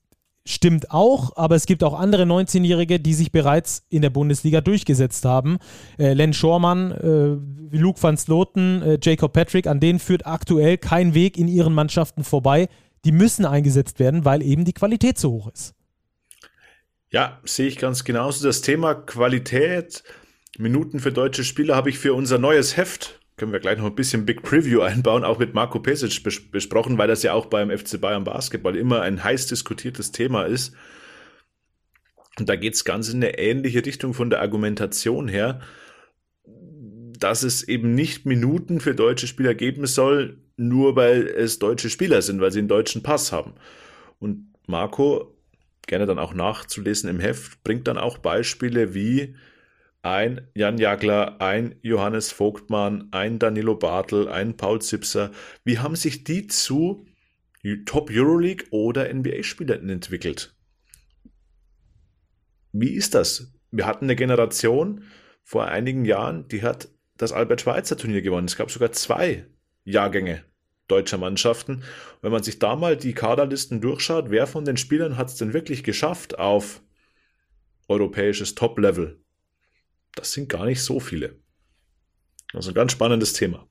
[0.46, 5.26] stimmt auch, aber es gibt auch andere 19-Jährige, die sich bereits in der Bundesliga durchgesetzt
[5.26, 5.58] haben.
[5.98, 11.14] Äh, Len Schormann, äh, Luke van Sloten, äh, Jacob Patrick, an denen führt aktuell kein
[11.14, 12.68] Weg in ihren Mannschaften vorbei.
[13.06, 15.74] Die müssen eingesetzt werden, weil eben die Qualität so hoch ist.
[17.10, 18.46] Ja, sehe ich ganz genauso.
[18.46, 20.04] Das Thema Qualität,
[20.58, 23.96] Minuten für deutsche Spieler habe ich für unser neues Heft können wir gleich noch ein
[23.96, 27.76] bisschen Big Preview einbauen, auch mit Marco Pesic bes besprochen, weil das ja auch beim
[27.76, 30.76] FC Bayern Basketball immer ein heiß diskutiertes Thema ist.
[32.40, 35.62] Und da geht es ganz in eine ähnliche Richtung von der Argumentation her,
[37.20, 42.22] dass es eben nicht Minuten für deutsche Spieler geben soll, nur weil es deutsche Spieler
[42.22, 43.54] sind, weil sie einen deutschen Pass haben.
[44.20, 45.36] Und Marco,
[45.88, 49.36] gerne dann auch nachzulesen im Heft, bringt dann auch Beispiele wie
[50.04, 55.32] ein Jan Jagler, ein Johannes Vogtmann, ein Danilo Bartel, ein Paul Zipser.
[55.64, 57.06] Wie haben sich die zu
[57.86, 60.56] Top Euroleague oder NBA-Spielern entwickelt?
[62.72, 63.54] Wie ist das?
[63.70, 65.04] Wir hatten eine Generation
[65.44, 68.48] vor einigen Jahren, die hat das Albert-Schweitzer-Turnier gewonnen.
[68.48, 69.46] Es gab sogar zwei
[69.84, 70.44] Jahrgänge
[70.88, 71.84] deutscher Mannschaften.
[72.22, 75.54] wenn man sich da mal die Kaderlisten durchschaut, wer von den Spielern hat es denn
[75.54, 76.82] wirklich geschafft auf
[77.88, 79.22] europäisches Top-Level?
[80.16, 81.36] Das sind gar nicht so viele.
[82.54, 83.66] Also ein ganz spannendes Thema.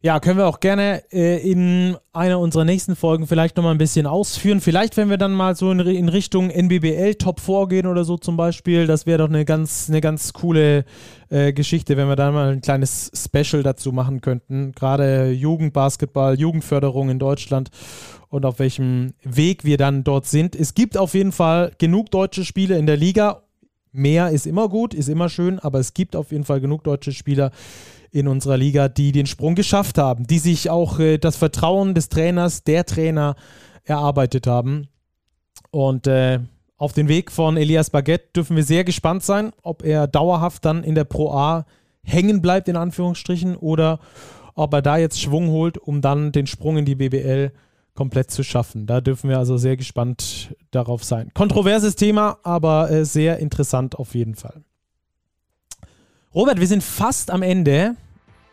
[0.00, 4.06] Ja, können wir auch gerne äh, in einer unserer nächsten Folgen vielleicht nochmal ein bisschen
[4.06, 4.60] ausführen.
[4.60, 8.36] Vielleicht, wenn wir dann mal so in, in Richtung NBBL Top vorgehen oder so zum
[8.36, 10.84] Beispiel, das wäre doch eine ganz, eine ganz coole
[11.30, 14.70] äh, Geschichte, wenn wir da mal ein kleines Special dazu machen könnten.
[14.70, 17.70] Gerade Jugendbasketball, Jugendförderung in Deutschland
[18.28, 20.54] und auf welchem Weg wir dann dort sind.
[20.54, 23.42] Es gibt auf jeden Fall genug deutsche Spiele in der Liga
[23.92, 27.12] Mehr ist immer gut, ist immer schön, aber es gibt auf jeden Fall genug deutsche
[27.12, 27.50] Spieler
[28.10, 32.08] in unserer Liga, die den Sprung geschafft haben, die sich auch äh, das Vertrauen des
[32.08, 33.36] Trainers, der Trainer
[33.84, 34.88] erarbeitet haben.
[35.70, 36.40] Und äh,
[36.76, 40.84] auf den Weg von Elias Baguette dürfen wir sehr gespannt sein, ob er dauerhaft dann
[40.84, 41.66] in der Pro A
[42.02, 43.98] hängen bleibt, in Anführungsstrichen, oder
[44.54, 47.67] ob er da jetzt Schwung holt, um dann den Sprung in die BBL zu
[47.98, 48.86] komplett zu schaffen.
[48.86, 51.32] Da dürfen wir also sehr gespannt darauf sein.
[51.34, 54.62] Kontroverses Thema, aber äh, sehr interessant auf jeden Fall.
[56.32, 57.96] Robert, wir sind fast am Ende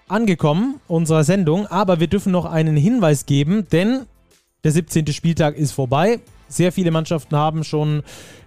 [0.08, 4.08] angekommen unserer Sendung, aber wir dürfen noch einen Hinweis geben, denn
[4.64, 5.06] der 17.
[5.14, 6.22] Spieltag ist vorbei.
[6.48, 8.02] Sehr viele Mannschaften haben schon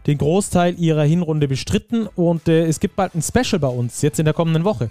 [0.08, 4.18] den Großteil ihrer Hinrunde bestritten und äh, es gibt bald ein Special bei uns, jetzt
[4.18, 4.90] in der kommenden Woche.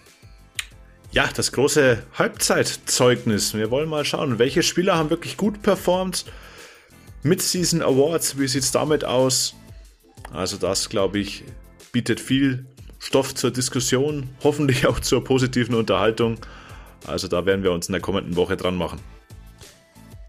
[1.17, 3.55] Ja, das große Halbzeitzeugnis.
[3.55, 6.25] Wir wollen mal schauen, welche Spieler haben wirklich gut performt.
[7.23, 9.55] Mid-Season Awards, wie sieht es damit aus?
[10.31, 11.43] Also das, glaube ich,
[11.91, 12.67] bietet viel
[12.99, 16.37] Stoff zur Diskussion, hoffentlich auch zur positiven Unterhaltung.
[17.07, 18.99] Also da werden wir uns in der kommenden Woche dran machen.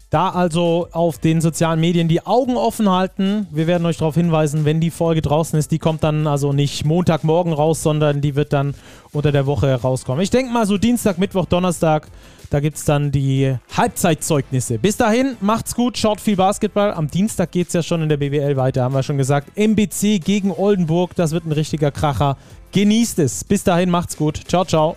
[0.09, 3.45] Da also auf den sozialen Medien die Augen offen halten.
[3.51, 5.71] Wir werden euch darauf hinweisen, wenn die Folge draußen ist.
[5.71, 8.73] Die kommt dann also nicht Montagmorgen raus, sondern die wird dann
[9.11, 10.23] unter der Woche rauskommen.
[10.23, 12.07] Ich denke mal so Dienstag, Mittwoch, Donnerstag.
[12.49, 14.79] Da gibt es dann die Halbzeitzeugnisse.
[14.79, 16.91] Bis dahin, macht's gut, schaut viel Basketball.
[16.91, 19.55] Am Dienstag geht es ja schon in der BWL weiter, haben wir schon gesagt.
[19.55, 22.37] MBC gegen Oldenburg, das wird ein richtiger Kracher.
[22.71, 23.43] Genießt es.
[23.43, 24.41] Bis dahin, macht's gut.
[24.47, 24.95] Ciao, ciao.